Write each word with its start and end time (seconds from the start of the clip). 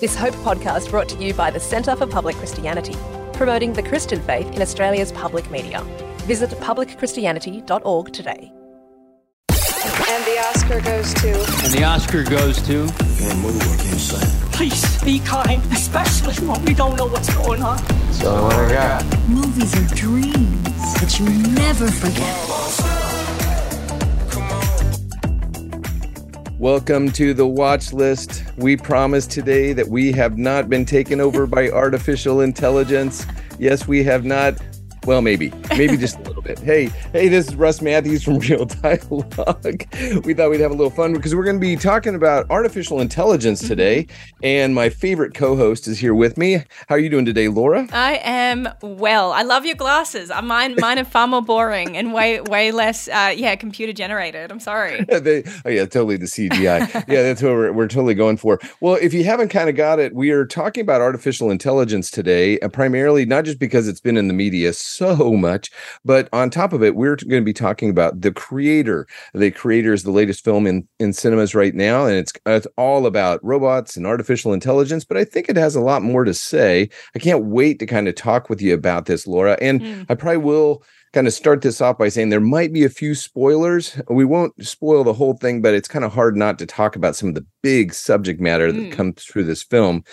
This 0.00 0.16
Hope 0.16 0.32
podcast 0.36 0.88
brought 0.88 1.10
to 1.10 1.22
you 1.22 1.34
by 1.34 1.50
the 1.50 1.60
Centre 1.60 1.94
for 1.94 2.06
Public 2.06 2.34
Christianity, 2.36 2.96
promoting 3.34 3.74
the 3.74 3.82
Christian 3.82 4.18
faith 4.22 4.50
in 4.52 4.62
Australia's 4.62 5.12
public 5.12 5.50
media. 5.50 5.82
Visit 6.24 6.48
publicchristianity.org 6.52 8.10
today. 8.10 8.50
And 9.50 10.24
the 10.24 10.42
Oscar 10.48 10.80
goes 10.80 11.12
to. 11.12 11.32
And 11.64 11.72
the 11.74 11.84
Oscar 11.84 12.24
goes 12.24 12.62
to. 12.62 12.86
Please 14.56 15.04
be 15.04 15.18
kind, 15.18 15.62
especially 15.70 16.48
when 16.48 16.64
we 16.64 16.72
don't 16.72 16.96
know 16.96 17.04
what's 17.04 17.28
going 17.34 17.62
on. 17.62 17.76
So 18.10 18.44
what 18.44 18.54
I 18.54 18.72
got? 18.72 19.28
Movies 19.28 19.74
are 19.76 19.94
dreams 19.94 20.94
that 20.94 21.20
you 21.20 21.28
never 21.52 21.90
forget. 21.90 22.89
Welcome 26.60 27.10
to 27.12 27.32
the 27.32 27.46
watch 27.46 27.90
list. 27.94 28.44
We 28.58 28.76
promise 28.76 29.26
today 29.26 29.72
that 29.72 29.88
we 29.88 30.12
have 30.12 30.36
not 30.36 30.68
been 30.68 30.84
taken 30.84 31.18
over 31.18 31.46
by 31.46 31.70
artificial 31.70 32.42
intelligence. 32.42 33.26
Yes, 33.58 33.88
we 33.88 34.04
have 34.04 34.26
not. 34.26 34.60
Well, 35.06 35.22
maybe, 35.22 35.54
maybe 35.70 35.96
just 35.96 36.18
a 36.18 36.22
little 36.24 36.39
bit. 36.42 36.58
Hey, 36.58 36.90
hey, 37.12 37.28
this 37.28 37.48
is 37.48 37.56
Russ 37.56 37.80
Matthews 37.80 38.22
from 38.22 38.38
Real 38.38 38.64
Dialogue. 38.64 39.84
We 40.24 40.34
thought 40.34 40.50
we'd 40.50 40.60
have 40.60 40.70
a 40.70 40.74
little 40.74 40.90
fun 40.90 41.12
because 41.12 41.34
we're 41.34 41.44
going 41.44 41.56
to 41.56 41.60
be 41.60 41.76
talking 41.76 42.14
about 42.14 42.46
artificial 42.50 43.00
intelligence 43.00 43.66
today. 43.66 44.06
And 44.42 44.74
my 44.74 44.88
favorite 44.88 45.34
co-host 45.34 45.86
is 45.88 45.98
here 45.98 46.14
with 46.14 46.38
me. 46.38 46.64
How 46.88 46.94
are 46.94 46.98
you 46.98 47.10
doing 47.10 47.24
today, 47.24 47.48
Laura? 47.48 47.86
I 47.92 48.20
am 48.22 48.68
well. 48.82 49.32
I 49.32 49.42
love 49.42 49.64
your 49.66 49.74
glasses. 49.76 50.30
Uh, 50.30 50.42
Mine, 50.42 50.74
mine 50.78 50.98
are 50.98 51.04
far 51.04 51.28
more 51.28 51.42
boring 51.42 51.96
and 51.96 52.12
way, 52.12 52.40
way 52.40 52.72
less, 52.72 53.06
uh, 53.08 53.32
yeah, 53.36 53.54
computer 53.54 53.92
generated. 53.92 54.50
I'm 54.50 54.58
sorry. 54.58 55.04
they, 55.08 55.44
oh 55.64 55.68
yeah, 55.68 55.84
totally 55.84 56.16
the 56.16 56.26
CGI. 56.26 56.92
yeah, 57.06 57.22
that's 57.22 57.42
what 57.42 57.52
we're, 57.52 57.72
we're 57.72 57.86
totally 57.88 58.14
going 58.14 58.36
for. 58.36 58.58
Well, 58.80 58.94
if 59.00 59.12
you 59.14 59.24
haven't 59.24 59.50
kind 59.50 59.68
of 59.68 59.76
got 59.76 59.98
it, 59.98 60.14
we 60.14 60.30
are 60.30 60.44
talking 60.46 60.80
about 60.80 61.00
artificial 61.00 61.50
intelligence 61.50 62.10
today, 62.10 62.58
and 62.60 62.72
primarily 62.72 63.26
not 63.26 63.44
just 63.44 63.58
because 63.58 63.86
it's 63.86 64.00
been 64.00 64.16
in 64.16 64.26
the 64.28 64.34
media 64.34 64.72
so 64.72 65.32
much, 65.34 65.70
but 66.04 66.28
on 66.32 66.50
top 66.50 66.72
of 66.72 66.82
it, 66.82 66.94
we're 66.94 67.16
going 67.16 67.42
to 67.42 67.44
be 67.44 67.52
talking 67.52 67.90
about 67.90 68.20
the 68.20 68.32
creator. 68.32 69.06
The 69.34 69.50
creator 69.50 69.92
is 69.92 70.02
the 70.02 70.10
latest 70.10 70.44
film 70.44 70.66
in 70.66 70.86
in 70.98 71.12
cinemas 71.12 71.54
right 71.54 71.74
now, 71.74 72.06
and 72.06 72.16
it's 72.16 72.32
it's 72.46 72.66
all 72.76 73.06
about 73.06 73.44
robots 73.44 73.96
and 73.96 74.06
artificial 74.06 74.52
intelligence. 74.52 75.04
But 75.04 75.16
I 75.16 75.24
think 75.24 75.48
it 75.48 75.56
has 75.56 75.74
a 75.74 75.80
lot 75.80 76.02
more 76.02 76.24
to 76.24 76.34
say. 76.34 76.88
I 77.14 77.18
can't 77.18 77.46
wait 77.46 77.78
to 77.80 77.86
kind 77.86 78.08
of 78.08 78.14
talk 78.14 78.48
with 78.48 78.60
you 78.60 78.74
about 78.74 79.06
this, 79.06 79.26
Laura, 79.26 79.56
and 79.60 79.82
hmm. 79.82 80.02
I 80.08 80.14
probably 80.14 80.38
will 80.38 80.82
kind 81.12 81.26
of 81.26 81.32
start 81.32 81.62
this 81.62 81.80
off 81.80 81.98
by 81.98 82.08
saying 82.08 82.28
there 82.28 82.40
might 82.40 82.72
be 82.72 82.84
a 82.84 82.90
few 82.90 83.14
spoilers. 83.14 84.00
We 84.08 84.24
won't 84.24 84.64
spoil 84.64 85.02
the 85.02 85.12
whole 85.12 85.34
thing, 85.34 85.60
but 85.60 85.74
it's 85.74 85.88
kind 85.88 86.04
of 86.04 86.12
hard 86.12 86.36
not 86.36 86.58
to 86.60 86.66
talk 86.66 86.94
about 86.94 87.16
some 87.16 87.30
of 87.30 87.34
the 87.34 87.46
big 87.62 87.92
subject 87.92 88.40
matter 88.40 88.70
that 88.70 88.84
hmm. 88.84 88.90
comes 88.90 89.24
through 89.24 89.44
this 89.44 89.62
film. 89.62 90.04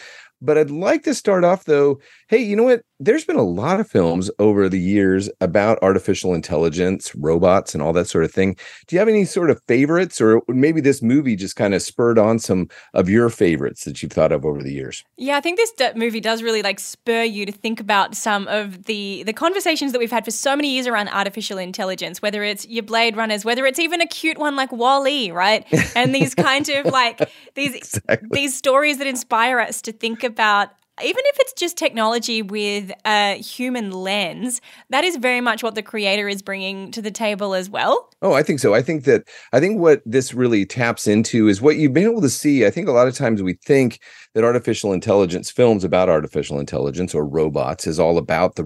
But 0.42 0.58
I'd 0.58 0.70
like 0.70 1.04
to 1.04 1.16
start 1.16 1.44
off 1.44 1.66
though. 1.66 2.00
Hey, 2.30 2.40
you 2.40 2.58
know 2.58 2.64
what? 2.64 2.82
There's 3.00 3.24
been 3.24 3.38
a 3.38 3.44
lot 3.44 3.80
of 3.80 3.88
films 3.88 4.30
over 4.38 4.68
the 4.68 4.80
years 4.80 5.30
about 5.40 5.78
artificial 5.82 6.34
intelligence, 6.34 7.16
robots, 7.16 7.74
and 7.74 7.82
all 7.82 7.94
that 7.94 8.08
sort 8.08 8.26
of 8.26 8.32
thing. 8.34 8.58
Do 8.88 8.96
you 8.96 9.00
have 9.00 9.08
any 9.08 9.24
sort 9.24 9.50
of 9.50 9.62
favorites, 9.68 10.20
or 10.20 10.42
maybe 10.50 10.82
this 10.82 11.02
movie 11.02 11.36
just 11.38 11.56
kind 11.56 11.74
of 11.74 11.82
spurred 11.82 12.20
on 12.20 12.40
some 12.40 12.68
of 12.94 13.08
your 13.08 13.30
favorites 13.30 13.86
that 13.86 14.02
you've 14.02 14.12
thought 14.12 14.34
of 14.34 14.46
over 14.46 14.62
the 14.62 14.74
years? 14.74 15.06
Yeah, 15.16 15.38
I 15.38 15.42
think 15.42 15.58
this 15.58 15.72
d- 15.72 15.92
movie 15.96 16.20
does 16.20 16.44
really 16.44 16.62
like 16.62 16.80
spur 16.80 17.24
you 17.24 17.46
to 17.46 17.52
think 17.52 17.80
about 17.80 18.16
some 18.16 18.48
of 18.50 18.84
the 18.86 19.24
the 19.24 19.34
conversations 19.34 19.94
that 19.94 20.00
we've 20.00 20.12
had 20.12 20.26
for 20.26 20.32
so 20.32 20.56
many 20.56 20.74
years 20.74 20.88
around 20.88 21.08
artificial 21.10 21.58
intelligence. 21.58 22.22
Whether 22.22 22.44
it's 22.44 22.68
your 22.68 22.84
Blade 22.84 23.16
Runners, 23.16 23.46
whether 23.46 23.66
it's 23.66 23.80
even 23.80 24.02
a 24.02 24.08
cute 24.08 24.38
one 24.38 24.56
like 24.56 24.72
Wall-E, 24.72 25.32
right? 25.32 25.66
And 25.96 26.14
these 26.14 26.36
kind 26.36 26.68
of 26.70 26.88
like 26.88 27.30
these 27.56 28.00
these 28.32 28.58
stories 28.58 28.98
that 28.98 29.08
inspire 29.08 29.60
us 29.60 29.82
to 29.84 29.92
think 29.92 30.24
about. 30.24 30.72
Even 31.04 31.24
if 31.26 31.38
it's 31.40 31.54
just 31.54 31.78
technology 31.78 32.42
with 32.42 32.92
a 33.06 33.36
human 33.36 33.92
lens, 33.92 34.62
that 34.90 35.04
is 35.04 35.18
very 35.18 35.42
much 35.42 35.62
what 35.62 35.76
the 35.76 35.84
creator 35.84 36.28
is 36.28 36.42
bringing 36.42 36.92
to 36.92 37.02
the 37.02 37.12
table 37.12 37.54
as 37.54 37.70
well. 37.70 38.10
Oh, 38.22 38.34
I 38.34 38.42
think 38.42 38.60
so. 38.60 38.74
I 38.74 38.82
think 38.82 39.04
that 39.04 39.28
I 39.54 39.60
think 39.60 39.80
what 39.80 40.02
this 40.06 40.34
really 40.34 40.66
taps 40.66 41.06
into 41.06 41.48
is 41.48 41.62
what 41.62 41.78
you've 41.78 41.94
been 41.94 42.10
able 42.10 42.22
to 42.22 42.30
see. 42.30 42.66
I 42.66 42.72
think 42.72 42.88
a 42.88 42.92
lot 42.92 43.08
of 43.08 43.16
times 43.16 43.44
we 43.44 43.54
think 43.64 44.00
that 44.34 44.44
artificial 44.44 44.92
intelligence 44.92 45.52
films 45.52 45.84
about 45.84 46.10
artificial 46.10 46.60
intelligence 46.60 47.14
or 47.14 47.28
robots 47.28 47.86
is 47.86 48.00
all 48.00 48.18
about 48.18 48.56
the 48.56 48.64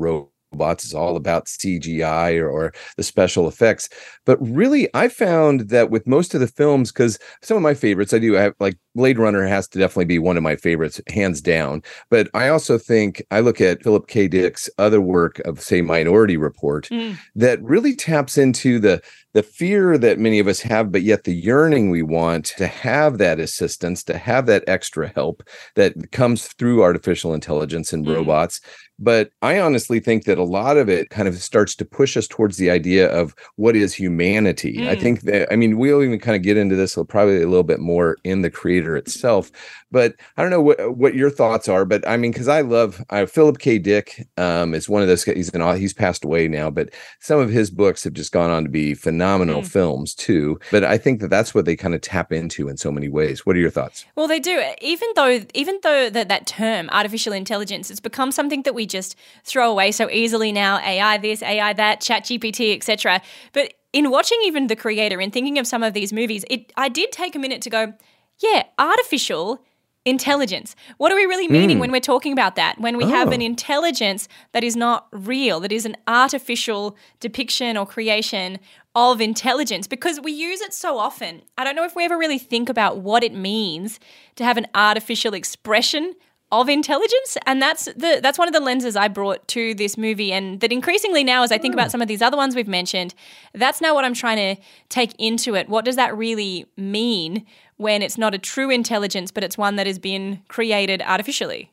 robots 0.52 0.86
is 0.86 0.94
all 0.94 1.16
about 1.16 1.46
CGI 1.46 2.40
or, 2.40 2.50
or 2.50 2.74
the 2.98 3.04
special 3.04 3.48
effects. 3.48 3.90
But 4.26 4.38
really, 4.42 4.90
I 4.94 5.08
found 5.08 5.70
that 5.70 5.90
with 5.90 6.08
most 6.08 6.34
of 6.34 6.42
the 6.42 6.48
films, 6.48 6.92
because 6.92 7.18
some 7.42 7.58
of 7.58 7.64
my 7.64 7.74
favorites, 7.74 8.14
I 8.14 8.20
do 8.20 8.34
have 8.34 8.54
like 8.60 8.78
Blade 8.96 9.18
Runner 9.18 9.46
has 9.46 9.68
to 9.70 9.80
definitely 9.80 10.06
be 10.06 10.20
one 10.20 10.38
of 10.38 10.44
my 10.44 10.56
favorites, 10.56 11.02
hands 11.08 11.42
down. 11.42 11.82
But 12.10 12.30
I 12.34 12.50
also 12.50 12.78
think 12.78 13.24
I 13.32 13.40
look 13.40 13.62
at 13.62 13.84
Philip 13.84 14.08
K. 14.08 14.28
Dick's 14.28 14.70
other 14.78 15.02
work 15.02 15.40
of, 15.40 15.62
say, 15.62 15.82
Minority 15.82 16.38
Report, 16.38 16.88
mm. 16.90 17.18
that 17.36 17.62
really 17.64 17.96
taps 17.96 18.38
into 18.38 18.80
the 18.80 19.02
the 19.34 19.44
fear 19.44 19.98
that 19.98 20.20
many 20.20 20.40
of 20.40 20.48
us 20.48 20.60
have, 20.62 20.92
but 20.92 21.04
yet 21.04 21.24
the 21.24 21.34
yearning 21.34 21.90
we 21.90 22.02
want 22.02 22.46
to 22.46 22.68
have 22.68 23.18
that 23.18 23.40
assistance, 23.40 24.04
to 24.04 24.18
have 24.18 24.46
that 24.48 24.64
extra 24.68 25.08
help 25.08 25.44
that 25.76 26.12
comes 26.12 26.48
through 26.48 26.84
artificial 26.84 27.34
intelligence 27.34 27.94
and 27.94 28.08
robots. 28.08 28.60
But 29.04 29.32
I 29.42 29.60
honestly 29.60 30.00
think 30.00 30.26
that 30.26 30.38
a 30.38 30.44
lot 30.44 30.78
of 30.78 30.88
it 30.88 31.10
kind 31.10 31.28
of 31.28 31.36
starts 31.42 31.76
to 31.78 31.86
push 31.86 32.16
us 32.16 32.28
towards 32.28 32.58
the 32.58 32.70
idea 32.70 33.12
of 33.12 33.34
what 33.56 33.76
is 33.76 33.96
humanity. 33.96 34.88
I 34.88 34.96
think 34.96 35.22
that, 35.22 35.52
I 35.52 35.56
mean, 35.56 35.80
we'll 35.80 36.04
even 36.04 36.20
kind 36.20 36.36
of 36.36 36.44
get 36.44 36.56
into 36.56 36.76
this 36.76 36.96
probably 37.10 37.42
a 37.42 37.48
little 37.48 37.64
bit 37.64 37.80
more 37.80 38.18
in 38.24 38.44
the 38.44 38.52
creator 38.52 38.96
itself. 38.96 39.50
But 39.90 40.14
I 40.38 40.44
don't 40.44 40.52
know 40.52 40.62
what, 40.62 40.98
what 40.98 41.16
your 41.16 41.32
thoughts 41.32 41.68
are. 41.68 41.84
But 41.84 42.08
I 42.08 42.16
mean, 42.16 42.32
because 42.32 42.48
I 42.48 42.62
love 42.62 43.04
uh, 43.10 43.26
Philip 43.26 43.58
K. 43.58 43.80
Dick 43.80 44.28
um, 44.38 44.76
is 44.76 44.88
one 44.88 45.02
of 45.02 45.08
those 45.08 45.24
guys. 45.24 45.36
He's 45.36 45.50
an, 45.50 45.78
he's 45.80 45.94
passed 45.94 46.24
away 46.24 46.48
now, 46.48 46.70
but 46.70 46.94
some 47.22 47.40
of 47.40 47.50
his 47.50 47.72
books 47.72 48.04
have 48.04 48.14
just 48.14 48.32
gone 48.32 48.52
on 48.52 48.64
to 48.66 48.70
be 48.70 48.94
phenomenal 48.94 49.21
Mm. 49.22 49.68
films 49.68 50.14
too. 50.14 50.60
But 50.72 50.84
I 50.84 50.98
think 50.98 51.22
that 51.22 51.30
that's 51.30 51.54
what 51.54 51.66
they 51.66 51.76
kind 51.76 51.94
of 51.94 52.02
tap 52.02 52.32
into 52.32 52.68
in 52.68 52.78
so 52.78 52.92
many 52.92 53.10
ways. 53.10 53.46
What 53.46 53.56
are 53.56 53.60
your 53.60 53.70
thoughts? 53.70 54.06
Well, 54.16 54.28
they 54.28 54.40
do. 54.40 54.64
Even 54.82 55.10
though, 55.16 55.42
even 55.54 55.80
though 55.84 56.10
that 56.10 56.28
that 56.30 56.48
term 56.48 56.90
artificial 56.92 57.34
intelligence, 57.34 57.90
it's 57.92 58.00
become 58.00 58.32
something 58.32 58.64
that 58.64 58.76
we 58.76 58.86
just 58.86 59.16
throw 59.44 59.70
away 59.72 59.92
so 59.92 60.10
easily 60.10 60.52
now. 60.52 60.80
AI 60.80 61.18
this, 61.18 61.42
AI 61.44 61.74
that, 61.74 62.02
Chat 62.02 62.24
GPT, 62.24 62.76
etc. 62.76 63.22
But 63.54 63.74
in 63.94 64.10
watching 64.10 64.40
even 64.46 64.68
the 64.68 64.76
creator 64.76 65.20
and 65.20 65.32
thinking 65.34 65.58
of 65.58 65.68
some 65.68 65.84
of 65.84 65.94
these 65.94 66.14
movies, 66.14 66.46
it 66.50 66.72
I 66.78 66.90
did 66.90 67.12
take 67.12 67.36
a 67.36 67.40
minute 67.40 67.62
to 67.64 67.70
go, 67.70 67.94
yeah, 68.40 68.64
artificial 68.80 69.64
intelligence. 70.04 70.76
What 70.98 71.12
are 71.12 71.16
we 71.16 71.26
really 71.26 71.48
meaning 71.48 71.78
mm. 71.78 71.82
when 71.82 71.92
we're 71.92 72.00
talking 72.00 72.34
about 72.34 72.56
that? 72.56 72.80
When 72.80 72.98
we 72.98 73.06
have 73.06 73.28
Oh. 73.28 73.34
an 73.34 73.42
intelligence 73.42 74.28
that 74.52 74.64
is 74.64 74.76
not 74.76 75.08
real, 75.12 75.60
that 75.60 75.72
is 75.72 75.86
an 75.86 75.96
artificial 76.08 76.96
depiction 77.20 77.78
or 77.78 77.86
creation 77.86 78.60
of 78.96 79.22
intelligence 79.22 79.88
because 79.88 80.20
we 80.20 80.32
use 80.32 80.62
it 80.62 80.74
so 80.74 80.98
often. 80.98 81.42
I 81.58 81.64
don't 81.64 81.76
know 81.76 81.86
if 81.86 81.96
we 81.96 82.06
ever 82.06 82.18
really 82.18 82.38
think 82.38 82.70
about 82.70 82.98
what 82.98 83.24
it 83.24 83.34
means 83.34 84.00
to 84.36 84.44
have 84.44 84.58
an 84.58 84.68
artificial 84.76 85.34
expression 85.34 86.14
of 86.52 86.68
intelligence 86.68 87.38
and 87.46 87.62
that's 87.62 87.86
the 87.86 88.20
that's 88.22 88.38
one 88.38 88.48
of 88.48 88.54
the 88.54 88.60
lenses 88.60 88.98
I 88.98 89.08
brought 89.08 89.48
to 89.50 89.74
this 89.74 89.98
movie 89.98 90.34
and 90.34 90.60
that 90.60 90.72
increasingly 90.72 91.24
now 91.24 91.44
as 91.44 91.52
I 91.52 91.58
think 91.58 91.74
about 91.74 91.86
hmm. 91.86 91.92
some 91.92 92.02
of 92.02 92.10
these 92.10 92.22
other 92.22 92.36
ones 92.36 92.56
we've 92.56 92.68
mentioned 92.68 93.16
that's 93.54 93.80
now 93.80 93.96
what 93.96 94.04
I'm 94.04 94.14
trying 94.14 94.56
to 94.56 94.62
take 94.90 95.14
into 95.18 95.56
it 95.56 95.70
what 95.70 95.86
does 95.86 95.96
that 95.96 96.18
really 96.18 96.66
mean 96.76 97.46
when 97.78 98.02
it's 98.02 98.18
not 98.18 98.36
a 98.36 98.38
true 98.38 98.70
intelligence 98.70 99.32
but 99.32 99.46
it's 99.46 99.58
one 99.58 99.78
that 99.78 99.88
has 99.88 99.98
been 99.98 100.42
created 100.50 101.02
artificially 101.02 101.72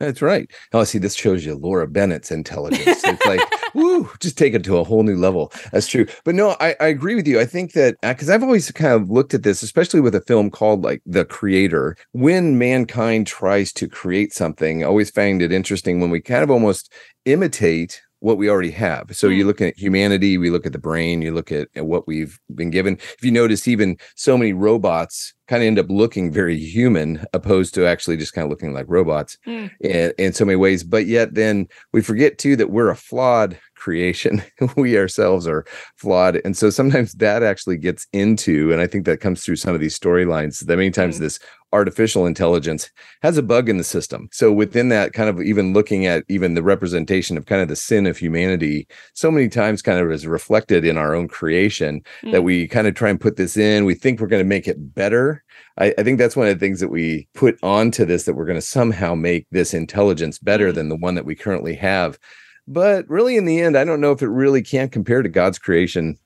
That's 0.00 0.20
right. 0.20 0.50
Oh, 0.72 0.84
see, 0.84 0.98
this 0.98 1.14
shows 1.14 1.46
you 1.46 1.54
Laura 1.54 1.86
Bennett's 1.86 2.32
intelligence. 2.32 3.04
It's 3.04 3.26
like, 3.26 3.40
woo, 3.74 4.08
just 4.20 4.38
take 4.38 4.54
it 4.54 4.64
to 4.64 4.78
a 4.78 4.84
whole 4.84 5.02
new 5.02 5.16
level. 5.16 5.52
That's 5.72 5.86
true. 5.86 6.06
But 6.24 6.34
no, 6.34 6.56
I, 6.60 6.76
I 6.80 6.86
agree 6.86 7.14
with 7.14 7.26
you. 7.26 7.40
I 7.40 7.44
think 7.44 7.72
that 7.72 7.96
uh, 8.02 8.12
because 8.12 8.30
I've 8.30 8.42
always 8.42 8.70
kind 8.70 8.92
of 8.92 9.10
looked 9.10 9.34
at 9.34 9.42
this, 9.42 9.62
especially 9.62 10.00
with 10.00 10.14
a 10.14 10.20
film 10.20 10.50
called 10.50 10.82
like 10.82 11.02
The 11.06 11.24
Creator, 11.24 11.96
when 12.12 12.58
mankind 12.58 13.26
tries 13.26 13.72
to 13.74 13.88
create 13.88 14.32
something, 14.32 14.82
I 14.82 14.86
always 14.86 15.10
find 15.10 15.42
it 15.42 15.52
interesting 15.52 16.00
when 16.00 16.10
we 16.10 16.20
kind 16.20 16.44
of 16.44 16.50
almost 16.50 16.92
imitate 17.24 18.02
what 18.24 18.38
we 18.38 18.48
already 18.48 18.70
have. 18.70 19.14
So 19.14 19.28
you 19.28 19.42
hmm. 19.42 19.48
look 19.48 19.60
at 19.60 19.78
humanity, 19.78 20.38
we 20.38 20.48
look 20.48 20.64
at 20.64 20.72
the 20.72 20.78
brain, 20.78 21.20
you 21.20 21.30
look 21.30 21.52
at, 21.52 21.68
at 21.76 21.84
what 21.84 22.06
we've 22.06 22.40
been 22.54 22.70
given. 22.70 22.94
If 22.94 23.22
you 23.22 23.30
notice, 23.30 23.68
even 23.68 23.98
so 24.16 24.38
many 24.38 24.54
robots 24.54 25.34
kind 25.46 25.62
of 25.62 25.66
end 25.66 25.78
up 25.78 25.90
looking 25.90 26.32
very 26.32 26.58
human 26.58 27.22
opposed 27.34 27.74
to 27.74 27.86
actually 27.86 28.16
just 28.16 28.32
kind 28.32 28.46
of 28.46 28.48
looking 28.48 28.72
like 28.72 28.86
robots 28.88 29.36
hmm. 29.44 29.66
in, 29.80 30.14
in 30.16 30.32
so 30.32 30.46
many 30.46 30.56
ways. 30.56 30.82
But 30.82 31.06
yet 31.06 31.34
then 31.34 31.68
we 31.92 32.00
forget 32.00 32.38
too 32.38 32.56
that 32.56 32.70
we're 32.70 32.88
a 32.88 32.96
flawed 32.96 33.58
creation. 33.84 34.42
we 34.76 34.96
ourselves 34.96 35.46
are 35.46 35.66
flawed. 35.96 36.40
And 36.42 36.56
so 36.56 36.70
sometimes 36.70 37.12
that 37.14 37.42
actually 37.42 37.76
gets 37.76 38.06
into, 38.14 38.72
and 38.72 38.80
I 38.80 38.86
think 38.86 39.04
that 39.04 39.20
comes 39.20 39.44
through 39.44 39.56
some 39.56 39.74
of 39.74 39.80
these 39.80 39.98
storylines 39.98 40.64
that 40.64 40.76
many 40.76 40.90
times 40.90 41.16
mm. 41.16 41.20
this 41.20 41.38
artificial 41.74 42.24
intelligence 42.24 42.90
has 43.20 43.36
a 43.36 43.42
bug 43.42 43.68
in 43.68 43.76
the 43.76 43.84
system. 43.84 44.28
So 44.32 44.50
within 44.50 44.88
that 44.88 45.12
kind 45.12 45.28
of 45.28 45.42
even 45.42 45.74
looking 45.74 46.06
at 46.06 46.24
even 46.30 46.54
the 46.54 46.62
representation 46.62 47.36
of 47.36 47.44
kind 47.44 47.60
of 47.60 47.68
the 47.68 47.76
sin 47.76 48.06
of 48.06 48.16
humanity, 48.16 48.86
so 49.12 49.30
many 49.30 49.50
times 49.50 49.82
kind 49.82 49.98
of 49.98 50.10
is 50.10 50.26
reflected 50.26 50.86
in 50.86 50.96
our 50.96 51.14
own 51.14 51.28
creation 51.28 52.00
mm. 52.22 52.32
that 52.32 52.42
we 52.42 52.66
kind 52.66 52.86
of 52.86 52.94
try 52.94 53.10
and 53.10 53.20
put 53.20 53.36
this 53.36 53.56
in. 53.58 53.84
We 53.84 53.94
think 53.94 54.18
we're 54.18 54.28
going 54.28 54.40
to 54.40 54.48
make 54.48 54.66
it 54.66 54.94
better. 54.94 55.44
I, 55.76 55.92
I, 55.98 56.04
think 56.04 56.18
that's 56.18 56.36
one 56.36 56.46
of 56.46 56.54
the 56.54 56.64
things 56.64 56.80
that 56.80 56.88
we 56.88 57.28
put 57.34 57.58
onto 57.62 58.06
this 58.06 58.24
that 58.24 58.34
we're 58.34 58.46
going 58.46 58.56
to 58.56 58.62
somehow 58.62 59.14
make 59.14 59.46
this 59.50 59.74
intelligence 59.74 60.38
better 60.38 60.70
mm. 60.70 60.74
than 60.74 60.88
the 60.88 60.96
one 60.96 61.16
that 61.16 61.26
we 61.26 61.34
currently 61.34 61.74
have. 61.74 62.18
But 62.66 63.08
really, 63.08 63.36
in 63.36 63.44
the 63.44 63.60
end, 63.60 63.76
I 63.76 63.84
don't 63.84 64.00
know 64.00 64.12
if 64.12 64.22
it 64.22 64.28
really 64.28 64.62
can't 64.62 64.90
compare 64.90 65.22
to 65.22 65.28
God's 65.28 65.58
creation 65.58 66.18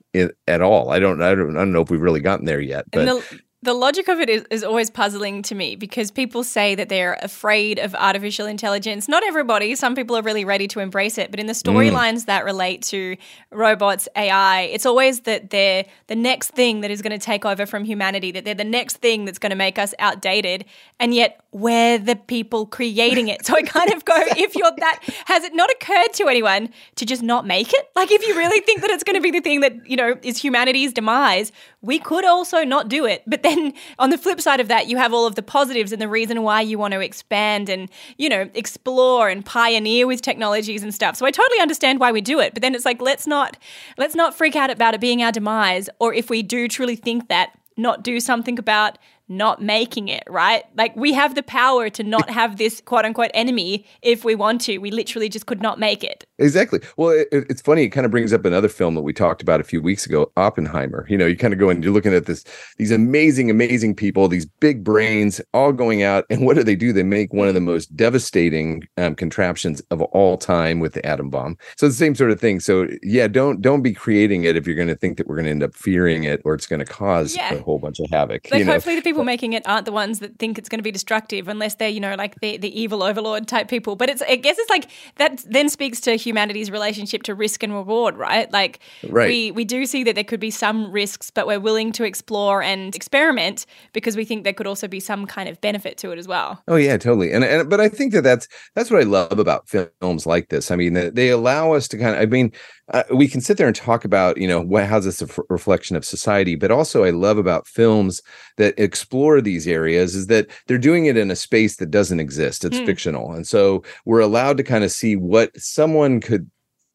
at 0.47 0.61
all. 0.61 0.91
I 0.91 0.99
don't, 0.99 1.21
I 1.21 1.35
don't, 1.35 1.55
I 1.55 1.59
don't 1.59 1.71
know 1.71 1.81
if 1.81 1.91
we've 1.91 2.01
really 2.01 2.21
gotten 2.21 2.45
there 2.45 2.61
yet. 2.61 2.85
But 2.91 3.05
the, 3.05 3.41
the 3.61 3.73
logic 3.73 4.07
of 4.07 4.21
it 4.21 4.29
is, 4.29 4.45
is 4.49 4.63
always 4.63 4.89
puzzling 4.89 5.41
to 5.43 5.55
me 5.55 5.75
because 5.75 6.11
people 6.11 6.45
say 6.45 6.75
that 6.75 6.87
they're 6.87 7.19
afraid 7.21 7.77
of 7.77 7.93
artificial 7.93 8.45
intelligence. 8.45 9.09
Not 9.09 9.21
everybody, 9.25 9.75
some 9.75 9.95
people 9.95 10.15
are 10.15 10.21
really 10.21 10.45
ready 10.45 10.67
to 10.69 10.79
embrace 10.79 11.17
it, 11.17 11.29
but 11.29 11.41
in 11.41 11.45
the 11.47 11.53
mm. 11.53 11.63
storylines 11.63 12.21
mm. 12.21 12.25
that 12.27 12.45
relate 12.45 12.83
to 12.83 13.17
robots, 13.51 14.07
AI, 14.15 14.61
it's 14.61 14.85
always 14.85 15.21
that 15.21 15.49
they're 15.49 15.85
the 16.07 16.15
next 16.15 16.51
thing 16.51 16.81
that 16.81 16.91
is 16.91 17.01
going 17.01 17.17
to 17.17 17.23
take 17.23 17.43
over 17.43 17.65
from 17.65 17.83
humanity, 17.83 18.31
that 18.31 18.45
they're 18.45 18.55
the 18.55 18.63
next 18.63 18.97
thing 18.97 19.25
that's 19.25 19.39
going 19.39 19.49
to 19.49 19.57
make 19.57 19.77
us 19.77 19.93
outdated. 19.99 20.63
And 20.97 21.13
yet 21.13 21.41
we're 21.51 21.97
the 21.97 22.15
people 22.15 22.65
creating 22.65 23.27
it. 23.27 23.45
So 23.45 23.55
I 23.55 23.63
kind 23.63 23.91
of 23.91 24.05
go, 24.05 24.13
if 24.37 24.55
you're 24.55 24.71
that, 24.77 24.99
has 25.25 25.43
it 25.43 25.55
not 25.55 25.69
occurred 25.71 26.13
to 26.13 26.27
anyone 26.27 26.69
to 26.95 27.05
just 27.05 27.23
not 27.23 27.45
make 27.47 27.73
it? 27.73 27.89
Like 27.95 28.11
if 28.11 28.25
you 28.27 28.35
really 28.37 28.61
think 28.61 28.81
that 28.81 28.91
it's 28.91 29.03
going 29.03 29.15
to 29.15 29.21
be 29.21 29.31
the 29.31 29.41
thing 29.41 29.61
that, 29.61 29.89
you 29.89 29.95
know, 29.95 30.17
is 30.21 30.37
humanity's 30.37 30.93
demise, 30.93 31.51
we 31.81 31.97
could 31.97 32.25
also 32.25 32.63
not 32.63 32.87
do 32.87 33.05
it. 33.05 33.23
But 33.25 33.43
then 33.43 33.73
on 33.97 34.09
the 34.09 34.17
flip 34.17 34.39
side 34.39 34.59
of 34.59 34.67
that, 34.67 34.87
you 34.87 34.97
have 34.97 35.13
all 35.13 35.25
of 35.25 35.35
the 35.35 35.41
positives 35.41 35.91
and 35.91 36.01
the 36.01 36.07
reason 36.07 36.43
why 36.43 36.61
you 36.61 36.77
want 36.77 36.93
to 36.93 36.99
expand 36.99 37.69
and, 37.69 37.89
you 38.17 38.29
know, 38.29 38.49
explore 38.53 39.29
and 39.29 39.45
pioneer 39.45 40.05
with 40.05 40.21
technologies 40.21 40.83
and 40.83 40.93
stuff. 40.93 41.15
So 41.15 41.25
I 41.25 41.31
totally 41.31 41.59
understand 41.59 41.99
why 41.99 42.11
we 42.11 42.21
do 42.21 42.39
it. 42.39 42.53
But 42.53 42.61
then 42.61 42.75
it's 42.75 42.85
like, 42.85 43.01
let's 43.01 43.25
not, 43.25 43.57
let's 43.97 44.15
not 44.15 44.35
freak 44.35 44.55
out 44.55 44.69
about 44.69 44.93
it 44.93 45.01
being 45.01 45.23
our 45.23 45.31
demise. 45.31 45.89
Or 45.99 46.13
if 46.13 46.29
we 46.29 46.43
do 46.43 46.67
truly 46.67 46.95
think 46.95 47.27
that, 47.29 47.55
not 47.79 48.03
do 48.03 48.19
something 48.19 48.59
about 48.59 48.97
not 49.29 49.61
making 49.61 50.07
it, 50.07 50.23
right? 50.27 50.63
Like 50.75 50.95
we 50.95 51.13
have 51.13 51.35
the 51.35 51.43
power 51.43 51.89
to 51.91 52.03
not 52.03 52.29
have 52.29 52.57
this 52.57 52.81
quote 52.81 53.05
unquote 53.05 53.31
enemy 53.33 53.85
if 54.01 54.25
we 54.25 54.35
want 54.35 54.61
to. 54.61 54.79
We 54.79 54.91
literally 54.91 55.29
just 55.29 55.45
could 55.45 55.61
not 55.61 55.79
make 55.79 56.03
it. 56.03 56.25
Exactly. 56.39 56.79
Well, 56.97 57.09
it, 57.09 57.27
it's 57.31 57.61
funny. 57.61 57.83
It 57.83 57.89
kind 57.89 58.05
of 58.05 58.11
brings 58.11 58.33
up 58.33 58.45
another 58.45 58.67
film 58.67 58.95
that 58.95 59.01
we 59.01 59.13
talked 59.13 59.41
about 59.41 59.61
a 59.61 59.63
few 59.63 59.81
weeks 59.81 60.05
ago, 60.05 60.31
Oppenheimer. 60.35 61.05
You 61.09 61.17
know, 61.17 61.27
you 61.27 61.37
kind 61.37 61.53
of 61.53 61.59
go 61.59 61.69
and 61.69 61.83
you're 61.83 61.93
looking 61.93 62.13
at 62.13 62.25
this, 62.25 62.43
these 62.77 62.91
amazing, 62.91 63.49
amazing 63.49 63.95
people, 63.95 64.27
these 64.27 64.45
big 64.45 64.83
brains 64.83 65.39
all 65.53 65.71
going 65.71 66.01
out. 66.01 66.25
And 66.29 66.45
what 66.45 66.55
do 66.55 66.63
they 66.63 66.75
do? 66.75 66.91
They 66.91 67.03
make 67.03 67.33
one 67.33 67.47
of 67.47 67.53
the 67.53 67.61
most 67.61 67.95
devastating 67.95 68.87
um, 68.97 69.15
contraptions 69.15 69.81
of 69.91 70.01
all 70.01 70.37
time 70.37 70.79
with 70.79 70.93
the 70.93 71.05
atom 71.05 71.29
bomb. 71.29 71.57
So 71.77 71.87
the 71.87 71.93
same 71.93 72.15
sort 72.15 72.31
of 72.31 72.39
thing. 72.39 72.59
So 72.59 72.87
yeah, 73.03 73.27
don't 73.27 73.61
don't 73.61 73.81
be 73.81 73.93
creating 73.93 74.43
it 74.45 74.55
if 74.55 74.65
you're 74.65 74.75
going 74.75 74.87
to 74.87 74.95
think 74.95 75.17
that 75.17 75.27
we're 75.27 75.35
going 75.35 75.45
to 75.45 75.51
end 75.51 75.63
up 75.63 75.75
fearing 75.75 76.23
it 76.23 76.41
or 76.45 76.53
it's 76.53 76.67
going 76.67 76.79
to 76.79 76.85
cause 76.85 77.35
yeah. 77.35 77.53
a 77.53 77.61
whole 77.61 77.79
bunch 77.79 77.99
of 77.99 78.09
havoc. 78.09 78.47
Like 78.51 78.65
hopefully 78.65 78.95
know? 78.95 79.01
the 79.01 79.03
people 79.03 79.18
people 79.19 79.25
making 79.25 79.53
it 79.53 79.67
aren't 79.67 79.85
the 79.85 79.91
ones 79.91 80.19
that 80.19 80.37
think 80.39 80.57
it's 80.57 80.69
going 80.69 80.79
to 80.79 80.83
be 80.83 80.91
destructive 80.91 81.47
unless 81.47 81.75
they're, 81.75 81.89
you 81.89 81.99
know, 81.99 82.15
like 82.15 82.39
the, 82.39 82.57
the 82.57 82.79
evil 82.79 83.03
overlord 83.03 83.47
type 83.47 83.67
people. 83.67 83.95
But 83.95 84.09
it's, 84.09 84.21
I 84.21 84.35
guess 84.37 84.57
it's 84.57 84.69
like 84.69 84.89
that 85.17 85.43
then 85.47 85.69
speaks 85.69 85.99
to 86.01 86.15
humanity's 86.15 86.71
relationship 86.71 87.23
to 87.23 87.35
risk 87.35 87.63
and 87.63 87.73
reward, 87.73 88.17
right? 88.17 88.51
Like 88.51 88.79
right. 89.09 89.27
we, 89.27 89.51
we 89.51 89.65
do 89.65 89.85
see 89.85 90.03
that 90.05 90.15
there 90.15 90.23
could 90.23 90.39
be 90.39 90.51
some 90.51 90.91
risks, 90.91 91.31
but 91.31 91.47
we're 91.47 91.59
willing 91.59 91.91
to 91.93 92.03
explore 92.03 92.61
and 92.61 92.95
experiment 92.95 93.65
because 93.93 94.15
we 94.15 94.25
think 94.25 94.43
there 94.43 94.53
could 94.53 94.67
also 94.67 94.87
be 94.87 94.99
some 94.99 95.25
kind 95.25 95.49
of 95.49 95.59
benefit 95.61 95.97
to 95.97 96.11
it 96.11 96.17
as 96.17 96.27
well. 96.27 96.63
Oh 96.67 96.77
yeah, 96.77 96.97
totally. 96.97 97.31
And, 97.31 97.43
and 97.43 97.69
but 97.69 97.81
I 97.81 97.89
think 97.89 98.13
that 98.13 98.21
that's, 98.21 98.47
that's 98.75 98.89
what 98.89 99.01
I 99.01 99.05
love 99.05 99.39
about 99.39 99.67
films 99.67 100.25
like 100.25 100.49
this. 100.49 100.71
I 100.71 100.75
mean, 100.75 100.93
they 101.13 101.29
allow 101.29 101.73
us 101.73 101.87
to 101.89 101.97
kind 101.97 102.15
of, 102.15 102.21
I 102.21 102.25
mean, 102.25 102.51
uh, 102.91 103.03
we 103.13 103.27
can 103.27 103.41
sit 103.41 103.57
there 103.57 103.67
and 103.67 103.75
talk 103.75 104.03
about 104.03 104.37
you 104.37 104.47
know 104.47 104.61
what 104.61 104.85
how's 104.85 105.05
this 105.05 105.21
a 105.21 105.25
f- 105.25 105.39
reflection 105.49 105.95
of 105.95 106.05
society 106.05 106.55
but 106.55 106.71
also 106.71 107.03
i 107.03 107.09
love 107.09 107.37
about 107.37 107.67
films 107.67 108.21
that 108.57 108.73
explore 108.77 109.41
these 109.41 109.67
areas 109.67 110.15
is 110.15 110.27
that 110.27 110.47
they're 110.67 110.77
doing 110.77 111.05
it 111.05 111.17
in 111.17 111.31
a 111.31 111.35
space 111.35 111.77
that 111.77 111.91
doesn't 111.91 112.19
exist 112.19 112.65
it's 112.65 112.77
mm. 112.77 112.85
fictional 112.85 113.31
and 113.31 113.47
so 113.47 113.83
we're 114.05 114.19
allowed 114.19 114.57
to 114.57 114.63
kind 114.63 114.83
of 114.83 114.91
see 114.91 115.15
what 115.15 115.55
someone 115.59 116.19
could 116.19 116.49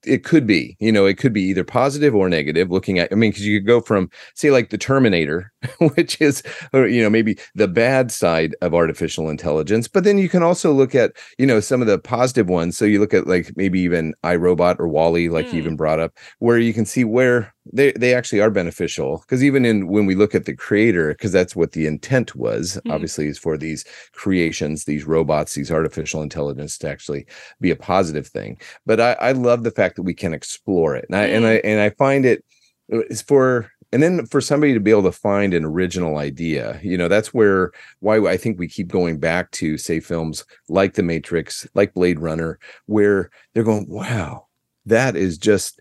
it 0.07 0.25
could 0.25 0.47
be 0.47 0.77
you 0.81 0.93
know 0.93 1.07
it 1.07 1.19
could 1.19 1.33
be 1.33 1.43
either 1.43 1.65
positive 1.65 2.15
or 2.15 2.29
negative 2.29 2.71
looking 2.71 2.99
at 2.99 3.11
i 3.13 3.15
mean 3.15 3.31
because 3.31 3.47
you 3.47 3.59
could 3.59 3.67
go 3.67 3.81
from 3.81 4.11
say 4.35 4.51
like 4.51 4.71
the 4.71 4.79
terminator 4.79 5.53
which 5.95 6.21
is 6.21 6.43
you 6.73 7.03
know 7.03 7.11
maybe 7.11 7.39
the 7.55 7.69
bad 7.69 8.11
side 8.11 8.55
of 8.61 8.75
artificial 8.75 9.29
intelligence 9.29 9.89
but 9.89 10.05
then 10.05 10.19
you 10.19 10.29
can 10.29 10.43
also 10.43 10.73
look 10.73 10.95
at 10.95 11.13
you 11.39 11.47
know 11.47 11.61
some 11.61 11.81
of 11.81 11.87
the 11.87 11.99
positive 11.99 12.49
ones 12.49 12.77
so 12.77 12.85
you 12.85 13.01
look 13.01 13.15
at 13.15 13.27
like 13.27 13.53
maybe 13.57 13.81
even 13.81 14.15
iRobot 14.25 14.79
or 14.79 14.89
WALL-E 14.89 15.29
like 15.29 15.47
mm. 15.47 15.53
you 15.53 15.59
even 15.59 15.77
brought 15.77 16.01
up 16.01 16.13
where 16.39 16.59
you 16.59 16.73
can 16.73 16.85
see 16.85 17.05
where 17.05 17.54
they 17.73 17.93
they 17.93 18.15
actually 18.15 18.41
are 18.41 18.51
beneficial 18.51 19.19
because 19.19 19.43
even 19.43 19.65
in 19.65 19.87
when 19.89 20.07
we 20.07 20.15
look 20.15 20.35
at 20.35 20.45
the 20.45 20.55
creator 20.55 21.09
because 21.09 21.33
that's 21.33 21.57
what 21.57 21.73
the 21.73 21.87
intent 21.87 22.35
was 22.35 22.81
mm. 22.85 22.93
obviously 22.93 23.27
is 23.27 23.39
for 23.39 23.57
these 23.57 23.85
creations 24.13 24.85
these 24.85 25.05
robots 25.05 25.55
these 25.55 25.71
artificial 25.71 26.23
intelligence 26.23 26.77
to 26.77 26.89
actually 26.89 27.27
be 27.61 27.71
a 27.71 27.77
positive 27.77 28.27
thing 28.27 28.59
but 28.85 29.01
i 29.01 29.13
i 29.15 29.33
love 29.33 29.63
the 29.63 29.71
fact 29.71 29.97
that 29.97 30.03
we 30.03 30.15
can 30.15 30.35
explore 30.35 30.95
it 30.95 31.07
and 31.09 31.17
i 31.17 31.27
mm. 31.27 31.37
and 31.37 31.47
i 31.47 31.55
and 31.65 31.81
i 31.81 31.91
find 31.91 32.27
it 32.27 32.45
it's 32.89 33.23
for 33.23 33.71
and 33.93 34.03
then 34.03 34.27
for 34.27 34.41
somebody 34.41 34.75
to 34.75 34.81
be 34.81 34.91
able 34.91 35.03
to 35.03 35.13
find 35.13 35.55
an 35.55 35.65
original 35.65 36.19
idea 36.19 36.79
you 36.83 36.99
know 36.99 37.09
that's 37.09 37.33
where 37.33 37.73
why 38.01 38.19
i 38.27 38.37
think 38.37 38.59
we 38.59 38.69
keep 38.69 38.89
going 38.89 39.19
back 39.19 39.51
to 39.53 39.79
say 39.79 40.01
films 40.01 40.45
like 40.69 40.95
the 40.95 41.03
matrix 41.03 41.67
like 41.75 41.95
blade 41.95 42.19
runner 42.19 42.59
where 42.87 43.31
they're 43.55 43.65
going 43.65 43.87
wow 43.89 44.47
that 44.85 45.17
is 45.17 45.39
just 45.39 45.81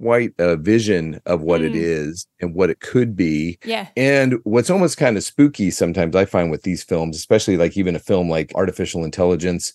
quite 0.00 0.32
a 0.38 0.56
vision 0.56 1.20
of 1.26 1.42
what 1.42 1.60
mm. 1.60 1.66
it 1.66 1.76
is 1.76 2.26
and 2.40 2.54
what 2.54 2.70
it 2.70 2.80
could 2.80 3.16
be. 3.16 3.58
Yeah. 3.64 3.88
And 3.96 4.36
what's 4.44 4.70
almost 4.70 4.96
kind 4.96 5.16
of 5.16 5.24
spooky 5.24 5.70
sometimes 5.70 6.14
I 6.14 6.24
find 6.24 6.50
with 6.50 6.62
these 6.62 6.82
films, 6.82 7.16
especially 7.16 7.56
like 7.56 7.76
even 7.76 7.96
a 7.96 8.00
film 8.00 8.30
like 8.30 8.52
Artificial 8.54 9.04
Intelligence, 9.04 9.72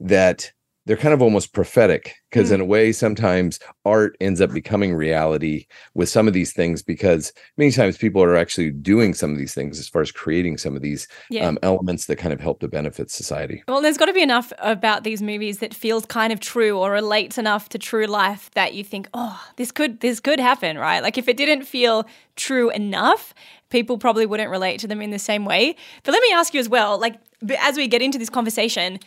that 0.00 0.52
they're 0.86 0.96
kind 0.96 1.14
of 1.14 1.22
almost 1.22 1.52
prophetic 1.52 2.16
because 2.30 2.50
mm. 2.50 2.54
in 2.54 2.60
a 2.60 2.64
way 2.64 2.92
sometimes 2.92 3.58
art 3.84 4.16
ends 4.20 4.40
up 4.40 4.52
becoming 4.52 4.94
reality 4.94 5.66
with 5.94 6.08
some 6.08 6.28
of 6.28 6.34
these 6.34 6.52
things 6.52 6.82
because 6.82 7.32
many 7.56 7.70
times 7.70 7.96
people 7.96 8.22
are 8.22 8.36
actually 8.36 8.70
doing 8.70 9.14
some 9.14 9.32
of 9.32 9.38
these 9.38 9.54
things 9.54 9.78
as 9.78 9.88
far 9.88 10.02
as 10.02 10.12
creating 10.12 10.58
some 10.58 10.76
of 10.76 10.82
these 10.82 11.08
yeah. 11.30 11.46
um, 11.46 11.58
elements 11.62 12.06
that 12.06 12.16
kind 12.16 12.32
of 12.32 12.40
help 12.40 12.60
to 12.60 12.68
benefit 12.68 13.10
society 13.10 13.62
well 13.68 13.80
there's 13.80 13.96
got 13.96 14.06
to 14.06 14.12
be 14.12 14.22
enough 14.22 14.52
about 14.58 15.04
these 15.04 15.22
movies 15.22 15.58
that 15.58 15.74
feels 15.74 16.04
kind 16.06 16.32
of 16.32 16.40
true 16.40 16.78
or 16.78 16.90
relates 16.90 17.38
enough 17.38 17.68
to 17.68 17.78
true 17.78 18.06
life 18.06 18.50
that 18.54 18.74
you 18.74 18.84
think 18.84 19.08
oh 19.14 19.42
this 19.56 19.72
could 19.72 20.00
this 20.00 20.20
could 20.20 20.40
happen 20.40 20.78
right 20.78 21.02
like 21.02 21.18
if 21.18 21.28
it 21.28 21.36
didn't 21.36 21.64
feel 21.64 22.06
true 22.36 22.70
enough 22.70 23.34
people 23.70 23.98
probably 23.98 24.26
wouldn't 24.26 24.50
relate 24.50 24.78
to 24.78 24.86
them 24.86 25.00
in 25.00 25.10
the 25.10 25.18
same 25.18 25.44
way 25.44 25.74
but 26.02 26.12
let 26.12 26.22
me 26.22 26.32
ask 26.32 26.52
you 26.52 26.60
as 26.60 26.68
well 26.68 26.98
like 26.98 27.14
as 27.58 27.76
we 27.76 27.88
get 27.88 28.02
into 28.02 28.18
this 28.18 28.30
conversation 28.30 28.98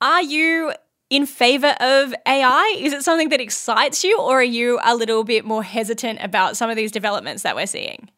are 0.00 0.22
you 0.22 0.72
in 1.10 1.26
favor 1.26 1.74
of 1.80 2.14
AI? 2.26 2.76
Is 2.78 2.92
it 2.92 3.02
something 3.02 3.28
that 3.30 3.40
excites 3.40 4.04
you, 4.04 4.18
or 4.18 4.40
are 4.40 4.42
you 4.42 4.78
a 4.84 4.96
little 4.96 5.24
bit 5.24 5.44
more 5.44 5.62
hesitant 5.62 6.18
about 6.22 6.56
some 6.56 6.70
of 6.70 6.76
these 6.76 6.92
developments 6.92 7.42
that 7.42 7.56
we're 7.56 7.66
seeing? 7.66 8.10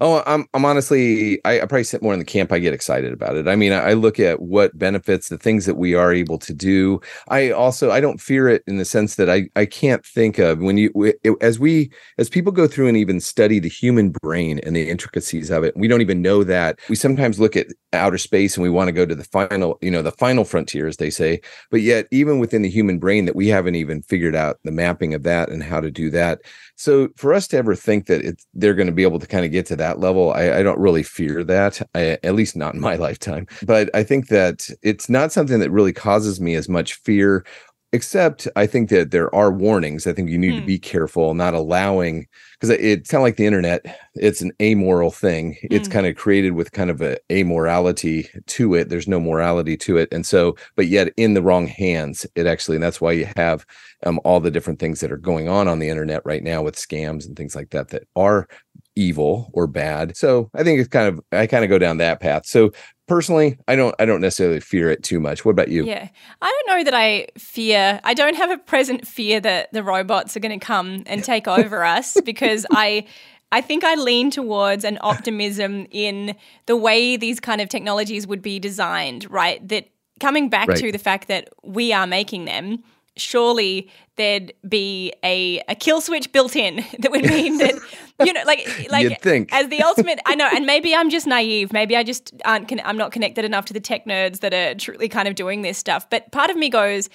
Oh, 0.00 0.22
I'm 0.26 0.46
I'm 0.52 0.64
honestly 0.64 1.40
I, 1.44 1.60
I, 1.60 1.60
probably 1.60 1.84
sit 1.84 2.02
more 2.02 2.12
in 2.12 2.18
the 2.18 2.24
camp. 2.24 2.52
I 2.52 2.58
get 2.58 2.74
excited 2.74 3.12
about 3.12 3.36
it. 3.36 3.48
I 3.48 3.56
mean, 3.56 3.72
I, 3.72 3.90
I, 3.90 3.92
look 3.94 4.20
at 4.20 4.42
what 4.42 4.76
benefits 4.78 5.28
the 5.28 5.38
things 5.38 5.64
that 5.64 5.76
we 5.76 5.94
are 5.94 6.12
able 6.12 6.38
to 6.38 6.52
do. 6.52 7.00
I 7.28 7.50
also 7.50 7.90
I 7.90 8.00
don't 8.00 8.20
fear 8.20 8.48
it 8.48 8.62
in 8.66 8.76
the 8.76 8.84
sense 8.84 9.16
that 9.16 9.30
I 9.30 9.48
I 9.56 9.64
can't 9.64 10.04
think 10.04 10.38
of 10.38 10.60
when 10.60 10.76
you 10.76 10.92
it, 11.22 11.34
as 11.40 11.58
we 11.58 11.90
as 12.18 12.28
people 12.28 12.52
go 12.52 12.66
through 12.66 12.88
and 12.88 12.96
even 12.96 13.20
study 13.20 13.58
the 13.58 13.70
human 13.70 14.10
brain 14.10 14.60
and 14.60 14.76
the 14.76 14.88
intricacies 14.88 15.50
of 15.50 15.64
it. 15.64 15.74
We 15.76 15.88
don't 15.88 16.02
even 16.02 16.20
know 16.20 16.44
that. 16.44 16.78
We 16.90 16.96
sometimes 16.96 17.40
look 17.40 17.56
at 17.56 17.68
outer 17.94 18.18
space 18.18 18.56
and 18.56 18.62
we 18.62 18.70
want 18.70 18.88
to 18.88 18.92
go 18.92 19.06
to 19.06 19.14
the 19.14 19.24
final 19.24 19.78
you 19.80 19.90
know 19.90 20.02
the 20.02 20.12
final 20.12 20.44
frontier 20.44 20.86
as 20.86 20.98
they 20.98 21.10
say. 21.10 21.40
But 21.70 21.80
yet 21.80 22.06
even 22.10 22.38
within 22.38 22.60
the 22.62 22.70
human 22.70 22.98
brain 22.98 23.24
that 23.24 23.36
we 23.36 23.48
haven't 23.48 23.76
even 23.76 24.02
figured 24.02 24.36
out 24.36 24.58
the 24.62 24.72
mapping 24.72 25.14
of 25.14 25.22
that 25.22 25.48
and 25.48 25.62
how 25.62 25.80
to 25.80 25.90
do 25.90 26.10
that. 26.10 26.42
So 26.76 27.08
for 27.16 27.34
us 27.34 27.48
to 27.48 27.56
ever 27.56 27.74
think 27.74 28.06
that 28.06 28.24
it's 28.24 28.46
they're 28.54 28.74
going 28.74 28.86
to 28.86 28.92
be 28.92 29.02
able 29.02 29.18
to 29.18 29.26
kind 29.26 29.44
of 29.44 29.50
get 29.50 29.66
to 29.66 29.76
that 29.76 29.96
that 29.96 30.00
level, 30.00 30.32
I, 30.32 30.58
I 30.58 30.62
don't 30.62 30.78
really 30.78 31.02
fear 31.02 31.44
that, 31.44 31.80
I, 31.94 32.18
at 32.22 32.34
least 32.34 32.56
not 32.56 32.74
in 32.74 32.80
my 32.80 32.96
lifetime. 33.06 33.46
But 33.62 33.90
I 33.94 34.02
think 34.02 34.28
that 34.28 34.68
it's 34.82 35.08
not 35.08 35.32
something 35.32 35.60
that 35.60 35.70
really 35.70 35.92
causes 35.92 36.40
me 36.40 36.54
as 36.54 36.68
much 36.68 36.94
fear 36.94 37.44
except 37.92 38.48
I 38.56 38.66
think 38.66 38.90
that 38.90 39.10
there 39.10 39.34
are 39.34 39.50
warnings. 39.52 40.06
I 40.06 40.12
think 40.12 40.28
you 40.28 40.38
need 40.38 40.52
Hmm. 40.52 40.56
to 40.56 40.62
be 40.62 40.78
careful, 40.78 41.34
not 41.34 41.54
allowing 41.54 42.26
because 42.54 42.70
it's 42.70 43.10
kind 43.10 43.20
of 43.20 43.24
like 43.24 43.36
the 43.36 43.46
internet. 43.46 43.84
It's 44.14 44.40
an 44.42 44.52
amoral 44.60 45.10
thing. 45.10 45.56
It's 45.62 45.88
Mm. 45.88 45.92
kind 45.92 46.06
of 46.06 46.16
created 46.16 46.52
with 46.52 46.72
kind 46.72 46.90
of 46.90 47.00
a 47.00 47.16
amorality 47.30 48.28
to 48.46 48.74
it. 48.74 48.88
There's 48.88 49.08
no 49.08 49.20
morality 49.20 49.76
to 49.78 49.96
it, 49.98 50.08
and 50.12 50.26
so, 50.26 50.56
but 50.76 50.86
yet 50.88 51.12
in 51.16 51.34
the 51.34 51.42
wrong 51.42 51.66
hands, 51.66 52.26
it 52.34 52.46
actually, 52.46 52.76
and 52.76 52.82
that's 52.84 53.00
why 53.00 53.12
you 53.12 53.26
have 53.36 53.64
um, 54.04 54.20
all 54.24 54.40
the 54.40 54.50
different 54.50 54.78
things 54.78 55.00
that 55.00 55.12
are 55.12 55.16
going 55.16 55.48
on 55.48 55.68
on 55.68 55.78
the 55.78 55.88
internet 55.88 56.22
right 56.24 56.42
now 56.42 56.62
with 56.62 56.76
scams 56.76 57.26
and 57.26 57.36
things 57.36 57.54
like 57.54 57.70
that 57.70 57.88
that 57.88 58.04
are 58.16 58.48
evil 58.96 59.50
or 59.52 59.66
bad. 59.66 60.16
So 60.16 60.50
I 60.54 60.64
think 60.64 60.80
it's 60.80 60.88
kind 60.88 61.08
of 61.08 61.20
I 61.32 61.46
kind 61.46 61.62
of 61.64 61.70
go 61.70 61.78
down 61.78 61.98
that 61.98 62.20
path. 62.20 62.46
So 62.46 62.72
personally, 63.06 63.58
I 63.68 63.76
don't 63.76 63.94
I 63.98 64.04
don't 64.06 64.20
necessarily 64.20 64.60
fear 64.60 64.90
it 64.90 65.02
too 65.02 65.20
much. 65.20 65.44
What 65.44 65.52
about 65.52 65.68
you? 65.68 65.84
Yeah. 65.84 66.08
I 66.42 66.62
don't 66.66 66.76
know 66.78 66.84
that 66.84 66.94
I 66.94 67.28
fear, 67.38 68.00
I 68.02 68.14
don't 68.14 68.36
have 68.36 68.50
a 68.50 68.58
present 68.58 69.06
fear 69.06 69.38
that 69.40 69.72
the 69.72 69.82
robots 69.82 70.36
are 70.36 70.40
going 70.40 70.58
to 70.58 70.64
come 70.64 71.02
and 71.06 71.22
take 71.22 71.46
over 71.46 71.84
us 71.84 72.16
because 72.24 72.66
I. 72.70 73.06
I 73.52 73.60
think 73.60 73.84
I 73.84 73.94
lean 73.94 74.32
towards 74.32 74.84
an 74.84 74.98
optimism 75.02 75.86
in 75.92 76.34
the 76.66 76.76
way 76.76 77.16
these 77.16 77.38
kind 77.38 77.60
of 77.60 77.68
technologies 77.68 78.26
would 78.26 78.42
be 78.42 78.58
designed, 78.58 79.30
right? 79.30 79.66
That 79.68 79.88
coming 80.18 80.48
back 80.48 80.66
Right. 80.66 80.78
to 80.78 80.90
the 80.90 80.98
fact 80.98 81.28
that 81.28 81.50
we 81.62 81.92
are 81.92 82.08
making 82.08 82.46
them, 82.46 82.82
surely 83.16 83.88
there'd 84.16 84.52
be 84.68 85.12
a, 85.22 85.62
a 85.68 85.76
kill 85.76 86.00
switch 86.00 86.32
built 86.32 86.56
in 86.56 86.84
that 86.98 87.12
would 87.12 87.24
mean 87.24 87.58
that, 87.58 87.74
you 88.24 88.32
know, 88.32 88.42
like, 88.46 88.66
like 88.90 89.04
You'd 89.04 89.20
think. 89.20 89.52
as 89.52 89.68
the 89.68 89.82
ultimate 89.82 90.20
i 90.26 90.34
know 90.34 90.48
and 90.54 90.66
maybe 90.72 90.94
i'm 90.94 91.10
just 91.10 91.26
naive 91.26 91.72
maybe 91.72 91.96
i 91.96 92.02
just 92.02 92.32
aren't 92.44 92.68
con- 92.68 92.80
i'm 92.84 92.96
not 92.96 93.12
connected 93.12 93.44
enough 93.44 93.66
to 93.66 93.72
the 93.72 93.80
tech 93.80 94.06
nerds 94.06 94.40
that 94.40 94.54
are 94.54 94.74
truly 94.74 95.08
kind 95.08 95.28
of 95.28 95.34
doing 95.34 95.62
this 95.62 95.76
stuff 95.78 96.08
but 96.08 96.30
part 96.32 96.50
of 96.50 96.56
me 96.56 96.68
goes 96.68 97.08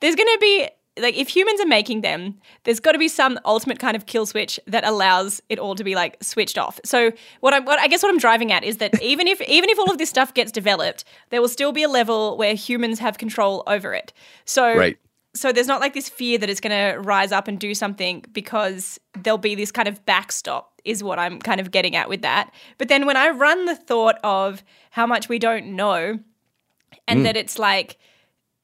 there's 0.00 0.14
going 0.14 0.28
to 0.28 0.38
be 0.40 0.68
like 1.00 1.16
if 1.16 1.28
humans 1.28 1.60
are 1.60 1.66
making 1.66 2.00
them 2.00 2.36
there's 2.64 2.80
got 2.80 2.90
to 2.92 2.98
be 2.98 3.06
some 3.06 3.38
ultimate 3.44 3.78
kind 3.78 3.96
of 3.96 4.06
kill 4.06 4.26
switch 4.26 4.58
that 4.66 4.84
allows 4.84 5.40
it 5.48 5.58
all 5.60 5.76
to 5.76 5.84
be 5.84 5.94
like 5.94 6.16
switched 6.22 6.58
off 6.58 6.80
so 6.84 7.12
what 7.40 7.54
i'm 7.54 7.64
what 7.64 7.78
i 7.78 7.86
guess 7.86 8.02
what 8.02 8.10
i'm 8.10 8.18
driving 8.18 8.50
at 8.50 8.64
is 8.64 8.78
that 8.78 9.00
even 9.02 9.28
if 9.28 9.40
even 9.42 9.70
if 9.70 9.78
all 9.78 9.90
of 9.90 9.98
this 9.98 10.10
stuff 10.10 10.34
gets 10.34 10.50
developed 10.50 11.04
there 11.30 11.40
will 11.40 11.48
still 11.48 11.70
be 11.70 11.84
a 11.84 11.88
level 11.88 12.36
where 12.36 12.54
humans 12.54 12.98
have 12.98 13.16
control 13.18 13.62
over 13.68 13.94
it 13.94 14.12
so 14.44 14.76
Right. 14.76 14.98
So 15.34 15.52
there's 15.52 15.66
not 15.66 15.80
like 15.80 15.94
this 15.94 16.08
fear 16.08 16.38
that 16.38 16.48
it's 16.48 16.60
going 16.60 16.94
to 16.94 16.98
rise 17.00 17.32
up 17.32 17.48
and 17.48 17.58
do 17.58 17.74
something 17.74 18.24
because 18.32 18.98
there'll 19.22 19.38
be 19.38 19.54
this 19.54 19.70
kind 19.70 19.88
of 19.88 20.04
backstop 20.06 20.80
is 20.84 21.02
what 21.02 21.18
I'm 21.18 21.38
kind 21.38 21.60
of 21.60 21.70
getting 21.70 21.94
at 21.96 22.08
with 22.08 22.22
that. 22.22 22.52
But 22.78 22.88
then 22.88 23.06
when 23.06 23.16
I 23.16 23.30
run 23.30 23.66
the 23.66 23.76
thought 23.76 24.16
of 24.24 24.62
how 24.90 25.06
much 25.06 25.28
we 25.28 25.38
don't 25.38 25.76
know 25.76 26.18
and 27.06 27.20
mm. 27.20 27.22
that 27.24 27.36
it's 27.36 27.58
like 27.58 27.98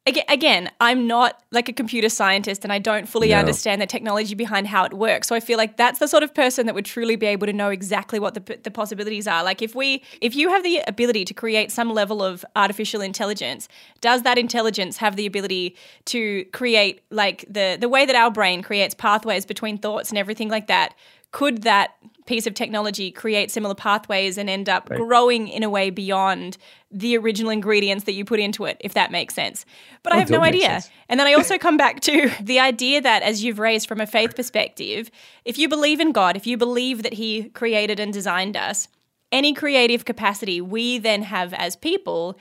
again, 0.07 0.71
I'm 0.81 1.07
not 1.07 1.43
like 1.51 1.69
a 1.69 1.73
computer 1.73 2.11
scientist 2.11 2.63
and 2.63 2.73
I 2.73 2.79
don't 2.79 3.09
fully 3.09 3.31
No. 3.31 3.39
understand 3.39 3.81
the 3.81 3.87
technology 3.87 4.35
behind 4.35 4.67
how 4.69 4.85
it 4.85 4.93
works. 4.93 5.29
So 5.29 5.35
I 5.35 5.41
feel 5.41 5.57
like 5.57 5.79
that's 5.79 5.99
the 5.99 6.09
sort 6.09 6.23
of 6.23 6.35
person 6.35 6.67
that 6.67 6.75
would 6.75 6.85
truly 6.85 7.17
be 7.17 7.27
able 7.27 7.47
to 7.47 7.53
know 7.55 7.71
exactly 7.71 8.19
what 8.19 8.35
the, 8.35 8.59
the 8.63 8.71
possibilities 8.71 9.27
are. 9.27 9.43
Like 9.43 9.63
if 9.63 9.75
we 9.75 10.03
if 10.21 10.37
you 10.37 10.51
have 10.51 10.63
the 10.63 10.83
ability 10.87 11.25
to 11.25 11.35
create 11.35 11.73
some 11.73 11.91
level 11.91 12.23
of 12.23 12.45
artificial 12.55 13.01
intelligence, 13.01 13.67
does 14.03 14.23
that 14.23 14.37
intelligence 14.37 14.99
have 14.99 15.17
the 15.17 15.25
ability 15.25 15.77
to 16.07 16.45
create 16.53 17.03
like 17.11 17.47
the 17.49 17.79
the 17.81 17.89
way 17.89 18.05
that 18.05 18.15
our 18.17 18.31
brain 18.31 18.63
creates 18.63 18.95
pathways 18.95 19.47
between 19.47 19.79
thoughts 19.79 20.11
and 20.11 20.19
everything 20.19 20.51
like 20.51 20.67
that? 20.67 20.95
Could 21.31 21.63
that 21.63 21.97
piece 22.27 22.47
of 22.47 22.55
technology 22.55 23.11
create 23.11 23.51
similar 23.51 23.75
pathways 23.75 24.39
and 24.39 24.49
end 24.49 24.69
up 24.69 24.89
growing 24.89 25.49
in 25.49 25.63
a 25.63 25.69
way 25.71 25.91
beyond 25.91 26.57
the 26.95 27.17
original 27.19 27.51
ingredients 27.51 28.05
that 28.05 28.13
you 28.13 28.25
put 28.25 28.39
into 28.41 28.65
it, 28.65 28.77
if 28.81 28.95
that 28.95 29.11
makes 29.11 29.35
sense. 29.35 29.67
But 30.03 30.13
I 30.13 30.17
Oh, 30.17 30.19
have 30.21 30.31
no 30.31 30.43
idea. 30.43 30.81
sense. 30.81 30.91
And 31.09 31.19
then 31.19 31.27
I 31.27 31.35
also 31.35 31.59
come 31.59 31.77
back 31.77 32.01
to 32.03 32.31
the 32.41 32.61
idea 32.61 33.01
that, 33.01 33.23
as 33.23 33.43
you've 33.45 33.59
raised 33.59 33.89
from 33.89 34.01
a 34.01 34.07
faith 34.07 34.37
perspective, 34.37 35.11
if 35.45 35.59
you 35.59 35.69
believe 35.69 36.01
in 36.01 36.13
God, 36.13 36.37
if 36.37 36.47
you 36.47 36.57
believe 36.57 37.03
that 37.03 37.15
He 37.15 37.51
created 37.51 37.99
and 38.01 38.13
designed 38.13 38.57
us, 38.57 38.89
any 39.33 39.53
creative 39.53 40.05
capacity 40.05 40.61
we 40.61 40.99
then 40.99 41.23
have 41.25 41.53
as 41.55 41.75
people 41.75 42.39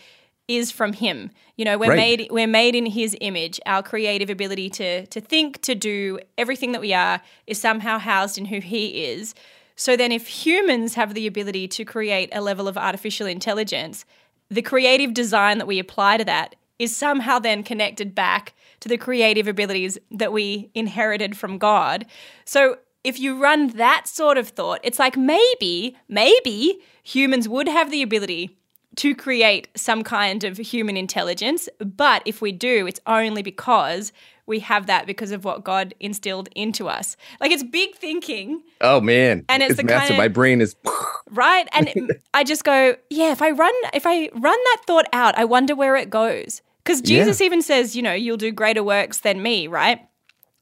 is 0.48 0.72
from 0.72 0.94
him. 0.94 1.32
You 1.56 1.64
know, 1.66 1.78
we're 1.78 1.90
Right. 1.90 2.20
made 2.20 2.28
we're 2.30 2.48
made 2.48 2.76
in 2.76 2.86
his 2.86 3.16
image. 3.22 3.60
Our 3.66 3.82
creative 3.82 4.30
ability 4.30 4.70
to 4.72 5.06
to 5.08 5.22
think, 5.22 5.62
to 5.62 5.74
do 5.74 6.20
everything 6.38 6.74
that 6.74 6.82
we 6.82 6.94
are 6.94 7.22
is 7.48 7.60
somehow 7.60 7.98
housed 7.98 8.38
in 8.38 8.46
who 8.46 8.60
he 8.60 9.06
is. 9.06 9.34
So 9.76 9.96
then 9.98 10.12
if 10.12 10.28
humans 10.28 10.94
have 10.96 11.14
the 11.14 11.26
ability 11.26 11.68
to 11.70 11.86
create 11.86 12.30
a 12.34 12.42
level 12.42 12.68
of 12.68 12.78
artificial 12.78 13.26
intelligence, 13.26 14.06
the 14.54 14.62
creative 14.62 15.14
design 15.14 15.58
that 15.58 15.68
we 15.68 15.80
apply 15.80 16.18
to 16.18 16.26
that 16.26 16.56
is 16.80 16.96
somehow 16.96 17.40
then 17.40 17.64
connected 17.64 18.14
back 18.14 18.54
to 18.80 18.90
the 18.90 18.98
creative 18.98 19.48
abilities 19.48 19.98
that 20.12 20.34
we 20.34 20.70
inherited 20.74 21.38
from 21.38 21.58
God. 21.58 22.06
So 22.46 22.78
if 23.04 23.20
you 23.20 23.42
run 23.42 23.70
that 23.70 24.08
sort 24.08 24.38
of 24.38 24.50
thought, 24.50 24.80
it's 24.84 25.00
like 25.00 25.18
maybe, 25.18 25.98
maybe 26.08 26.80
humans 27.04 27.48
would 27.48 27.68
have 27.68 27.92
the 27.92 28.02
ability 28.02 28.58
to 28.98 29.16
create 29.16 29.68
some 29.76 30.04
kind 30.04 30.44
of 30.44 30.58
human 30.58 30.98
intelligence. 30.98 31.68
But 31.80 32.22
if 32.26 32.42
we 32.42 32.52
do, 32.52 32.86
it's 32.86 33.00
only 33.08 33.42
because 33.42 34.12
we 34.46 34.60
have 34.60 34.88
that 34.88 35.06
because 35.08 35.32
of 35.32 35.46
what 35.46 35.64
God 35.64 35.94
instilled 36.00 36.50
into 36.56 36.88
us. 36.90 37.16
Like 37.40 37.52
it's 37.52 37.64
big 37.64 37.96
thinking, 37.96 38.62
Oh 38.82 39.00
man, 39.02 39.46
And 39.50 39.64
it's 39.64 39.76
the 39.78 39.84
massive. 39.84 40.10
kinda- 40.10 40.22
My 40.22 40.28
brain 40.28 40.60
is 40.62 40.76
right? 41.32 41.68
And 41.72 42.12
I 42.34 42.44
just 42.44 42.64
go, 42.64 42.96
yeah, 43.10 43.32
if 43.32 43.42
I 43.42 43.52
run 43.52 43.74
if 43.94 44.06
I 44.06 44.30
run 44.34 44.42
that 44.58 44.78
thought 44.86 45.06
out, 45.14 45.38
I 45.38 45.46
wonder 45.46 45.76
where 45.76 45.96
it 45.96 46.10
goes. 46.10 46.62
Because 46.84 47.00
Yeah. 47.02 47.20
Jesus 47.24 47.40
even 47.42 47.62
says, 47.62 47.96
you 47.96 48.02
know, 48.02 48.14
you'll 48.14 48.38
do 48.38 48.52
greater 48.52 48.84
works 48.84 49.20
than 49.20 49.42
me, 49.42 49.68
right? 49.68 50.02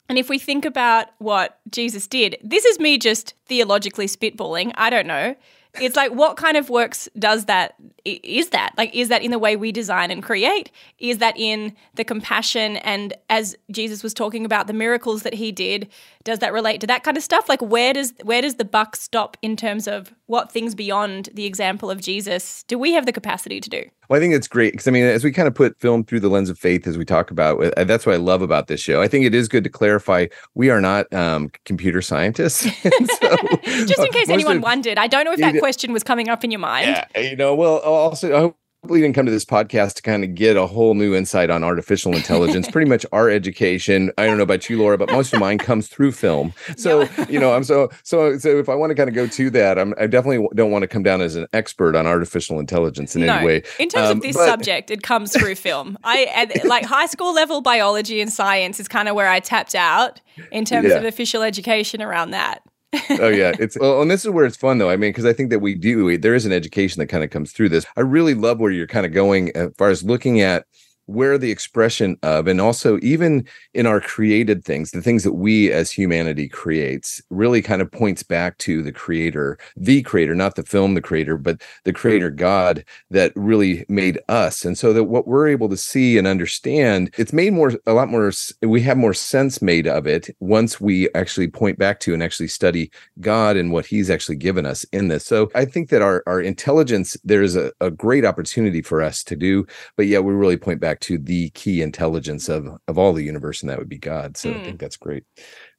And 0.08 0.18
if 0.18 0.28
we 0.28 0.38
think 0.38 0.64
about 0.64 1.06
what 1.18 1.58
Jesus 1.70 2.06
did, 2.06 2.36
this 2.44 2.64
is 2.64 2.78
me 2.78 2.98
just 2.98 3.34
theologically 3.46 4.06
spitballing. 4.06 4.72
I 4.76 4.90
don't 4.90 5.06
know. 5.06 5.34
It's 5.80 5.96
like, 5.96 6.12
what 6.12 6.36
kind 6.36 6.56
of 6.56 6.68
works 6.68 7.08
does 7.18 7.46
that 7.46 7.74
is 8.04 8.50
that? 8.50 8.72
Like, 8.76 8.94
is 8.94 9.08
that 9.08 9.22
in 9.22 9.30
the 9.30 9.38
way 9.38 9.56
we 9.56 9.72
design 9.72 10.10
and 10.10 10.22
create? 10.22 10.70
Is 10.98 11.18
that 11.18 11.36
in 11.36 11.74
the 11.94 12.04
compassion? 12.04 12.76
And 12.78 13.14
as 13.30 13.56
Jesus 13.70 14.02
was 14.02 14.12
talking 14.12 14.44
about 14.44 14.66
the 14.66 14.72
miracles 14.72 15.22
that 15.22 15.34
he 15.34 15.52
did, 15.52 15.88
does 16.24 16.40
that 16.40 16.52
relate 16.52 16.80
to 16.80 16.86
that 16.88 17.04
kind 17.04 17.16
of 17.16 17.22
stuff? 17.22 17.48
Like, 17.48 17.62
where 17.62 17.92
does, 17.92 18.12
where 18.22 18.42
does 18.42 18.56
the 18.56 18.64
buck 18.64 18.96
stop 18.96 19.36
in 19.40 19.56
terms 19.56 19.86
of 19.86 20.12
what 20.26 20.50
things 20.50 20.74
beyond 20.74 21.28
the 21.32 21.46
example 21.46 21.90
of 21.90 22.00
Jesus 22.00 22.64
do 22.64 22.78
we 22.78 22.92
have 22.92 23.06
the 23.06 23.12
capacity 23.12 23.60
to 23.60 23.70
do? 23.70 23.84
Well, 24.08 24.18
I 24.18 24.20
think 24.20 24.34
it's 24.34 24.48
great 24.48 24.72
because 24.72 24.88
I 24.88 24.90
mean, 24.90 25.04
as 25.04 25.24
we 25.24 25.32
kind 25.32 25.48
of 25.48 25.54
put 25.54 25.78
film 25.80 26.04
through 26.04 26.20
the 26.20 26.28
lens 26.28 26.50
of 26.50 26.58
faith, 26.58 26.86
as 26.86 26.98
we 26.98 27.04
talk 27.04 27.30
about, 27.30 27.62
uh, 27.78 27.84
that's 27.84 28.04
what 28.04 28.14
I 28.14 28.18
love 28.18 28.42
about 28.42 28.66
this 28.66 28.80
show. 28.80 29.00
I 29.00 29.08
think 29.08 29.24
it 29.24 29.34
is 29.34 29.48
good 29.48 29.64
to 29.64 29.70
clarify 29.70 30.26
we 30.54 30.70
are 30.70 30.80
not 30.80 31.12
um, 31.12 31.50
computer 31.64 32.02
scientists. 32.02 32.66
So, 33.22 33.86
Just 33.86 34.00
in 34.00 34.12
case 34.12 34.28
most 34.28 34.30
anyone 34.30 34.56
of- 34.58 34.62
wondered, 34.62 34.98
I 34.98 35.06
don't 35.06 35.24
know 35.24 35.32
if 35.32 35.40
that 35.40 35.58
question 35.58 35.92
was 35.92 36.02
coming 36.02 36.28
up 36.28 36.44
in 36.44 36.50
your 36.50 36.60
mind. 36.60 37.04
Yeah, 37.14 37.20
you 37.20 37.36
know, 37.36 37.54
well, 37.54 37.78
also, 37.78 38.54
I 38.84 38.94
you 38.94 39.00
didn't 39.00 39.14
come 39.14 39.26
to 39.26 39.32
this 39.32 39.44
podcast 39.44 39.94
to 39.94 40.02
kind 40.02 40.24
of 40.24 40.34
get 40.34 40.56
a 40.56 40.66
whole 40.66 40.94
new 40.94 41.14
insight 41.14 41.50
on 41.50 41.62
artificial 41.62 42.16
intelligence. 42.16 42.68
Pretty 42.68 42.88
much 42.90 43.06
our 43.12 43.30
education, 43.30 44.10
I 44.18 44.26
don't 44.26 44.36
know 44.38 44.42
about 44.42 44.68
you, 44.68 44.76
Laura, 44.76 44.98
but 44.98 45.10
most 45.12 45.32
of 45.32 45.38
mine 45.38 45.58
comes 45.58 45.86
through 45.86 46.10
film. 46.12 46.52
So, 46.76 47.08
you 47.28 47.38
know, 47.38 47.52
I'm 47.54 47.62
so, 47.62 47.90
so, 48.02 48.36
so 48.38 48.58
if 48.58 48.68
I 48.68 48.74
want 48.74 48.90
to 48.90 48.96
kind 48.96 49.08
of 49.08 49.14
go 49.14 49.28
to 49.28 49.50
that, 49.50 49.78
I'm, 49.78 49.94
I 49.98 50.08
definitely 50.08 50.48
don't 50.56 50.72
want 50.72 50.82
to 50.82 50.88
come 50.88 51.04
down 51.04 51.20
as 51.20 51.36
an 51.36 51.46
expert 51.52 51.94
on 51.94 52.06
artificial 52.08 52.58
intelligence 52.58 53.14
in 53.14 53.24
no, 53.24 53.34
any 53.36 53.46
way. 53.46 53.62
in 53.78 53.88
terms 53.88 54.10
Um, 54.10 54.16
of 54.16 54.22
this 54.24 54.36
but- 54.36 54.46
subject, 54.46 54.90
it 54.90 55.02
comes 55.04 55.32
through 55.32 55.54
film. 55.54 55.96
I 56.02 56.50
like 56.64 56.84
high 56.84 57.06
school 57.06 57.32
level 57.32 57.60
biology 57.60 58.20
and 58.20 58.32
science 58.32 58.80
is 58.80 58.88
kind 58.88 59.08
of 59.08 59.14
where 59.14 59.28
I 59.28 59.38
tapped 59.38 59.76
out 59.76 60.20
in 60.50 60.64
terms 60.64 60.88
Yeah. 60.88 60.96
of 60.96 61.04
official 61.04 61.42
education 61.42 62.02
around 62.02 62.32
that. 62.32 62.62
Oh 63.10 63.28
yeah. 63.28 63.52
It's 63.58 63.78
well 63.78 64.02
and 64.02 64.10
this 64.10 64.24
is 64.24 64.30
where 64.30 64.44
it's 64.44 64.56
fun 64.56 64.78
though. 64.78 64.90
I 64.90 64.96
mean 64.96 65.10
because 65.10 65.24
i 65.24 65.32
think 65.32 65.50
that 65.50 65.60
we 65.60 65.74
do 65.74 66.16
there 66.18 66.34
is 66.34 66.46
an 66.46 66.52
education 66.52 67.00
that 67.00 67.06
kind 67.06 67.24
of 67.24 67.30
comes 67.30 67.52
through 67.52 67.70
this. 67.70 67.86
I 67.96 68.00
really 68.00 68.34
love 68.34 68.60
where 68.60 68.70
you're 68.70 68.86
kind 68.86 69.06
of 69.06 69.12
going 69.12 69.50
as 69.56 69.70
far 69.76 69.88
as 69.88 70.02
looking 70.02 70.40
at 70.40 70.66
where 71.12 71.38
the 71.38 71.50
expression 71.50 72.16
of 72.22 72.46
and 72.46 72.60
also 72.60 72.98
even 73.02 73.46
in 73.74 73.86
our 73.86 74.00
created 74.00 74.64
things 74.64 74.90
the 74.90 75.02
things 75.02 75.24
that 75.24 75.34
we 75.34 75.70
as 75.70 75.90
humanity 75.90 76.48
creates 76.48 77.22
really 77.30 77.62
kind 77.62 77.82
of 77.82 77.90
points 77.90 78.22
back 78.22 78.58
to 78.58 78.82
the 78.82 78.92
creator 78.92 79.58
the 79.76 80.02
creator 80.02 80.34
not 80.34 80.54
the 80.54 80.62
film 80.62 80.94
the 80.94 81.00
creator 81.00 81.36
but 81.36 81.60
the 81.84 81.90
hmm. 81.90 81.96
creator 81.96 82.30
god 82.30 82.84
that 83.10 83.32
really 83.36 83.84
made 83.88 84.18
us. 84.28 84.64
And 84.64 84.76
so 84.76 84.92
that 84.92 85.04
what 85.04 85.26
we're 85.26 85.48
able 85.48 85.68
to 85.68 85.76
see 85.76 86.18
and 86.18 86.26
understand 86.26 87.12
it's 87.18 87.32
made 87.32 87.52
more 87.52 87.72
a 87.86 87.92
lot 87.92 88.08
more 88.08 88.32
we 88.62 88.80
have 88.82 88.96
more 88.96 89.14
sense 89.14 89.60
made 89.60 89.86
of 89.86 90.06
it 90.06 90.34
once 90.40 90.80
we 90.80 91.12
actually 91.14 91.48
point 91.48 91.78
back 91.78 92.00
to 92.00 92.14
and 92.14 92.22
actually 92.22 92.48
study 92.48 92.90
god 93.20 93.56
and 93.56 93.72
what 93.72 93.86
he's 93.86 94.10
actually 94.10 94.36
given 94.36 94.66
us 94.66 94.84
in 94.92 95.08
this. 95.08 95.24
So 95.24 95.50
i 95.54 95.64
think 95.64 95.90
that 95.90 96.02
our 96.02 96.22
our 96.26 96.40
intelligence 96.40 97.16
there's 97.24 97.56
a, 97.56 97.72
a 97.80 97.90
great 97.90 98.24
opportunity 98.24 98.82
for 98.82 99.02
us 99.02 99.22
to 99.24 99.36
do 99.36 99.66
but 99.96 100.06
yeah 100.06 100.18
we 100.18 100.32
really 100.32 100.56
point 100.56 100.80
back 100.80 101.00
to 101.02 101.18
the 101.18 101.50
key 101.50 101.82
intelligence 101.82 102.48
of 102.48 102.66
of 102.88 102.98
all 102.98 103.12
the 103.12 103.24
universe 103.24 103.62
and 103.62 103.70
that 103.70 103.78
would 103.78 103.88
be 103.88 103.98
god 103.98 104.36
so 104.36 104.50
i 104.50 104.54
Mm. 104.54 104.64
think 104.64 104.80
that's 104.80 104.96
great 104.96 105.24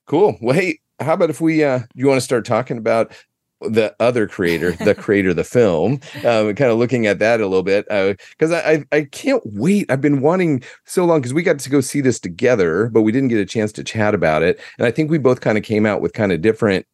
cool 0.07 0.37
well 0.41 0.55
hey 0.55 0.79
how 0.99 1.13
about 1.13 1.29
if 1.29 1.41
we 1.41 1.63
uh 1.63 1.79
you 1.95 2.07
want 2.07 2.17
to 2.17 2.21
start 2.25 2.45
talking 2.45 2.77
about 2.77 3.13
the 3.61 3.95
other 4.01 4.27
creator, 4.27 4.75
the 4.81 4.93
creator 4.99 5.29
of 5.29 5.37
the 5.37 5.43
film, 5.45 5.93
um, 6.25 6.53
kind 6.53 6.63
of 6.69 6.77
looking 6.77 7.07
at 7.07 7.19
that 7.19 7.39
a 7.39 7.47
little 7.47 7.63
bit 7.63 7.85
because 7.87 8.51
I, 8.51 8.73
I 8.73 8.83
I 8.97 9.03
can't 9.05 9.41
wait. 9.45 9.89
I've 9.89 10.01
been 10.01 10.19
wanting 10.19 10.63
so 10.85 11.05
long 11.05 11.21
because 11.21 11.33
we 11.33 11.43
got 11.43 11.59
to 11.59 11.69
go 11.69 11.79
see 11.79 12.01
this 12.01 12.19
together, 12.19 12.89
but 12.91 13.03
we 13.03 13.13
didn't 13.13 13.29
get 13.29 13.39
a 13.39 13.45
chance 13.45 13.71
to 13.73 13.83
chat 13.83 14.13
about 14.13 14.43
it, 14.43 14.59
and 14.77 14.85
I 14.85 14.91
think 14.91 15.09
we 15.09 15.17
both 15.17 15.39
kind 15.39 15.57
of 15.57 15.63
came 15.63 15.85
out 15.85 16.01
with 16.01 16.11
kind 16.11 16.33
of 16.33 16.41
different 16.41 16.85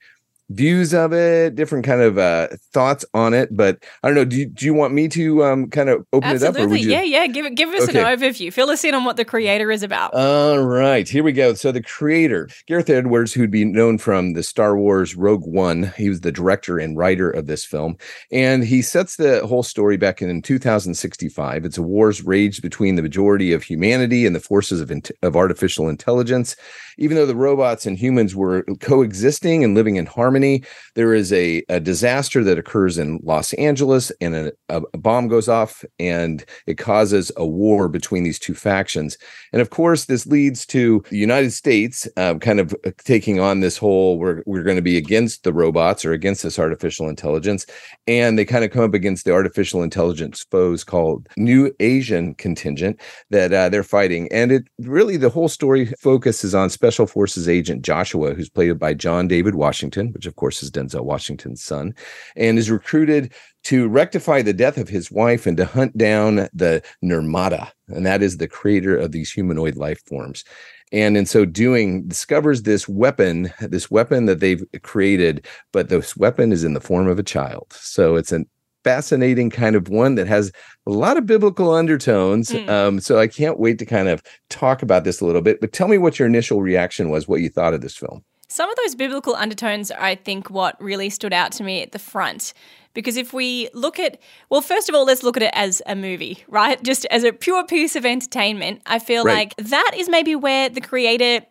views 0.49 0.93
of 0.93 1.13
it, 1.13 1.55
different 1.55 1.85
kind 1.85 2.01
of 2.01 2.17
uh, 2.17 2.47
thoughts 2.73 3.05
on 3.13 3.33
it. 3.33 3.55
But 3.55 3.83
I 4.03 4.07
don't 4.07 4.15
know. 4.15 4.25
Do 4.25 4.37
you, 4.37 4.45
do 4.45 4.65
you 4.65 4.73
want 4.73 4.93
me 4.93 5.07
to 5.09 5.43
um, 5.43 5.69
kind 5.69 5.89
of 5.89 6.05
open 6.13 6.29
Absolutely. 6.29 6.81
it 6.81 6.83
up? 6.83 6.83
You... 6.83 6.91
Yeah, 6.91 7.03
yeah. 7.03 7.27
Give 7.27 7.45
it. 7.45 7.55
Give 7.55 7.69
us 7.69 7.89
Okay. 7.89 7.99
an 7.99 8.05
overview. 8.05 8.51
Fill 8.51 8.69
us 8.69 8.83
in 8.83 8.93
on 8.93 9.05
what 9.05 9.17
the 9.17 9.25
creator 9.25 9.71
is 9.71 9.83
about. 9.83 10.13
All 10.13 10.59
right, 10.59 11.07
here 11.07 11.23
we 11.23 11.31
go. 11.31 11.53
So 11.53 11.71
the 11.71 11.81
creator, 11.81 12.49
Gareth 12.67 12.89
Edwards, 12.89 13.33
who'd 13.33 13.51
be 13.51 13.65
known 13.65 13.97
from 13.97 14.33
the 14.33 14.43
Star 14.43 14.77
Wars 14.77 15.15
Rogue 15.15 15.45
One, 15.45 15.93
he 15.97 16.09
was 16.09 16.21
the 16.21 16.31
director 16.31 16.79
and 16.79 16.97
writer 16.97 17.29
of 17.29 17.47
this 17.47 17.65
film, 17.65 17.97
and 18.31 18.63
he 18.63 18.81
sets 18.81 19.15
the 19.15 19.45
whole 19.45 19.63
story 19.63 19.97
back 19.97 20.21
in 20.21 20.41
2065. 20.41 21.65
It's 21.65 21.77
a 21.77 21.81
wars 21.81 22.23
raged 22.23 22.61
between 22.61 22.95
the 22.95 23.01
majority 23.01 23.53
of 23.53 23.63
humanity 23.63 24.25
and 24.25 24.35
the 24.35 24.39
forces 24.39 24.81
of 24.81 24.91
int- 24.91 25.11
of 25.21 25.35
artificial 25.35 25.89
intelligence. 25.89 26.55
Even 26.99 27.15
though 27.15 27.25
the 27.25 27.35
robots 27.35 27.85
and 27.85 27.97
humans 27.97 28.35
were 28.35 28.63
coexisting 28.81 29.63
and 29.63 29.73
living 29.73 29.95
in 29.95 30.05
harmony, 30.05 30.63
there 30.95 31.13
is 31.13 31.33
a, 31.33 31.63
a 31.69 31.79
disaster 31.79 32.43
that 32.43 32.59
occurs 32.59 32.97
in 32.97 33.19
Los 33.23 33.53
Angeles, 33.53 34.11
and 34.21 34.35
a, 34.35 34.51
a, 34.67 34.97
bomb 34.97 35.29
goes 35.29 35.47
off, 35.47 35.83
and 35.97 36.43
it 36.67 36.77
causes 36.77 37.31
a 37.37 37.45
war 37.45 37.87
between 37.87 38.23
these 38.23 38.37
two 38.37 38.53
factions. 38.53 39.17
And 39.53 39.61
of 39.61 39.69
course, 39.69 40.05
this 40.05 40.27
leads 40.27 40.65
to 40.67 41.01
the 41.09 41.17
United 41.17 41.51
States 41.51 42.07
uh, 42.17 42.35
kind 42.35 42.59
of 42.59 42.75
taking 42.97 43.39
on 43.39 43.61
this 43.61 43.77
whole 43.77 44.19
we're, 44.19 44.43
we're 44.45 44.63
going 44.63 44.75
to 44.75 44.81
be 44.81 44.97
against 44.97 45.43
the 45.43 45.53
robots 45.53 46.03
or 46.03 46.11
against 46.11 46.43
this 46.43 46.59
artificial 46.59 47.07
intelligence. 47.07 47.65
And 48.07 48.37
they 48.37 48.45
kind 48.45 48.65
of 48.65 48.71
come 48.71 48.83
up 48.83 48.93
against 48.93 49.23
the 49.23 49.31
artificial 49.31 49.81
intelligence 49.81 50.45
foes 50.51 50.83
called 50.83 51.29
New 51.37 51.73
Asian 51.79 52.35
contingent 52.35 52.99
that 53.29 53.53
uh, 53.53 53.69
they're 53.69 53.83
fighting. 53.83 54.27
And 54.31 54.51
it 54.51 54.63
really, 54.79 55.15
the 55.15 55.29
whole 55.29 55.47
story 55.47 55.85
focuses 55.99 56.53
on 56.53 56.69
Special 56.69 56.88
Forces 56.91 57.47
agent 57.47 57.81
Joshua, 57.83 58.33
who's 58.33 58.49
played 58.49 58.77
by 58.79 58.93
John 58.93 59.27
David 59.27 59.55
Washington, 59.55 60.11
which 60.13 60.25
of 60.25 60.35
course 60.35 60.63
is 60.63 60.71
Denzel 60.71 61.05
Washington's 61.05 61.63
son, 61.63 61.93
and 62.35 62.57
is 62.57 62.71
recruited 62.71 63.33
to 63.65 63.87
rectify 63.87 64.41
the 64.41 64.53
death 64.53 64.77
of 64.77 64.89
his 64.89 65.11
wife 65.11 65.45
and 65.45 65.57
to 65.57 65.65
hunt 65.65 65.97
down 65.97 66.47
the 66.53 66.81
Nirmata, 67.03 67.71
and 67.87 68.05
that 68.05 68.21
is 68.21 68.37
the 68.37 68.47
creator 68.47 68.97
of 68.97 69.11
these 69.11 69.31
humanoid 69.31 69.75
life 69.75 70.01
forms. 70.05 70.43
And 70.91 71.15
in 71.15 71.25
so 71.25 71.45
doing, 71.45 72.07
discovers 72.07 72.63
this 72.63 72.89
weapon, 72.89 73.53
this 73.59 73.91
weapon 73.91 74.25
that 74.25 74.39
they've 74.39 74.63
created, 74.81 75.45
but 75.71 75.89
this 75.89 76.17
weapon 76.17 76.51
is 76.51 76.63
in 76.63 76.73
the 76.73 76.81
form 76.81 77.07
of 77.07 77.19
a 77.19 77.23
child. 77.23 77.67
So 77.71 78.15
it's 78.15 78.31
an 78.31 78.47
fascinating 78.89 79.51
kind 79.51 79.75
of 79.75 79.87
one 79.89 80.15
that 80.15 80.27
has 80.27 80.51
a 80.87 80.89
lot 80.89 81.15
of 81.15 81.25
biblical 81.27 81.71
undertones. 81.71 82.49
Mm. 82.49 82.69
Um, 82.69 82.99
so 82.99 83.19
I 83.19 83.27
can't 83.27 83.59
wait 83.59 83.77
to 83.79 83.85
kind 83.85 84.07
of 84.07 84.23
talk 84.49 84.81
about 84.81 85.03
this 85.03 85.21
a 85.21 85.25
little 85.25 85.41
bit. 85.43 85.61
But 85.61 85.73
tell 85.73 85.87
me 85.87 85.99
what 85.99 86.17
your 86.17 86.27
initial 86.27 86.61
reaction 86.61 87.09
was, 87.11 87.27
what 87.27 87.41
you 87.41 87.49
thought 87.49 87.75
of 87.75 87.81
this 87.81 87.95
film. 87.95 88.23
Some 88.47 88.67
of 88.67 88.75
those 88.77 88.95
biblical 88.95 89.35
undertones, 89.35 89.91
I 89.91 90.15
think, 90.15 90.49
what 90.49 90.81
really 90.81 91.11
stood 91.11 91.33
out 91.33 91.51
to 91.53 91.63
me 91.63 91.83
at 91.83 91.91
the 91.91 91.99
front. 91.99 92.53
Because 92.95 93.15
if 93.15 93.31
we 93.31 93.69
look 93.75 93.99
at, 93.99 94.19
well, 94.49 94.61
first 94.61 94.89
of 94.89 94.95
all, 94.95 95.05
let's 95.05 95.21
look 95.21 95.37
at 95.37 95.43
it 95.43 95.51
as 95.53 95.83
a 95.85 95.95
movie, 95.95 96.43
right? 96.47 96.81
Just 96.89 97.05
as 97.11 97.23
a 97.23 97.31
pure 97.31 97.63
piece 97.67 97.95
of 97.95 98.07
entertainment. 98.07 98.81
I 98.87 98.97
feel 98.97 99.23
Right. 99.23 99.53
like 99.57 99.69
that 99.69 99.91
is 99.95 100.09
maybe 100.09 100.35
where 100.35 100.67
the 100.67 100.81
creator 100.81 101.45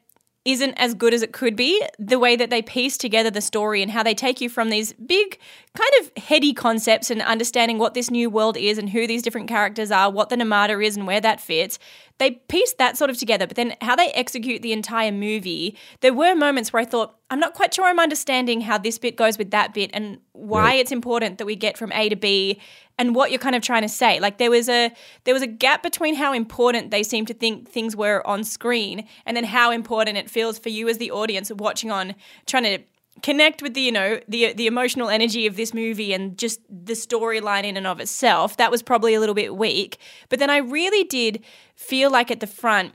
isn't 0.44 0.72
as 0.74 0.94
good 0.94 1.12
as 1.12 1.22
it 1.22 1.32
could 1.32 1.54
be. 1.54 1.80
The 1.98 2.18
way 2.18 2.34
that 2.34 2.48
they 2.50 2.62
piece 2.62 2.96
together 2.96 3.30
the 3.30 3.40
story 3.42 3.82
and 3.82 3.90
how 3.90 4.02
they 4.02 4.14
take 4.14 4.40
you 4.40 4.48
from 4.48 4.70
these 4.70 4.94
big, 4.94 5.38
kind 5.78 5.92
of 6.00 6.22
heady 6.24 6.52
concepts 6.52 7.08
and 7.10 7.22
understanding 7.22 7.78
what 7.78 7.94
this 7.94 8.10
new 8.10 8.28
world 8.28 8.56
is 8.56 8.78
and 8.78 8.90
who 8.90 9.06
these 9.06 9.22
different 9.22 9.48
characters 9.48 9.92
are, 9.92 10.10
what 10.10 10.28
the 10.28 10.36
Nirmata 10.36 10.84
is 10.84 10.96
and 10.96 11.06
where 11.06 11.20
that 11.20 11.40
fits. 11.40 11.78
They 12.18 12.32
piece 12.32 12.74
that 12.74 12.96
sort 12.96 13.10
of 13.10 13.16
together, 13.16 13.46
but 13.46 13.56
then 13.56 13.76
how 13.80 13.94
they 13.94 14.08
execute 14.08 14.60
the 14.62 14.72
entire 14.72 15.12
movie, 15.12 15.76
there 16.00 16.12
were 16.12 16.34
moments 16.34 16.72
where 16.72 16.82
I 16.82 16.84
thought, 16.84 17.14
I'm 17.30 17.38
not 17.38 17.54
quite 17.54 17.72
sure 17.72 17.84
I'm 17.84 18.00
understanding 18.00 18.60
how 18.62 18.76
this 18.78 18.98
bit 18.98 19.14
goes 19.16 19.38
with 19.38 19.52
that 19.52 19.72
bit 19.72 19.90
and 19.94 20.18
why 20.32 20.62
Right. 20.62 20.80
it's 20.80 20.90
important 20.90 21.38
that 21.38 21.46
we 21.46 21.54
get 21.54 21.78
from 21.78 21.92
A 21.92 22.08
to 22.08 22.16
B 22.16 22.60
and 22.98 23.14
what 23.14 23.30
you're 23.30 23.38
kind 23.38 23.54
of 23.54 23.62
trying 23.62 23.82
to 23.82 23.88
say. 23.88 24.18
Like 24.18 24.38
there 24.38 24.50
was 24.50 24.68
a 24.68 24.92
there 25.24 25.34
was 25.34 25.42
a 25.42 25.46
gap 25.46 25.84
between 25.84 26.16
how 26.16 26.32
important 26.32 26.90
they 26.90 27.04
seem 27.04 27.24
to 27.26 27.34
think 27.34 27.68
things 27.68 27.94
were 27.94 28.26
on 28.26 28.42
screen 28.42 29.06
and 29.24 29.36
then 29.36 29.44
how 29.44 29.70
important 29.70 30.16
it 30.16 30.28
feels 30.28 30.58
for 30.58 30.70
you 30.70 30.88
as 30.88 30.98
the 30.98 31.12
audience 31.12 31.52
watching 31.52 31.92
on 31.92 32.16
trying 32.46 32.64
to 32.64 32.78
connect 33.22 33.62
with 33.62 33.74
the 33.74 33.80
you 33.80 33.92
know 33.92 34.20
the 34.28 34.52
the 34.52 34.66
emotional 34.66 35.08
energy 35.08 35.46
of 35.46 35.56
this 35.56 35.74
movie 35.74 36.12
and 36.12 36.38
just 36.38 36.60
the 36.68 36.94
storyline 36.94 37.64
in 37.64 37.76
and 37.76 37.86
of 37.86 38.00
itself 38.00 38.56
that 38.56 38.70
was 38.70 38.82
probably 38.82 39.14
a 39.14 39.20
little 39.20 39.34
bit 39.34 39.56
weak. 39.56 39.98
But 40.28 40.38
then 40.38 40.50
i 40.50 40.58
really 40.58 41.04
did 41.04 41.42
feel 41.74 42.10
like 42.10 42.30
at 42.30 42.40
the 42.40 42.46
front 42.46 42.94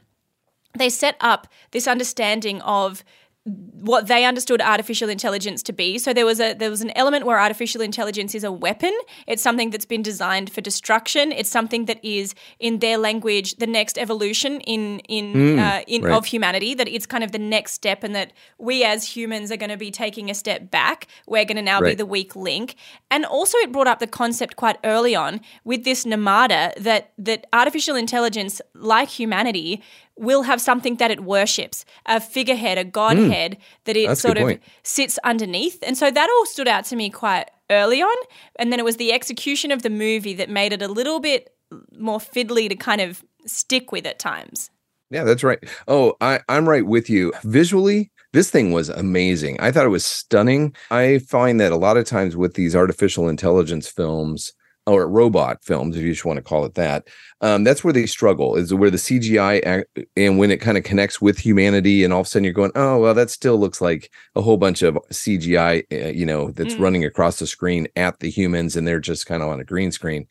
they 0.78 0.90
set 0.90 1.16
up 1.20 1.48
this 1.72 1.88
understanding 1.88 2.62
of 2.62 3.04
what 3.46 4.08
they 4.08 4.24
understood 4.24 4.62
artificial 4.62 5.10
intelligence 5.10 5.62
to 5.64 5.74
be. 5.74 5.98
So 5.98 6.14
there 6.14 6.26
was 6.26 6.40
a 6.40 6.54
there 6.54 6.70
was 6.70 6.82
an 6.82 6.92
element 6.96 7.26
where 7.26 7.38
artificial 7.38 7.82
intelligence 7.82 8.34
is 8.34 8.46
a 8.46 8.52
weapon. 8.52 8.98
It's 9.28 9.44
something 9.44 9.70
that's 9.70 9.86
been 9.86 10.02
designed 10.02 10.50
for 10.50 10.62
destruction. 10.62 11.34
It's 11.34 11.50
something 11.50 11.84
that 11.86 12.00
is 12.06 12.36
in 12.60 12.80
their 12.80 12.98
language 12.98 13.56
the 13.56 13.68
next 13.68 13.98
evolution 13.98 14.62
in 14.62 15.00
in 15.10 15.60
uh, 15.60 15.82
in 15.88 16.04
right. 16.04 16.14
of 16.14 16.26
humanity. 16.26 16.74
That 16.74 16.88
it's 16.88 17.06
kind 17.06 17.24
of 17.24 17.34
the 17.34 17.40
next 17.40 17.74
step, 17.74 18.02
and 18.04 18.16
that 18.16 18.32
we 18.60 18.86
as 18.86 19.16
humans 19.16 19.52
are 19.52 19.58
going 19.58 19.72
to 19.72 19.78
be 19.78 19.92
taking 19.92 20.30
a 20.30 20.34
step 20.34 20.72
back. 20.72 21.08
We're 21.28 21.44
going 21.44 21.58
to 21.58 21.62
now 21.62 21.82
be 21.82 21.96
the 21.96 22.06
weak 22.06 22.38
link. 22.38 22.76
And 23.12 23.26
also, 23.26 23.58
it 23.58 23.74
brought 23.74 23.88
up 23.88 24.00
the 24.00 24.08
concept 24.08 24.56
quite 24.56 24.78
early 24.86 25.16
on 25.16 25.42
with 25.66 25.84
this 25.84 26.06
Nirmata 26.06 26.74
that 26.78 27.12
that 27.18 27.46
artificial 27.52 27.98
intelligence, 27.98 28.62
like 28.74 29.10
humanity, 29.10 29.84
will 30.18 30.44
have 30.44 30.62
something 30.62 30.96
that 30.98 31.12
it 31.12 31.22
worships 31.22 31.86
a 32.06 32.20
figurehead, 32.20 32.78
a 32.78 32.84
godhead 32.84 33.56
hmm. 33.56 33.62
that 33.86 33.98
it 33.98 34.18
sort 34.18 34.38
of 34.38 34.44
point. 34.44 34.64
sits 34.84 35.18
underneath. 35.24 35.80
And 35.84 35.98
so 35.98 36.12
that 36.12 36.30
all 36.30 36.46
stood 36.46 36.68
out 36.68 36.86
to 36.86 36.96
me 36.96 37.10
quite 37.10 37.50
early 37.70 38.02
on. 38.02 38.16
And 38.58 38.72
then 38.72 38.80
it 38.80 38.86
was 38.86 38.98
the 38.98 39.12
execution 39.12 39.72
of 39.72 39.82
the 39.82 39.90
movie 39.90 40.34
that 40.36 40.50
made 40.50 40.74
it 40.74 40.82
a 40.82 40.88
little 40.88 41.20
bit 41.20 41.50
more 41.98 42.20
fiddly 42.20 42.70
to 42.70 42.76
kind 42.76 43.02
of 43.02 43.24
stick 43.46 43.92
with 43.92 44.06
at 44.06 44.20
times. 44.20 44.70
Yeah, 45.10 45.24
that's 45.24 45.44
right. 45.44 45.60
Oh, 45.88 46.16
I, 46.22 46.40
I'm 46.50 46.68
right 46.68 46.86
with 46.86 47.10
you. 47.10 47.34
Visually, 47.44 48.12
this 48.34 48.50
thing 48.50 48.72
was 48.72 48.90
amazing. 48.90 49.60
I 49.60 49.72
thought 49.72 49.86
it 49.86 49.90
was 49.90 50.06
stunning. 50.06 50.76
I 50.90 51.20
find 51.20 51.60
that 51.60 51.72
a 51.72 51.78
lot 51.78 51.98
of 51.98 52.06
times 52.06 52.36
with 52.36 52.56
these 52.56 52.76
artificial 52.76 53.30
intelligence 53.30 53.88
films 53.88 54.54
or 54.86 55.08
robot 55.08 55.64
films, 55.64 55.96
if 55.96 56.04
you 56.04 56.12
just 56.12 56.26
want 56.26 56.38
to 56.38 56.44
call 56.44 56.66
it 56.66 56.76
that, 56.76 57.08
um, 57.42 57.64
that's 57.64 57.84
where 57.84 57.94
they 57.94 58.06
struggle, 58.06 58.56
is 58.56 58.74
where 58.74 58.90
the 58.92 58.98
CGI 58.98 59.62
ac- 59.66 60.08
and 60.18 60.38
when 60.38 60.52
it 60.52 60.60
kind 60.62 60.78
of 60.78 60.84
connects 60.84 61.22
with 61.22 61.38
humanity, 61.38 62.04
and 62.04 62.14
all 62.14 62.22
of 62.22 62.28
a 62.28 62.30
sudden 62.30 62.44
you're 62.44 62.54
going, 62.54 62.72
oh, 62.76 63.00
well, 63.00 63.14
that 63.14 63.30
still 63.30 63.58
looks 63.58 63.80
like 63.82 64.12
a 64.36 64.42
whole 64.42 64.58
bunch 64.58 64.82
of 64.82 64.96
CGI, 65.12 65.84
uh, 65.92 66.10
you 66.10 66.26
know, 66.26 66.52
that's 66.52 66.76
Mm. 66.76 66.80
running 66.80 67.06
across 67.06 67.40
the 67.40 67.48
screen 67.48 67.88
at 67.96 68.20
the 68.20 68.30
humans, 68.30 68.76
and 68.76 68.88
they're 68.88 69.00
just 69.00 69.26
kind 69.26 69.42
of 69.42 69.50
on 69.50 69.60
a 69.60 69.66
green 69.66 69.92
screen. 69.92 70.28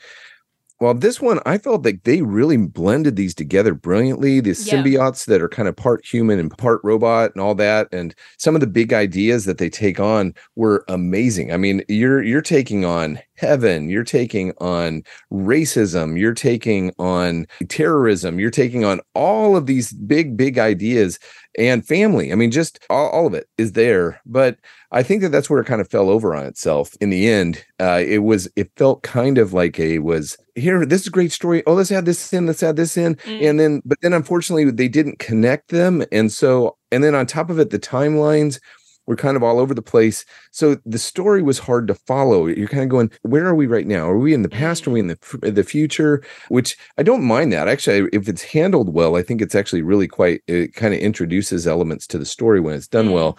Well, 0.83 0.95
this 0.95 1.21
one, 1.21 1.38
I 1.47 1.59
felt 1.59 1.85
like 1.85 2.03
they 2.03 2.23
really 2.23 2.57
blended 2.57 3.14
these 3.14 3.37
together 3.37 3.73
brilliantly. 3.73 4.40
The 4.40 4.49
Yeah. 4.49 4.83
symbiotes 4.83 5.27
that 5.27 5.40
are 5.40 5.49
kind 5.49 5.68
of 5.68 5.77
part 5.77 6.05
human 6.05 6.40
and 6.40 6.51
part 6.59 6.81
robot 6.83 7.31
and 7.37 7.40
all 7.40 7.55
that, 7.55 7.87
and 7.92 8.12
some 8.37 8.57
of 8.57 8.61
the 8.61 8.66
big 8.66 8.92
ideas 8.92 9.45
that 9.45 9.59
they 9.59 9.71
take 9.71 10.01
on 10.01 10.35
were 10.57 10.85
amazing. 10.88 11.53
I 11.53 11.57
mean, 11.57 11.85
you're 11.88 12.21
you're 12.21 12.42
taking 12.42 12.85
on 12.85 13.21
heaven, 13.37 13.90
you're 13.90 14.03
taking 14.03 14.55
on 14.59 15.05
racism, 15.33 16.18
you're 16.18 16.35
taking 16.35 16.90
on 16.99 17.47
terrorism, 17.68 18.40
you're 18.40 18.51
taking 18.51 18.85
on 18.85 19.01
all 19.14 19.57
of 19.57 19.66
these 19.66 19.92
big, 19.92 20.37
big 20.37 20.59
ideas 20.59 21.21
and 21.59 21.87
family. 21.87 22.33
I 22.33 22.35
mean, 22.35 22.51
just 22.51 22.85
all, 22.88 23.09
all 23.11 23.27
of 23.27 23.35
it 23.35 23.49
is 23.59 23.73
there. 23.73 24.21
But 24.25 24.59
I 24.91 25.03
think 25.03 25.23
that 25.23 25.31
that's 25.31 25.51
where 25.51 25.61
it 25.61 25.67
kind 25.67 25.81
of 25.81 25.91
fell 25.91 26.11
over 26.11 26.35
on 26.35 26.47
itself 26.47 26.93
in 27.01 27.11
the 27.11 27.29
end. 27.29 27.65
Uh, 27.81 28.03
it 28.05 28.19
was, 28.19 28.49
it 28.57 28.71
felt 28.77 29.03
kind 29.03 29.38
of 29.38 29.53
like 29.53 29.79
a 29.79 29.99
was 29.99 30.37
here. 30.55 30.85
This 30.85 31.03
is 31.03 31.07
a 31.09 31.11
great 31.11 31.33
story. 31.33 31.62
Oh, 31.67 31.75
let's 31.75 31.93
add 31.93 32.05
this 32.05 32.33
in. 32.33 32.47
Let's 32.47 32.62
add 32.62 32.77
this 32.77 32.97
in. 32.97 33.17
Mm. 33.17 33.51
And 33.51 33.61
then, 33.61 33.83
but 33.85 33.99
then 34.03 34.12
unfortunately, 34.12 34.71
they 34.71 34.88
didn't 34.88 35.19
connect 35.19 35.69
them. 35.69 36.05
And 36.12 36.31
so, 36.33 36.77
and 36.91 37.03
then 37.03 37.15
on 37.15 37.27
top 37.27 37.51
of 37.51 37.59
it, 37.59 37.71
the 37.71 37.79
timelines 37.79 38.61
were 39.07 39.17
kind 39.17 39.37
of 39.37 39.43
all 39.43 39.59
over 39.59 39.75
the 39.75 39.83
place. 39.83 40.25
So 40.51 40.77
the 40.87 40.99
story 40.99 41.43
was 41.43 41.59
hard 41.59 41.88
to 41.88 41.95
follow. 41.95 42.47
You're 42.47 42.69
kind 42.69 42.85
of 42.85 42.88
going, 42.88 43.11
where 43.23 43.47
are 43.47 43.55
we 43.55 43.67
right 43.67 43.87
now? 43.87 44.09
Are 44.09 44.19
we 44.19 44.35
in 44.35 44.43
the 44.43 44.49
past? 44.49 44.87
Are 44.87 44.91
we 44.91 45.01
in 45.01 45.09
the 45.09 45.19
the 45.43 45.65
future? 45.65 46.23
Which 46.49 46.77
I 46.99 47.03
don't 47.03 47.25
mind 47.25 47.53
that. 47.53 47.69
Actually, 47.69 48.09
if 48.12 48.29
it's 48.29 48.43
handled 48.43 48.93
well, 48.95 49.17
I 49.17 49.23
think 49.23 49.43
it's 49.43 49.55
actually 49.55 49.83
really 49.83 50.09
quite. 50.09 50.43
It 50.47 50.75
kind 50.75 50.95
of 50.95 51.01
introduces 51.01 51.67
elements 51.67 52.07
to 52.09 52.19
the 52.19 52.27
story 52.27 52.61
when 52.61 52.75
it's 52.75 52.88
done 52.88 53.09
Mm. 53.09 53.15
well. 53.15 53.38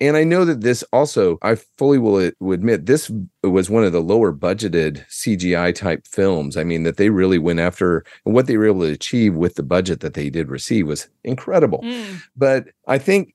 And 0.00 0.16
I 0.16 0.24
know 0.24 0.44
that 0.44 0.60
this 0.60 0.82
also, 0.92 1.38
I 1.42 1.54
fully 1.54 1.98
will, 1.98 2.30
will 2.40 2.52
admit, 2.52 2.86
this 2.86 3.10
was 3.44 3.70
one 3.70 3.84
of 3.84 3.92
the 3.92 4.00
lower 4.02 4.32
budgeted 4.32 5.06
CGI 5.08 5.72
type 5.74 6.06
films. 6.06 6.56
I 6.56 6.64
mean, 6.64 6.82
that 6.82 6.96
they 6.96 7.10
really 7.10 7.38
went 7.38 7.60
after 7.60 8.04
and 8.26 8.34
what 8.34 8.46
they 8.46 8.56
were 8.56 8.66
able 8.66 8.80
to 8.80 8.92
achieve 8.92 9.34
with 9.34 9.54
the 9.54 9.62
budget 9.62 10.00
that 10.00 10.14
they 10.14 10.30
did 10.30 10.50
receive 10.50 10.88
was 10.88 11.08
incredible. 11.22 11.80
Mm. 11.84 12.20
But 12.36 12.66
I 12.88 12.98
think 12.98 13.33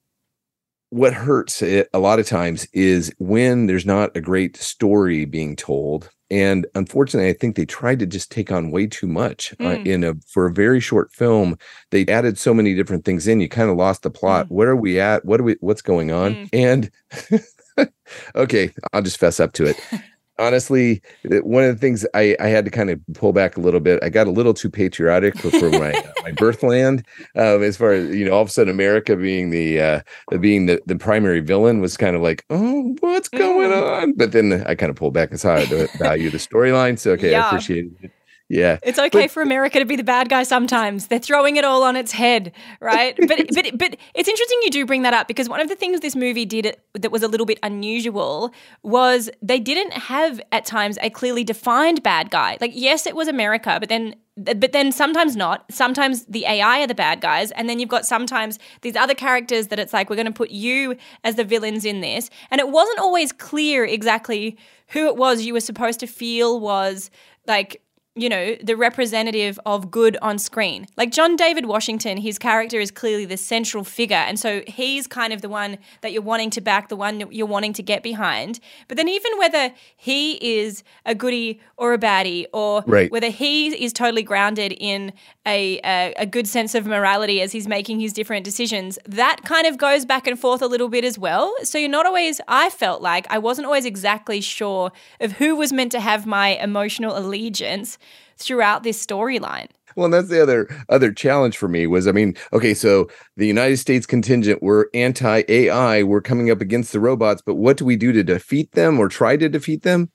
what 0.91 1.13
hurts 1.13 1.61
it 1.61 1.87
a 1.93 1.99
lot 1.99 2.19
of 2.19 2.27
times 2.27 2.67
is 2.73 3.13
when 3.19 3.67
there's 3.67 3.85
not 3.85 4.15
a 4.17 4.21
great 4.21 4.57
story 4.57 5.23
being 5.25 5.55
told 5.55 6.09
and 6.31 6.65
unfortunately 6.75 7.29
i 7.29 7.33
think 7.33 7.55
they 7.55 7.65
tried 7.65 7.99
to 7.99 8.05
just 8.05 8.31
take 8.31 8.51
on 8.51 8.71
way 8.71 8.87
too 8.87 9.07
much 9.07 9.53
uh, 9.59 9.63
Mm. 9.63 9.85
in 9.85 10.03
a 10.03 10.15
for 10.27 10.47
a 10.47 10.53
very 10.53 10.79
short 10.79 11.11
film 11.11 11.57
they 11.91 12.05
added 12.07 12.37
so 12.37 12.53
many 12.53 12.73
different 12.75 13.05
things 13.05 13.27
in 13.27 13.39
you 13.39 13.47
kind 13.49 13.69
of 13.69 13.77
lost 13.77 14.01
the 14.03 14.09
plot 14.09 14.47
Mm. 14.47 14.51
where 14.51 14.69
are 14.69 14.75
we 14.75 14.99
at 14.99 15.25
what 15.25 15.39
are 15.39 15.43
we 15.43 15.55
what's 15.61 15.81
going 15.83 16.11
on 16.11 16.35
Mm. 16.35 16.49
and 16.53 17.89
okay 18.35 18.71
i'll 18.93 19.01
just 19.01 19.19
fess 19.19 19.39
up 19.39 19.53
to 19.53 19.65
it 19.65 19.79
honestly 20.39 21.01
one 21.43 21.63
of 21.63 21.75
the 21.75 21.79
things 21.79 22.05
I, 22.13 22.35
I 22.39 22.47
had 22.47 22.65
to 22.65 22.71
kind 22.71 22.89
of 22.89 22.99
pull 23.13 23.33
back 23.33 23.57
a 23.57 23.59
little 23.59 23.79
bit 23.79 23.99
i 24.03 24.09
got 24.09 24.25
a 24.27 24.31
little 24.31 24.53
too 24.53 24.69
patriotic 24.69 25.37
for, 25.37 25.51
for 25.51 25.69
my 25.69 25.91
uh, 25.91 26.11
my 26.23 26.31
birthland 26.31 27.05
um, 27.35 27.61
as 27.63 27.77
far 27.77 27.91
as 27.91 28.15
you 28.15 28.25
know 28.25 28.31
all 28.33 28.41
of 28.41 28.47
a 28.47 28.51
sudden 28.51 28.73
america 28.73 29.15
being 29.15 29.49
the 29.49 29.79
uh 29.79 30.01
being 30.39 30.65
the, 30.65 30.81
the 30.85 30.95
primary 30.95 31.39
villain 31.41 31.81
was 31.81 31.97
kind 31.97 32.15
of 32.15 32.21
like 32.21 32.45
oh 32.49 32.95
what's 33.01 33.29
going 33.29 33.69
Mm. 33.69 34.01
on 34.01 34.13
but 34.13 34.31
then 34.31 34.63
i 34.65 34.73
kind 34.75 34.89
of 34.89 34.95
pulled 34.95 35.13
back 35.13 35.29
and 35.31 35.39
saw 35.39 35.57
the 35.65 35.89
value 35.99 36.27
of 36.27 36.31
the 36.33 36.37
storyline 36.39 36.97
so 36.97 37.11
okay 37.11 37.31
Yeah. 37.31 37.43
i 37.43 37.47
appreciated 37.47 37.93
it 38.01 38.11
yeah 38.49 38.77
It's 38.83 38.99
okay 38.99 39.23
But- 39.23 39.31
for 39.31 39.41
America 39.41 39.79
to 39.79 39.85
be 39.85 39.95
the 39.95 40.03
bad 40.03 40.27
guy 40.29 40.43
sometimes. 40.43 41.07
They're 41.07 41.19
throwing 41.19 41.55
it 41.57 41.63
all 41.63 41.83
on 41.83 41.95
its 41.95 42.11
head, 42.11 42.51
right? 42.81 43.15
But 43.29 43.47
but 43.53 43.65
but 43.77 43.95
it's 44.15 44.27
interesting 44.29 44.59
you 44.63 44.71
do 44.71 44.85
bring 44.85 45.03
that 45.03 45.13
up 45.13 45.27
because 45.27 45.47
one 45.47 45.61
of 45.61 45.69
the 45.69 45.75
things 45.75 45.99
this 46.01 46.15
movie 46.15 46.45
did 46.45 46.75
that 46.93 47.11
was 47.11 47.23
a 47.23 47.27
little 47.27 47.45
bit 47.45 47.59
unusual 47.63 48.51
was 48.83 49.29
they 49.41 49.59
didn't 49.59 49.93
have 49.93 50.41
at 50.51 50.65
times 50.65 50.97
a 51.01 51.09
clearly 51.09 51.43
defined 51.43 52.01
bad 52.03 52.29
guy. 52.31 52.57
Like 52.59 52.71
yes, 52.73 53.05
it 53.05 53.15
was 53.15 53.27
America, 53.27 53.77
but 53.79 53.89
then 53.89 54.15
but 54.35 54.71
then 54.71 54.91
sometimes 54.93 55.35
not. 55.35 55.65
Sometimes 55.69 56.25
the 56.25 56.45
AI 56.45 56.81
are 56.81 56.87
the 56.87 56.95
bad 56.95 57.19
guys, 57.21 57.51
and 57.51 57.67
then 57.69 57.77
you've 57.79 57.89
got 57.89 58.05
sometimes 58.05 58.57
these 58.81 58.95
other 58.95 59.13
characters 59.13 59.67
that 59.67 59.79
it's 59.79 59.91
like 59.93 60.09
we're 60.09 60.15
going 60.15 60.33
to 60.33 60.39
put 60.43 60.49
you 60.49 60.95
as 61.25 61.35
the 61.35 61.43
villains 61.43 61.83
in 61.85 61.99
this, 62.01 62.29
and 62.49 62.59
it 62.59 62.69
wasn't 62.69 62.99
always 62.99 63.31
clear 63.33 63.83
exactly 63.85 64.57
who 64.93 65.07
it 65.07 65.17
was 65.17 65.41
you 65.43 65.53
were 65.53 65.59
supposed 65.59 65.99
to 65.99 66.07
feel 66.07 66.59
was 66.59 67.11
like 67.47 67.81
you 68.15 68.27
know, 68.27 68.55
the 68.61 68.75
representative 68.75 69.59
of 69.65 69.91
good 69.91 70.17
on 70.21 70.39
screen. 70.39 70.87
Like 70.97 71.11
John 71.11 71.35
David 71.35 71.67
Washington, 71.67 72.17
his 72.17 72.37
character 72.37 72.79
is 72.79 72.91
clearly 72.91 73.23
the 73.25 73.37
central 73.37 73.83
figure. 73.83 74.17
And 74.17 74.37
so 74.37 74.61
he's 74.67 75.07
kind 75.07 75.31
of 75.31 75.41
the 75.41 75.47
one 75.47 75.77
that 76.01 76.11
you're 76.11 76.21
wanting 76.21 76.49
to 76.51 76.61
back, 76.61 76.89
the 76.89 76.95
one 76.95 77.31
you're 77.31 77.47
wanting 77.47 77.71
to 77.73 77.83
get 77.83 78.03
behind. 78.03 78.59
But 78.87 78.97
then, 78.97 79.07
even 79.07 79.37
whether 79.37 79.73
he 79.95 80.33
is 80.59 80.83
a 81.05 81.15
goody 81.15 81.61
or 81.77 81.93
a 81.93 81.97
baddie, 81.97 82.45
or 82.51 82.83
Right. 82.87 83.11
whether 83.11 83.29
he 83.29 83.67
is 83.67 83.93
totally 83.93 84.23
grounded 84.23 84.73
in 84.73 85.13
a, 85.45 85.79
a, 85.85 86.13
a 86.17 86.25
good 86.25 86.47
sense 86.47 86.75
of 86.75 86.85
morality 86.85 87.41
as 87.41 87.51
he's 87.51 87.67
making 87.67 87.99
his 87.99 88.11
different 88.11 88.43
decisions, 88.43 88.97
that 89.05 89.43
kind 89.45 89.65
of 89.67 89.77
goes 89.77 90.03
back 90.03 90.27
and 90.27 90.37
forth 90.37 90.61
a 90.61 90.67
little 90.67 90.89
bit 90.89 91.05
as 91.05 91.17
well. 91.17 91.53
So 91.63 91.77
you're 91.77 91.89
not 91.89 92.05
always, 92.05 92.41
I 92.47 92.69
felt 92.69 93.01
like 93.01 93.27
I 93.29 93.37
wasn't 93.37 93.67
always 93.67 93.85
exactly 93.85 94.41
sure 94.41 94.91
of 95.21 95.33
who 95.33 95.55
was 95.55 95.71
meant 95.71 95.91
to 95.93 95.99
have 95.99 96.25
my 96.25 96.49
emotional 96.57 97.17
allegiance 97.17 97.97
throughout 98.39 98.83
this 98.83 99.03
storyline. 99.05 99.67
Well, 99.95 100.09
that's 100.09 100.29
the 100.29 100.41
other 100.41 100.67
other 100.87 101.11
challenge 101.11 101.57
for 101.57 101.67
me 101.67 101.87
was 101.87 102.07
I 102.07 102.11
mean, 102.11 102.35
okay, 102.53 102.73
so 102.73 103.09
the 103.37 103.47
United 103.47 103.77
States 103.77 104.05
contingent 104.05 104.61
were 104.61 104.89
anti 104.93 105.43
AI, 105.47 106.03
we're 106.03 106.21
coming 106.21 106.49
up 106.49 106.61
against 106.61 106.93
the 106.93 106.99
robots, 106.99 107.41
but 107.45 107.55
what 107.55 107.77
do 107.77 107.85
we 107.85 107.95
do 107.95 108.11
to 108.11 108.23
defeat 108.23 108.71
them 108.73 108.99
or 108.99 109.07
try 109.07 109.35
to 109.37 109.49
defeat 109.49 109.83
them? 109.83 110.11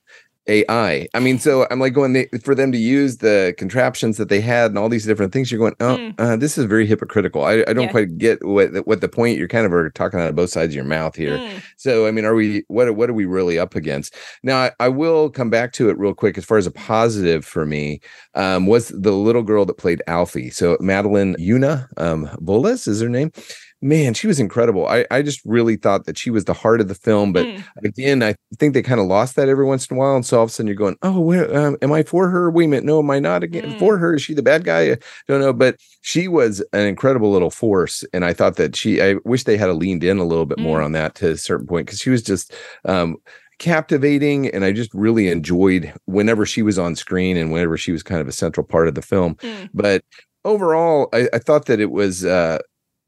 AI. 0.46 1.08
I 1.14 1.20
mean, 1.20 1.38
so 1.38 1.66
I'm 1.70 1.80
like 1.80 1.94
going 1.94 2.12
they, 2.12 2.26
for 2.42 2.54
them 2.54 2.70
to 2.72 2.78
use 2.78 3.18
the 3.18 3.54
contraptions 3.58 4.16
that 4.18 4.28
they 4.28 4.40
had 4.40 4.70
and 4.70 4.78
all 4.78 4.88
these 4.88 5.06
different 5.06 5.32
things. 5.32 5.50
You're 5.50 5.58
going, 5.58 5.74
oh, 5.80 5.96
Mm. 5.96 6.14
uh, 6.18 6.36
this 6.36 6.58
is 6.58 6.64
very 6.66 6.86
hypocritical. 6.86 7.44
I, 7.44 7.64
I 7.66 7.72
don't 7.72 7.84
Yeah. 7.84 7.90
quite 7.90 8.18
get 8.18 8.44
what 8.44 8.86
what 8.86 9.00
the 9.00 9.08
point. 9.08 9.38
You're 9.38 9.48
kind 9.48 9.64
of 9.66 9.72
are 9.72 9.90
talking 9.90 10.20
out 10.20 10.28
of 10.28 10.34
both 10.36 10.50
sides 10.50 10.72
of 10.72 10.76
your 10.76 10.84
mouth 10.84 11.14
here. 11.16 11.38
Mm. 11.38 11.62
So 11.76 12.06
I 12.06 12.10
mean, 12.10 12.24
are 12.24 12.34
we 12.34 12.64
what 12.68 12.94
what 12.96 13.08
are 13.08 13.14
we 13.14 13.24
really 13.24 13.58
up 13.58 13.74
against? 13.74 14.14
Now 14.42 14.58
I, 14.64 14.72
I 14.80 14.88
will 14.88 15.30
come 15.30 15.50
back 15.50 15.72
to 15.74 15.88
it 15.88 15.98
real 15.98 16.14
quick. 16.14 16.36
As 16.38 16.44
far 16.44 16.58
as 16.58 16.66
a 16.66 16.70
positive 16.72 17.44
for 17.44 17.64
me, 17.64 18.00
um, 18.34 18.66
was 18.66 18.88
the 18.88 19.12
little 19.12 19.42
girl 19.42 19.64
that 19.66 19.78
played 19.78 20.02
Alfie. 20.06 20.50
So 20.50 20.76
Madeleine 20.80 21.36
Yuna 21.36 21.86
um, 21.96 22.26
Voyles 22.42 22.86
is 22.88 23.00
her 23.00 23.08
name. 23.08 23.32
Man, 23.84 24.14
she 24.14 24.26
was 24.26 24.40
incredible. 24.40 24.86
I, 24.86 25.04
I 25.10 25.20
just 25.20 25.42
really 25.44 25.76
thought 25.76 26.06
that 26.06 26.16
she 26.16 26.30
was 26.30 26.46
the 26.46 26.54
heart 26.54 26.80
of 26.80 26.88
the 26.88 26.94
film. 26.94 27.34
But 27.34 27.46
Mm. 27.48 27.64
again, 27.84 28.22
I 28.22 28.34
think 28.58 28.72
they 28.72 28.80
kind 28.80 28.98
of 28.98 29.06
lost 29.06 29.36
that 29.36 29.50
every 29.50 29.66
once 29.66 29.86
in 29.86 29.96
a 29.96 30.00
while. 30.00 30.14
And 30.16 30.24
so 30.24 30.38
all 30.38 30.44
of 30.44 30.48
a 30.48 30.52
sudden 30.52 30.68
you're 30.68 30.74
going, 30.74 30.96
oh, 31.02 31.20
where, 31.20 31.54
um, 31.54 31.76
am 31.82 31.92
I 31.92 32.02
for 32.02 32.30
her? 32.30 32.50
Wait 32.50 32.64
a 32.64 32.68
minute. 32.68 32.84
No, 32.84 33.00
am 33.00 33.10
I 33.10 33.18
not 33.18 33.42
again 33.42 33.74
Mm. 33.74 33.78
for 33.78 33.98
her? 33.98 34.14
Is 34.14 34.22
she 34.22 34.32
the 34.32 34.42
bad 34.42 34.64
guy? 34.64 34.92
I 34.92 34.96
don't 35.28 35.42
know. 35.42 35.52
But 35.52 35.76
she 36.00 36.28
was 36.28 36.64
an 36.72 36.86
incredible 36.86 37.30
little 37.30 37.50
force. 37.50 38.04
And 38.14 38.24
I 38.24 38.32
thought 38.32 38.56
that 38.56 38.74
she, 38.74 39.02
I 39.02 39.16
wish 39.26 39.44
they 39.44 39.58
had 39.58 39.68
leaned 39.74 40.02
in 40.02 40.16
a 40.16 40.24
little 40.24 40.46
bit 40.46 40.58
more 40.58 40.80
Mm. 40.80 40.84
on 40.86 40.92
that 40.92 41.14
to 41.16 41.32
a 41.32 41.36
certain 41.36 41.66
point 41.66 41.86
because 41.86 42.00
she 42.00 42.08
was 42.10 42.22
just, 42.22 42.54
um, 42.86 43.16
captivating 43.60 44.48
and 44.48 44.64
i 44.64 44.72
just 44.72 44.92
really 44.94 45.28
enjoyed 45.28 45.92
whenever 46.06 46.44
she 46.44 46.60
was 46.60 46.76
on 46.76 46.96
screen 46.96 47.36
and 47.36 47.52
whenever 47.52 47.76
she 47.76 47.92
was 47.92 48.02
kind 48.02 48.20
of 48.20 48.26
a 48.26 48.32
central 48.32 48.66
part 48.66 48.88
of 48.88 48.96
the 48.96 49.00
film 49.00 49.36
Mm. 49.36 49.68
but 49.72 50.02
overall 50.44 51.08
I, 51.12 51.28
I 51.32 51.38
thought 51.38 51.66
that 51.66 51.78
it 51.80 51.92
was 51.92 52.24
uh 52.24 52.58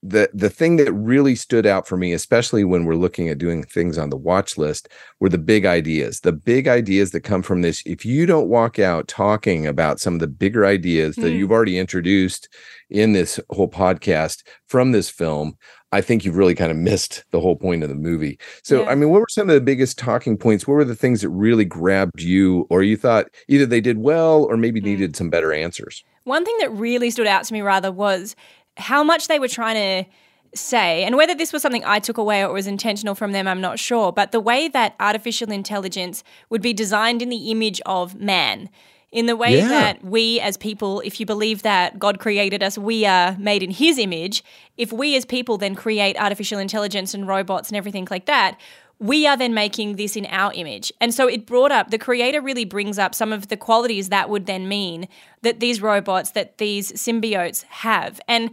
the 0.02 0.28
the 0.34 0.50
thing 0.50 0.76
that 0.76 0.92
really 0.92 1.34
stood 1.34 1.64
out 1.64 1.88
for 1.88 1.96
me 1.96 2.12
especially 2.12 2.64
when 2.64 2.84
we're 2.84 2.94
looking 2.94 3.28
at 3.30 3.38
doing 3.38 3.62
things 3.62 3.96
on 3.96 4.10
the 4.10 4.16
watch 4.16 4.58
list 4.58 4.88
were 5.20 5.28
the 5.30 5.38
big 5.38 5.64
ideas 5.64 6.20
the 6.20 6.32
big 6.32 6.68
ideas 6.68 7.12
that 7.12 7.22
come 7.22 7.42
from 7.42 7.62
this 7.62 7.82
if 7.86 8.04
you 8.04 8.26
don't 8.26 8.48
walk 8.48 8.78
out 8.78 9.08
talking 9.08 9.66
about 9.66 9.98
some 9.98 10.12
of 10.14 10.20
the 10.20 10.26
bigger 10.26 10.66
ideas 10.66 11.16
that 11.16 11.32
Mm. 11.32 11.38
you've 11.38 11.50
already 11.50 11.78
introduced 11.78 12.48
in 12.90 13.14
this 13.14 13.40
whole 13.50 13.70
podcast 13.70 14.42
from 14.68 14.92
this 14.92 15.08
film 15.08 15.56
i 15.92 16.02
think 16.02 16.24
you've 16.26 16.36
really 16.36 16.54
kind 16.54 16.70
of 16.70 16.76
missed 16.76 17.24
the 17.30 17.40
whole 17.40 17.56
point 17.56 17.82
of 17.82 17.88
the 17.88 17.94
movie 17.94 18.38
so 18.62 18.82
Yeah. 18.82 18.90
i 18.90 18.94
mean 18.94 19.08
what 19.08 19.20
were 19.20 19.26
some 19.30 19.48
of 19.48 19.54
the 19.54 19.60
biggest 19.62 19.98
talking 19.98 20.36
points 20.36 20.66
what 20.68 20.74
were 20.74 20.84
the 20.84 20.94
things 20.94 21.22
that 21.22 21.30
really 21.30 21.64
grabbed 21.64 22.20
you 22.20 22.66
or 22.68 22.82
you 22.82 22.98
thought 22.98 23.28
either 23.48 23.64
they 23.64 23.80
did 23.80 23.96
well 23.98 24.44
or 24.44 24.58
maybe 24.58 24.78
Mm. 24.80 24.84
needed 24.84 25.16
some 25.16 25.30
better 25.30 25.54
answers 25.54 26.04
One 26.24 26.44
thing 26.44 26.56
that 26.58 26.70
really 26.72 27.10
stood 27.10 27.26
out 27.26 27.44
to 27.44 27.52
me 27.54 27.62
rather 27.62 27.90
was 27.90 28.36
how 28.76 29.02
much 29.02 29.28
they 29.28 29.38
were 29.38 29.48
trying 29.48 29.76
to 30.04 30.10
say, 30.54 31.04
and 31.04 31.16
whether 31.16 31.34
this 31.34 31.52
was 31.52 31.62
something 31.62 31.84
I 31.84 31.98
took 31.98 32.18
away 32.18 32.42
or 32.42 32.50
it 32.50 32.52
was 32.52 32.66
intentional 32.66 33.14
from 33.14 33.32
them, 33.32 33.46
I'm 33.46 33.60
not 33.60 33.78
sure, 33.78 34.12
but 34.12 34.32
the 34.32 34.40
way 34.40 34.68
that 34.68 34.94
artificial 35.00 35.50
intelligence 35.50 36.24
would 36.50 36.62
be 36.62 36.72
designed 36.72 37.22
in 37.22 37.28
the 37.28 37.50
image 37.50 37.80
of 37.84 38.14
man. 38.14 38.70
In 39.12 39.26
the 39.26 39.36
way 39.36 39.58
Yeah. 39.58 39.68
that 39.68 40.04
we 40.04 40.40
as 40.40 40.56
people, 40.56 41.00
if 41.00 41.20
you 41.20 41.26
believe 41.26 41.62
that 41.62 41.98
God 41.98 42.18
created 42.18 42.62
us, 42.62 42.76
we 42.76 43.06
are 43.06 43.36
made 43.38 43.62
in 43.62 43.70
his 43.70 43.98
image. 43.98 44.42
If 44.76 44.92
we 44.92 45.16
as 45.16 45.24
people 45.24 45.56
then 45.58 45.74
create 45.74 46.20
artificial 46.20 46.58
intelligence 46.58 47.14
and 47.14 47.26
robots 47.26 47.68
and 47.68 47.76
everything 47.76 48.08
like 48.10 48.26
that, 48.26 48.58
we 48.98 49.26
are 49.26 49.36
then 49.36 49.52
making 49.52 49.96
this 49.96 50.16
in 50.16 50.26
our 50.26 50.52
image. 50.54 50.92
And 51.00 51.12
so 51.12 51.28
it 51.28 51.46
brought 51.46 51.70
up, 51.70 51.90
the 51.90 51.98
creator 51.98 52.40
really 52.40 52.64
brings 52.64 52.98
up 52.98 53.14
some 53.14 53.32
of 53.32 53.48
the 53.48 53.56
qualities 53.56 54.08
that 54.08 54.30
would 54.30 54.46
then 54.46 54.68
mean 54.68 55.08
that 55.42 55.60
these 55.60 55.82
robots, 55.82 56.30
that 56.30 56.58
these 56.58 56.92
symbiotes 56.92 57.64
have. 57.64 58.20
And 58.26 58.50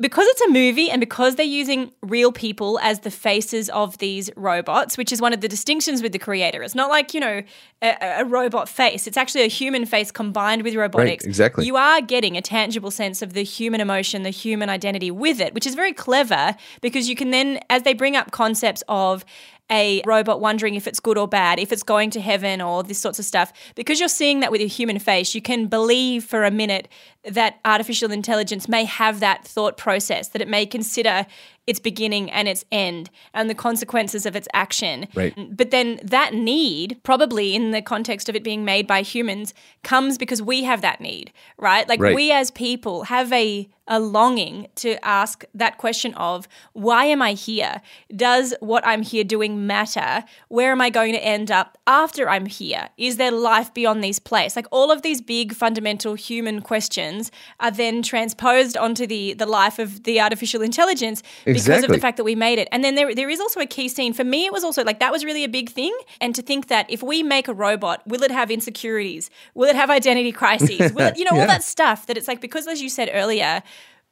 because 0.00 0.26
it's 0.26 0.40
a 0.42 0.50
movie 0.50 0.90
and 0.90 0.98
because 0.98 1.36
they're 1.36 1.46
using 1.46 1.92
real 2.02 2.32
people 2.32 2.80
as 2.80 3.00
the 3.00 3.12
faces 3.12 3.70
of 3.70 3.98
these 3.98 4.28
robots, 4.34 4.98
which 4.98 5.12
is 5.12 5.20
one 5.20 5.32
of 5.32 5.40
the 5.40 5.46
distinctions 5.46 6.02
with 6.02 6.10
the 6.10 6.18
creator, 6.18 6.64
it's 6.64 6.74
not 6.74 6.90
like, 6.90 7.14
you 7.14 7.20
know, 7.20 7.42
a, 7.80 7.96
a 8.18 8.24
robot 8.24 8.68
face. 8.68 9.06
It's 9.06 9.16
actually 9.16 9.44
a 9.44 9.48
human 9.48 9.86
face 9.86 10.10
combined 10.10 10.62
with 10.62 10.74
robotics. 10.74 11.24
exactly. 11.24 11.64
You 11.64 11.76
are 11.76 12.00
getting 12.00 12.36
a 12.36 12.42
tangible 12.42 12.90
sense 12.90 13.22
of 13.22 13.34
the 13.34 13.44
human 13.44 13.80
emotion, 13.80 14.24
the 14.24 14.30
human 14.30 14.68
identity 14.68 15.12
with 15.12 15.40
it, 15.40 15.54
which 15.54 15.66
is 15.66 15.76
very 15.76 15.92
clever 15.92 16.56
because 16.80 17.08
you 17.08 17.14
can 17.14 17.30
then, 17.30 17.60
as 17.70 17.82
they 17.82 17.94
bring 17.94 18.16
up 18.16 18.32
concepts 18.32 18.82
of 18.88 19.24
a 19.70 20.02
robot 20.04 20.40
wondering 20.40 20.74
if 20.74 20.86
it's 20.86 21.00
good 21.00 21.16
or 21.16 21.26
bad, 21.26 21.58
if 21.58 21.72
it's 21.72 21.82
going 21.82 22.10
to 22.10 22.20
heaven 22.20 22.60
or 22.60 22.82
this 22.82 22.98
sorts 22.98 23.18
of 23.18 23.24
stuff, 23.24 23.52
because 23.74 23.98
you're 23.98 24.08
seeing 24.08 24.40
that 24.40 24.52
with 24.52 24.60
a 24.60 24.66
human 24.66 24.98
face, 24.98 25.34
you 25.34 25.40
can 25.40 25.66
believe 25.66 26.24
for 26.24 26.44
a 26.44 26.50
minute 26.50 26.88
that 27.24 27.58
artificial 27.64 28.12
intelligence 28.12 28.68
may 28.68 28.84
have 28.84 29.20
that 29.20 29.44
thought 29.46 29.76
process, 29.76 30.28
that 30.28 30.42
it 30.42 30.48
may 30.48 30.66
consider 30.66 31.26
its 31.66 31.80
beginning 31.80 32.30
and 32.30 32.48
its 32.48 32.64
end 32.70 33.10
and 33.32 33.48
the 33.48 33.54
consequences 33.54 34.26
of 34.26 34.36
its 34.36 34.48
action. 34.52 35.06
Right. 35.14 35.34
But 35.56 35.70
then 35.70 36.00
that 36.02 36.34
need, 36.34 36.98
probably 37.02 37.54
in 37.54 37.70
the 37.70 37.82
context 37.82 38.28
of 38.28 38.36
it 38.36 38.44
being 38.44 38.64
made 38.64 38.86
by 38.86 39.02
humans, 39.02 39.54
comes 39.82 40.18
because 40.18 40.42
we 40.42 40.64
have 40.64 40.82
that 40.82 41.00
need, 41.00 41.32
right? 41.58 41.88
Like 41.88 42.00
Right. 42.00 42.14
we 42.14 42.30
as 42.30 42.50
people 42.50 43.04
have 43.04 43.32
a 43.32 43.68
a 43.86 44.00
longing 44.00 44.66
to 44.76 44.96
ask 45.04 45.44
that 45.54 45.76
question 45.76 46.14
of 46.14 46.48
why 46.72 47.04
am 47.04 47.20
I 47.20 47.32
here? 47.32 47.82
Does 48.16 48.54
what 48.60 48.86
I'm 48.86 49.02
here 49.02 49.24
doing 49.24 49.66
matter? 49.66 50.24
Where 50.48 50.72
am 50.72 50.80
I 50.80 50.88
going 50.88 51.12
to 51.12 51.22
end 51.22 51.50
up 51.50 51.76
after 51.86 52.28
I'm 52.28 52.46
here? 52.46 52.88
Is 52.96 53.18
there 53.18 53.30
life 53.30 53.74
beyond 53.74 54.02
these 54.02 54.18
place? 54.18 54.56
Like 54.56 54.66
all 54.70 54.90
of 54.90 55.02
these 55.02 55.20
big 55.20 55.52
fundamental 55.54 56.14
human 56.14 56.62
questions 56.62 57.30
are 57.60 57.70
then 57.70 58.02
transposed 58.02 58.76
onto 58.76 59.06
the 59.06 59.34
the 59.34 59.46
life 59.46 59.78
of 59.78 60.04
the 60.04 60.18
artificial 60.20 60.62
intelligence 60.62 61.22
because 61.54 61.84
of 61.84 61.90
the 61.90 61.98
fact 61.98 62.16
that 62.16 62.24
we 62.24 62.34
made 62.34 62.58
it. 62.58 62.68
And 62.72 62.84
then 62.84 62.94
there 62.94 63.14
there 63.14 63.30
is 63.30 63.40
also 63.40 63.60
a 63.60 63.66
key 63.66 63.88
scene 63.88 64.12
for 64.12 64.24
me 64.24 64.46
it 64.46 64.52
was 64.52 64.64
also 64.64 64.84
like 64.84 65.00
that 65.00 65.12
was 65.12 65.24
really 65.24 65.44
a 65.44 65.48
big 65.48 65.70
thing 65.70 65.96
and 66.20 66.34
to 66.34 66.42
think 66.42 66.68
that 66.68 66.86
if 66.88 67.02
we 67.02 67.22
make 67.22 67.48
a 67.48 67.54
robot 67.54 68.06
will 68.06 68.22
it 68.22 68.30
have 68.30 68.50
insecurities? 68.50 69.30
Will 69.54 69.68
it 69.68 69.76
have 69.76 69.90
identity 69.90 70.32
crises? 70.32 70.92
Will 70.94 71.08
it, 71.08 71.18
you 71.18 71.24
know 71.24 71.38
all 71.38 71.46
that 71.46 71.62
stuff 71.62 72.06
that 72.06 72.16
it's 72.16 72.28
like 72.28 72.40
because 72.40 72.66
as 72.66 72.82
you 72.82 72.88
said 72.88 73.10
earlier 73.12 73.62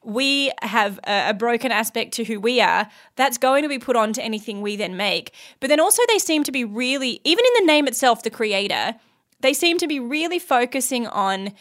we 0.03 0.51
have 0.61 0.99
a, 1.05 1.29
a, 1.29 1.33
broken 1.33 1.71
aspect 1.71 2.13
to 2.13 2.23
who 2.23 2.39
we 2.39 2.59
are, 2.59 2.89
that's 3.15 3.37
going 3.37 3.63
to 3.63 3.69
be 3.69 3.79
put 3.79 3.95
onto 3.95 4.21
anything 4.21 4.61
we 4.61 4.75
then 4.75 4.97
make. 4.97 5.33
But 5.59 5.69
then 5.69 5.79
also, 5.79 6.01
they 6.09 6.19
seem 6.19 6.43
to 6.43 6.51
be 6.51 6.65
really, 6.65 7.21
even 7.23 7.45
in 7.45 7.65
the 7.65 7.71
name 7.71 7.87
itself, 7.87 8.23
the 8.23 8.29
creator, 8.29 8.95
they 9.39 9.53
seem 9.53 9.77
to 9.77 9.87
be 9.87 9.99
really 9.99 10.39
focusing 10.39 11.07
on 11.07 11.53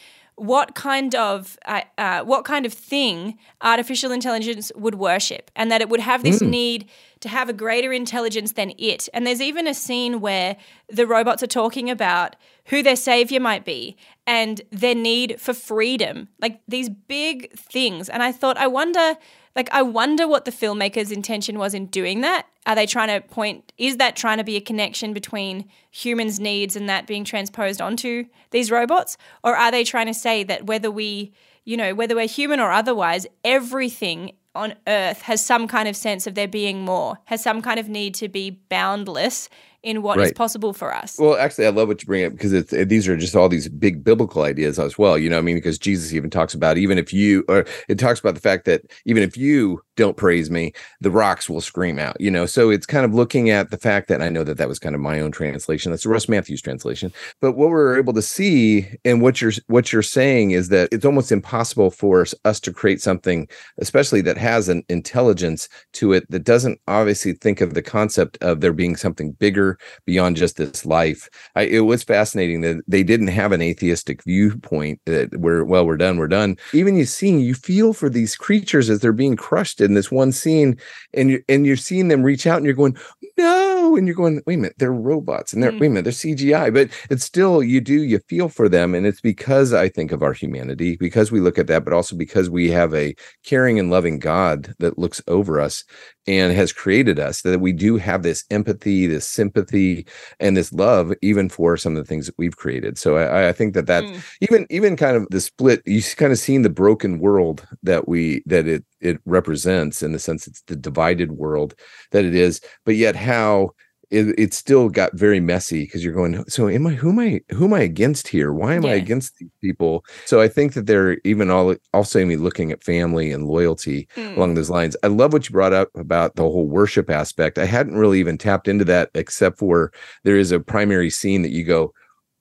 what 0.43 0.75
kind 0.75 1.15
of 1.15 1.57
uh, 1.67 1.83
uh, 1.97 2.23
what 2.23 2.45
kind 2.45 2.67
of 2.67 2.73
thing 2.73 3.39
artificial 3.61 4.11
intelligence 4.11 4.73
would 4.75 4.97
worship, 4.97 5.53
and 5.55 5.71
that 5.71 5.81
it 5.81 5.89
would 5.89 6.01
have 6.01 6.25
this 6.25 6.43
mm. 6.43 6.49
need 6.49 6.89
to 7.21 7.29
have 7.29 7.49
a 7.49 7.53
greater 7.53 7.93
intelligence 7.93 8.53
than 8.53 8.73
it. 8.77 9.09
And 9.15 9.25
there's 9.25 9.41
even 9.41 9.69
a 9.69 9.75
scene 9.75 10.21
where 10.21 10.57
the 10.89 11.07
robots 11.07 11.45
are 11.45 11.47
talking 11.47 11.89
about 11.89 12.35
who 12.67 12.83
their 12.83 12.97
savior 12.97 13.39
might 13.39 13.65
be 13.65 13.97
and 14.27 14.61
their 14.71 14.95
need 14.95 15.41
for 15.41 15.53
freedom, 15.53 16.29
like 16.41 16.61
these 16.69 16.89
big 16.89 17.53
things. 17.53 18.09
And 18.09 18.23
I 18.23 18.33
thought, 18.33 18.57
I 18.57 18.67
wonder 18.67 19.17
like 19.55 19.69
I 19.73 19.83
wonder 19.83 20.27
what 20.27 20.45
the 20.45 20.51
filmmaker's 20.51 21.11
intention 21.11 21.59
was 21.59 21.75
in 21.75 21.87
doing 21.87 22.23
that. 22.23 22.47
Are 22.67 22.75
they 22.75 22.87
trying 22.87 23.09
to 23.09 23.27
point 23.27 23.73
is 23.77 23.97
that 23.99 24.17
trying 24.17 24.39
to 24.39 24.45
be 24.45 24.57
a 24.57 24.61
connection 24.61 25.13
between 25.13 25.69
humans' 25.91 26.41
needs 26.41 26.77
and 26.77 26.89
that 26.89 27.07
being 27.07 27.25
transposed 27.25 27.83
onto 27.83 28.25
these 28.51 28.71
robots 28.71 29.17
or 29.43 29.57
are 29.57 29.71
they 29.71 29.85
trying 29.85 30.07
to 30.07 30.15
say 30.15 30.43
that 30.45 30.67
whether 30.67 30.91
we, 30.91 31.33
you 31.65 31.77
know, 31.77 31.95
whether 31.95 32.15
we're 32.15 32.27
human 32.27 32.61
or 32.61 32.71
otherwise, 32.71 33.27
everything 33.45 34.33
on 34.55 34.75
earth 34.87 35.23
has 35.23 35.45
some 35.45 35.67
kind 35.67 35.89
of 35.89 35.97
sense 35.97 36.27
of 36.27 36.35
there 36.35 36.49
being 36.49 36.83
more, 36.83 37.19
has 37.25 37.43
some 37.43 37.63
kind 37.63 37.81
of 37.81 37.89
need 37.89 38.15
to 38.15 38.29
be 38.29 38.51
boundless 38.51 39.49
in 39.83 40.03
what 40.03 40.19
right. 40.19 40.29
is 40.29 40.33
possible 40.33 40.73
for 40.73 40.95
us. 40.95 41.19
Well, 41.19 41.37
actually, 41.37 41.67
I 41.67 41.71
love 41.71 41.89
what 41.89 42.01
you 42.03 42.07
bring 42.07 42.25
up 42.25 42.33
because 42.33 42.53
it's, 42.53 42.73
it, 42.73 42.89
these 42.89 43.09
are 43.09 43.17
just 43.17 43.35
all 43.35 43.49
these 43.49 43.69
big 43.69 44.05
biblical 44.05 44.43
ideas 44.43 44.79
as 44.79 44.97
well. 44.97 45.19
You 45.19 45.29
know, 45.29 45.39
I 45.39 45.41
mean, 45.41 45.57
because 45.57 45.79
Jesus 45.79 46.13
even 46.13 46.31
talks 46.31 46.55
about 46.55 46.79
even 46.79 46.99
if 46.99 47.13
you, 47.13 47.45
or 47.49 47.65
it 47.89 47.99
talks 47.99 48.21
about 48.21 48.35
the 48.35 48.41
fact 48.41 48.65
that 48.67 48.83
even 49.05 49.23
if 49.23 49.37
you 49.37 49.83
don't 49.97 50.17
praise 50.17 50.51
me, 50.51 50.73
the 51.01 51.11
rocks 51.11 51.49
will 51.49 51.61
scream 51.61 51.99
out. 51.99 52.21
You 52.21 52.31
know, 52.31 52.47
so 52.47 52.71
it's 52.71 52.87
kind 52.87 53.05
of 53.05 53.15
looking 53.15 53.51
at 53.51 53.71
the 53.71 53.79
fact 53.79 54.09
that 54.09 54.23
I 54.23 54.29
know 54.29 54.45
that 54.45 54.57
that 54.59 54.69
was 54.69 54.79
kind 54.79 54.95
of 54.95 55.01
my 55.01 55.21
own 55.21 55.33
translation. 55.33 55.91
That's 55.91 56.07
Russ 56.07 56.29
Matthews 56.29 56.63
translation. 56.63 57.13
But 57.41 57.53
what 57.53 57.71
we're 57.71 57.99
able 57.99 58.13
to 58.15 58.23
see 58.23 58.89
and 59.05 59.21
what 59.21 59.41
you're 59.41 59.53
what 59.67 59.93
you're 59.93 60.03
saying 60.03 60.53
is 60.53 60.69
that 60.69 60.89
it's 60.93 61.05
almost 61.05 61.33
impossible 61.33 61.91
for 61.91 62.25
us 62.45 62.61
to 62.61 62.73
create 62.73 63.01
something, 63.01 63.49
especially 63.79 64.21
that 64.23 64.39
has 64.39 64.69
an 64.69 64.85
intelligence 64.89 65.69
to 65.95 66.13
it 66.13 66.31
that 66.31 66.45
doesn't 66.45 66.81
obviously 66.87 67.33
think 67.33 67.61
of 67.61 67.75
the 67.75 67.83
concept 67.83 68.39
of 68.41 68.61
there 68.61 68.73
being 68.73 68.97
something 68.97 69.33
bigger 69.33 69.72
beyond 70.07 70.37
just 70.37 70.57
this 70.57 70.85
life. 70.87 71.29
I, 71.55 71.63
it 71.63 71.81
was 71.81 72.03
fascinating 72.03 72.61
that 72.63 72.83
they 72.87 73.03
didn't 73.03 73.29
have 73.29 73.53
an 73.53 73.63
atheistic 73.63 74.23
viewpoint 74.25 75.01
that 75.07 75.37
we're 75.39 75.65
well, 75.65 75.87
we're 75.87 75.97
done, 75.97 76.19
we're 76.19 76.29
done. 76.29 76.57
Even 76.73 76.97
you 76.97 77.05
seeing, 77.05 77.41
you 77.41 77.55
feel 77.55 77.93
for 77.93 78.09
these 78.09 78.37
creatures 78.37 78.91
as 78.91 79.01
they're 79.01 79.13
being 79.13 79.37
crushed 79.37 79.81
in 79.81 79.95
this 79.95 80.11
one 80.11 80.33
scene, 80.33 80.79
and 81.15 81.31
you 81.31 81.43
and 81.49 81.67
you're 81.67 81.77
seeing 81.77 82.09
them 82.09 82.23
reach 82.23 82.47
out, 82.47 82.57
and 82.57 82.67
you're 82.67 82.75
going, 82.75 82.97
no, 83.37 83.97
and 83.97 84.07
you're 84.07 84.17
going, 84.17 84.43
wait 84.47 84.55
a 84.55 84.59
minute, 84.59 84.77
they're 84.79 84.93
robots, 84.93 85.53
and 85.53 85.63
they're 85.63 85.73
mm. 85.73 85.81
wait 85.81 85.87
a 85.89 85.91
minute, 85.91 86.05
they're 86.05 86.13
CGI, 86.13 86.73
but 86.73 86.89
it's 87.11 87.25
still 87.25 87.63
you 87.63 87.81
do 87.81 88.03
you 88.03 88.19
feel 88.29 88.49
for 88.49 88.69
them, 88.69 88.95
and 88.95 89.07
it's 89.07 89.21
because 89.21 89.73
I 89.73 89.89
think 89.89 90.13
of 90.13 90.23
our 90.23 90.33
humanity, 90.33 90.97
because 90.97 91.33
we 91.33 91.41
look 91.41 91.59
at 91.59 91.67
that, 91.69 91.85
but 91.85 91.93
also 91.93 92.17
because 92.17 92.51
we 92.51 92.71
have 92.71 92.95
a 92.95 93.15
caring 93.45 93.79
and 93.79 93.91
loving 93.91 94.19
God 94.19 94.75
that 94.79 94.99
looks 94.99 95.23
over 95.27 95.61
us 95.61 95.85
and 96.27 96.53
has 96.53 96.73
created 96.73 97.19
us 97.19 97.43
that 97.43 97.61
we 97.61 97.73
do 97.73 97.97
have 97.97 98.23
this 98.23 98.45
empathy 98.51 99.07
this 99.07 99.27
sympathy 99.27 100.07
and 100.41 100.57
this 100.57 100.73
love 100.73 101.13
even 101.23 101.49
for 101.49 101.77
some 101.77 101.97
of 101.97 102.03
the 102.03 102.09
things 102.09 102.27
that 102.27 102.35
we've 102.39 102.57
created 102.57 102.97
so 102.99 103.17
i, 103.17 103.49
I 103.49 103.53
think 103.53 103.75
that 103.75 103.87
that 103.87 104.05
mm. 104.05 104.23
even 104.41 104.67
even 104.71 104.97
kind 104.97 105.17
of 105.17 105.27
the 105.31 105.41
split 105.41 105.83
you 105.87 106.03
kind 106.17 106.33
of 106.33 106.39
seen 106.39 106.63
the 106.63 106.71
broken 106.71 107.19
world 107.19 107.67
that 107.83 108.09
we 108.09 108.43
that 108.47 108.67
it 108.67 108.85
it 109.01 109.21
represents 109.25 110.03
in 110.03 110.13
the 110.13 110.19
sense 110.19 110.47
it's 110.47 110.63
the 110.63 110.77
divided 110.77 111.33
world 111.33 111.75
that 112.13 112.25
it 112.25 112.35
is 112.35 112.61
but 112.85 112.97
yet 112.97 113.17
how 113.17 113.71
it, 114.13 114.39
it 114.39 114.55
still 114.55 114.91
got 114.91 115.15
very 115.15 115.41
messy 115.41 115.85
because 115.85 116.05
you're 116.05 116.13
going 116.13 116.45
so 116.49 116.69
am 116.69 116.87
i 116.87 116.93
who 116.93 117.09
am 117.09 117.19
i 117.19 117.41
who 117.51 117.65
am 117.65 117.73
i 117.73 117.81
against 117.81 118.29
here? 118.29 118.53
Why 118.53 118.75
am 118.75 118.85
yeah. 118.85 118.91
i 118.91 118.95
against 118.95 119.39
these 119.39 119.51
people? 119.61 120.05
So 120.27 120.41
i 120.41 120.49
think 120.49 120.75
that 120.75 120.87
they're 120.87 121.19
even 121.25 121.51
all 121.51 121.75
also 121.95 122.25
me 122.25 122.37
looking 122.37 122.71
at 122.71 122.85
family 122.85 123.33
and 123.33 123.49
loyalty 123.49 124.07
mm. 124.15 124.37
along 124.37 124.55
those 124.55 124.71
lines. 124.71 124.97
I 125.03 125.07
love 125.07 125.33
what 125.33 125.49
you 125.49 125.53
brought 125.53 125.73
up 125.73 125.89
about 125.97 126.37
the 126.37 126.43
whole 126.43 126.69
worship 126.69 127.09
aspect. 127.11 127.59
I 127.59 127.65
hadn't 127.65 127.97
really 127.97 128.21
even 128.21 128.37
tapped 128.37 128.69
into 128.69 128.85
that 128.85 129.11
except 129.15 129.59
for 129.59 129.93
there 130.25 130.37
is 130.37 130.53
a 130.53 130.61
primary 130.61 131.11
scene 131.11 131.43
that 131.43 131.53
you 131.53 131.65
go 131.65 131.93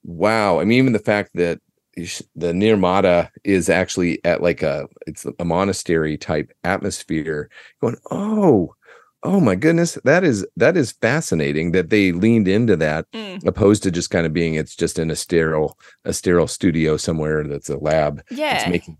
wow. 0.04 0.60
I 0.60 0.64
mean 0.64 0.78
even 0.78 0.92
the 0.92 0.98
fact 0.98 1.30
that 1.34 1.60
the 1.94 2.52
Nirmata 2.52 3.28
is 3.44 3.68
actually 3.68 4.22
at 4.24 4.42
like 4.42 4.62
a 4.62 4.88
it's 5.06 5.26
a 5.38 5.44
monastery 5.44 6.18
type 6.18 6.52
atmosphere 6.64 7.50
going 7.80 7.96
oh 8.10 8.74
oh 9.24 9.40
my 9.40 9.54
goodness 9.54 9.98
that 10.04 10.24
is 10.24 10.46
that 10.56 10.76
is 10.76 10.92
fascinating 10.92 11.72
that 11.72 11.90
they 11.90 12.12
leaned 12.12 12.48
into 12.48 12.76
that 12.76 13.10
mm. 13.12 13.44
opposed 13.46 13.82
to 13.82 13.90
just 13.90 14.10
kind 14.10 14.26
of 14.26 14.32
being 14.32 14.54
it's 14.54 14.76
just 14.76 14.98
in 14.98 15.10
a 15.10 15.16
sterile 15.16 15.78
a 16.04 16.12
sterile 16.12 16.48
studio 16.48 16.96
somewhere 16.96 17.44
that's 17.44 17.68
a 17.68 17.76
lab 17.76 18.22
yeah 18.30 18.68
making 18.68 18.96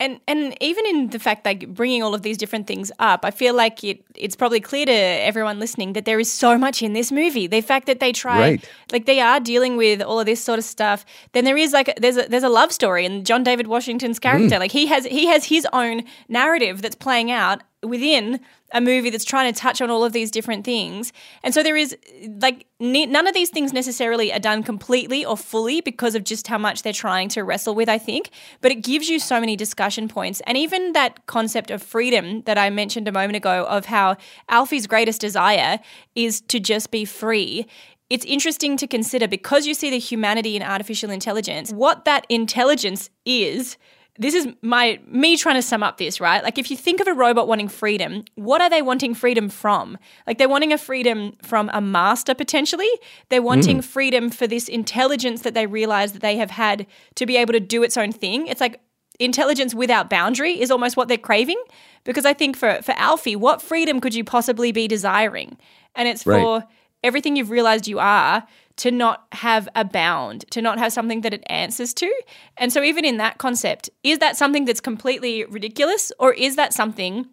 and 0.00 0.18
and 0.26 0.56
even 0.62 0.86
in 0.86 1.10
the 1.10 1.18
fact 1.18 1.44
like 1.44 1.68
bringing 1.74 2.02
all 2.02 2.14
of 2.14 2.22
these 2.22 2.38
different 2.38 2.66
things 2.66 2.90
up, 2.98 3.24
I 3.24 3.30
feel 3.30 3.54
like 3.54 3.84
it 3.84 4.02
it's 4.14 4.34
probably 4.34 4.60
clear 4.60 4.86
to 4.86 4.92
everyone 4.92 5.58
listening 5.58 5.92
that 5.92 6.06
there 6.06 6.18
is 6.18 6.32
so 6.32 6.56
much 6.56 6.82
in 6.82 6.94
this 6.94 7.12
movie. 7.12 7.46
The 7.46 7.60
fact 7.60 7.86
that 7.86 8.00
they 8.00 8.12
try 8.12 8.38
right. 8.38 8.70
like 8.92 9.04
they 9.04 9.20
are 9.20 9.40
dealing 9.40 9.76
with 9.76 10.00
all 10.00 10.18
of 10.18 10.26
this 10.26 10.42
sort 10.42 10.58
of 10.58 10.64
stuff. 10.64 11.04
Then 11.32 11.44
there 11.44 11.56
is 11.56 11.72
like 11.72 11.94
there's 12.00 12.16
a 12.16 12.26
there's 12.28 12.42
a 12.42 12.48
love 12.48 12.72
story 12.72 13.04
and 13.04 13.26
John 13.26 13.42
David 13.42 13.66
Washington's 13.66 14.18
character. 14.18 14.56
Mm. 14.56 14.60
Like 14.60 14.72
he 14.72 14.86
has 14.86 15.04
he 15.04 15.26
has 15.26 15.44
his 15.44 15.66
own 15.72 16.04
narrative 16.28 16.80
that's 16.80 16.96
playing 16.96 17.30
out 17.30 17.62
within 17.82 18.40
a 18.74 18.80
movie 18.80 19.08
that's 19.08 19.24
trying 19.24 19.50
to 19.50 19.58
touch 19.58 19.80
on 19.80 19.88
all 19.88 20.04
of 20.04 20.12
these 20.12 20.30
different 20.30 20.64
things. 20.64 21.12
And 21.42 21.54
so 21.54 21.62
there 21.62 21.76
is 21.76 21.96
like 22.40 22.66
none 22.80 23.26
of 23.26 23.32
these 23.32 23.48
things 23.48 23.72
necessarily 23.72 24.32
are 24.32 24.40
done 24.40 24.64
completely 24.64 25.24
or 25.24 25.36
fully 25.36 25.80
because 25.80 26.14
of 26.14 26.24
just 26.24 26.48
how 26.48 26.58
much 26.58 26.82
they're 26.82 26.92
trying 26.92 27.28
to 27.30 27.44
wrestle 27.44 27.76
with, 27.76 27.88
I 27.88 27.98
think. 27.98 28.30
But 28.60 28.72
it 28.72 28.82
gives 28.82 29.08
you 29.08 29.20
so 29.20 29.38
many 29.38 29.54
discussion 29.56 30.08
points. 30.08 30.42
And 30.46 30.58
even 30.58 30.92
that 30.92 31.24
concept 31.26 31.70
of 31.70 31.82
freedom 31.82 32.42
that 32.42 32.58
I 32.58 32.68
mentioned 32.68 33.06
a 33.06 33.12
moment 33.12 33.36
ago 33.36 33.64
of 33.64 33.86
how 33.86 34.16
Alfie's 34.48 34.88
greatest 34.88 35.20
desire 35.20 35.78
is 36.16 36.40
to 36.42 36.58
just 36.58 36.90
be 36.90 37.04
free 37.04 37.66
it's 38.10 38.26
interesting 38.26 38.76
to 38.76 38.86
consider 38.86 39.26
because 39.26 39.66
you 39.66 39.72
see 39.72 39.88
the 39.90 39.98
humanity 39.98 40.56
in 40.56 40.62
artificial 40.62 41.10
intelligence, 41.10 41.72
what 41.72 42.04
that 42.04 42.26
intelligence 42.28 43.08
is 43.24 43.78
this 44.18 44.34
is 44.34 44.46
my 44.62 45.00
me 45.08 45.36
trying 45.36 45.56
to 45.56 45.62
sum 45.62 45.82
up 45.82 45.98
this, 45.98 46.20
right? 46.20 46.42
Like 46.44 46.56
if 46.56 46.70
you 46.70 46.76
think 46.76 47.00
of 47.00 47.08
a 47.08 47.14
robot 47.14 47.48
wanting 47.48 47.68
freedom, 47.68 48.24
what 48.36 48.60
are 48.60 48.70
they 48.70 48.80
wanting 48.80 49.14
freedom 49.14 49.48
from? 49.48 49.98
Like 50.26 50.38
they're 50.38 50.48
wanting 50.48 50.72
a 50.72 50.78
freedom 50.78 51.32
from 51.42 51.68
a 51.72 51.80
master 51.80 52.34
potentially. 52.34 52.90
They're 53.28 53.42
wanting 53.42 53.78
mm. 53.78 53.84
freedom 53.84 54.30
for 54.30 54.46
this 54.46 54.68
intelligence 54.68 55.42
that 55.42 55.54
they 55.54 55.66
realize 55.66 56.12
that 56.12 56.22
they 56.22 56.36
have 56.36 56.52
had 56.52 56.86
to 57.16 57.26
be 57.26 57.36
able 57.36 57.52
to 57.54 57.60
do 57.60 57.82
its 57.82 57.96
own 57.96 58.12
thing. 58.12 58.46
It's 58.46 58.60
like 58.60 58.80
intelligence 59.18 59.74
without 59.74 60.10
boundary 60.10 60.60
is 60.60 60.70
almost 60.70 60.96
what 60.96 61.08
they're 61.08 61.18
craving 61.18 61.62
because 62.04 62.24
I 62.24 62.34
think 62.34 62.56
for 62.56 62.80
for 62.82 62.92
Alfie, 62.92 63.36
what 63.36 63.60
freedom 63.60 64.00
could 64.00 64.14
you 64.14 64.22
possibly 64.22 64.70
be 64.70 64.86
desiring? 64.86 65.56
And 65.96 66.06
it's 66.08 66.24
right. 66.24 66.40
for 66.40 66.64
everything 67.02 67.36
you've 67.36 67.50
realized 67.50 67.88
you 67.88 67.98
are 67.98 68.46
to 68.76 68.90
not 68.90 69.26
have 69.32 69.68
a 69.74 69.84
bound, 69.84 70.44
to 70.50 70.60
not 70.60 70.78
have 70.78 70.92
something 70.92 71.20
that 71.20 71.32
it 71.32 71.42
answers 71.46 71.94
to. 71.94 72.12
And 72.56 72.72
so, 72.72 72.82
even 72.82 73.04
in 73.04 73.18
that 73.18 73.38
concept, 73.38 73.90
is 74.02 74.18
that 74.18 74.36
something 74.36 74.64
that's 74.64 74.80
completely 74.80 75.44
ridiculous, 75.44 76.12
or 76.18 76.32
is 76.32 76.56
that 76.56 76.72
something 76.72 77.28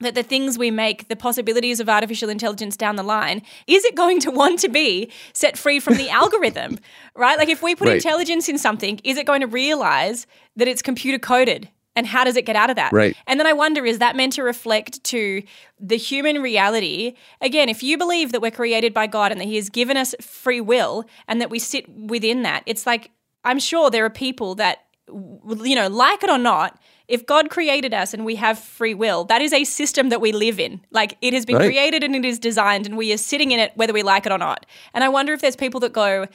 that 0.00 0.14
the 0.14 0.22
things 0.22 0.58
we 0.58 0.70
make, 0.70 1.08
the 1.08 1.16
possibilities 1.16 1.78
of 1.78 1.88
artificial 1.88 2.30
intelligence 2.30 2.76
down 2.76 2.96
the 2.96 3.02
line, 3.02 3.42
is 3.66 3.84
it 3.84 3.94
going 3.94 4.18
to 4.20 4.30
want 4.30 4.58
to 4.60 4.68
be 4.68 5.10
set 5.32 5.58
free 5.58 5.78
from 5.78 5.96
the 5.96 6.08
algorithm, 6.10 6.78
right? 7.14 7.38
Like 7.38 7.50
if 7.50 7.62
we 7.62 7.74
put 7.74 7.88
right. 7.88 7.96
intelligence 7.96 8.48
in 8.48 8.58
something, 8.58 9.00
is 9.04 9.18
it 9.18 9.26
going 9.26 9.42
to 9.42 9.46
realize 9.46 10.26
that 10.56 10.68
it's 10.68 10.82
computer 10.82 11.18
coded? 11.18 11.68
And 11.96 12.06
how 12.06 12.24
does 12.24 12.36
it 12.36 12.46
get 12.46 12.56
out 12.56 12.70
of 12.70 12.76
that? 12.76 12.92
Right. 12.92 13.16
And 13.26 13.40
then 13.40 13.46
I 13.46 13.52
wonder 13.52 13.84
is 13.84 13.98
that 13.98 14.16
meant 14.16 14.34
to 14.34 14.42
reflect 14.42 15.02
to 15.04 15.42
the 15.78 15.96
human 15.96 16.40
reality? 16.40 17.14
Again, 17.40 17.68
if 17.68 17.82
you 17.82 17.98
believe 17.98 18.32
that 18.32 18.40
we're 18.40 18.50
created 18.50 18.94
by 18.94 19.06
God 19.06 19.32
and 19.32 19.40
that 19.40 19.46
He 19.46 19.56
has 19.56 19.68
given 19.68 19.96
us 19.96 20.14
free 20.20 20.60
will 20.60 21.04
and 21.26 21.40
that 21.40 21.50
we 21.50 21.58
sit 21.58 21.88
within 21.88 22.42
that, 22.42 22.62
it's 22.66 22.86
like, 22.86 23.10
I'm 23.44 23.58
sure 23.58 23.90
there 23.90 24.04
are 24.04 24.10
people 24.10 24.54
that, 24.56 24.84
you 25.08 25.74
know, 25.74 25.88
like 25.88 26.22
it 26.22 26.30
or 26.30 26.38
not, 26.38 26.80
if 27.08 27.26
God 27.26 27.50
created 27.50 27.92
us 27.92 28.14
and 28.14 28.24
we 28.24 28.36
have 28.36 28.56
free 28.56 28.94
will, 28.94 29.24
that 29.24 29.42
is 29.42 29.52
a 29.52 29.64
system 29.64 30.10
that 30.10 30.20
we 30.20 30.30
live 30.30 30.60
in. 30.60 30.80
Like 30.92 31.18
it 31.20 31.34
has 31.34 31.44
been 31.44 31.56
right. 31.56 31.64
created 31.64 32.04
and 32.04 32.14
it 32.14 32.24
is 32.24 32.38
designed 32.38 32.86
and 32.86 32.96
we 32.96 33.12
are 33.12 33.16
sitting 33.16 33.50
in 33.50 33.58
it 33.58 33.72
whether 33.74 33.92
we 33.92 34.04
like 34.04 34.26
it 34.26 34.32
or 34.32 34.38
not. 34.38 34.64
And 34.94 35.02
I 35.02 35.08
wonder 35.08 35.32
if 35.32 35.40
there's 35.40 35.56
people 35.56 35.80
that 35.80 35.92
go, 35.92 36.28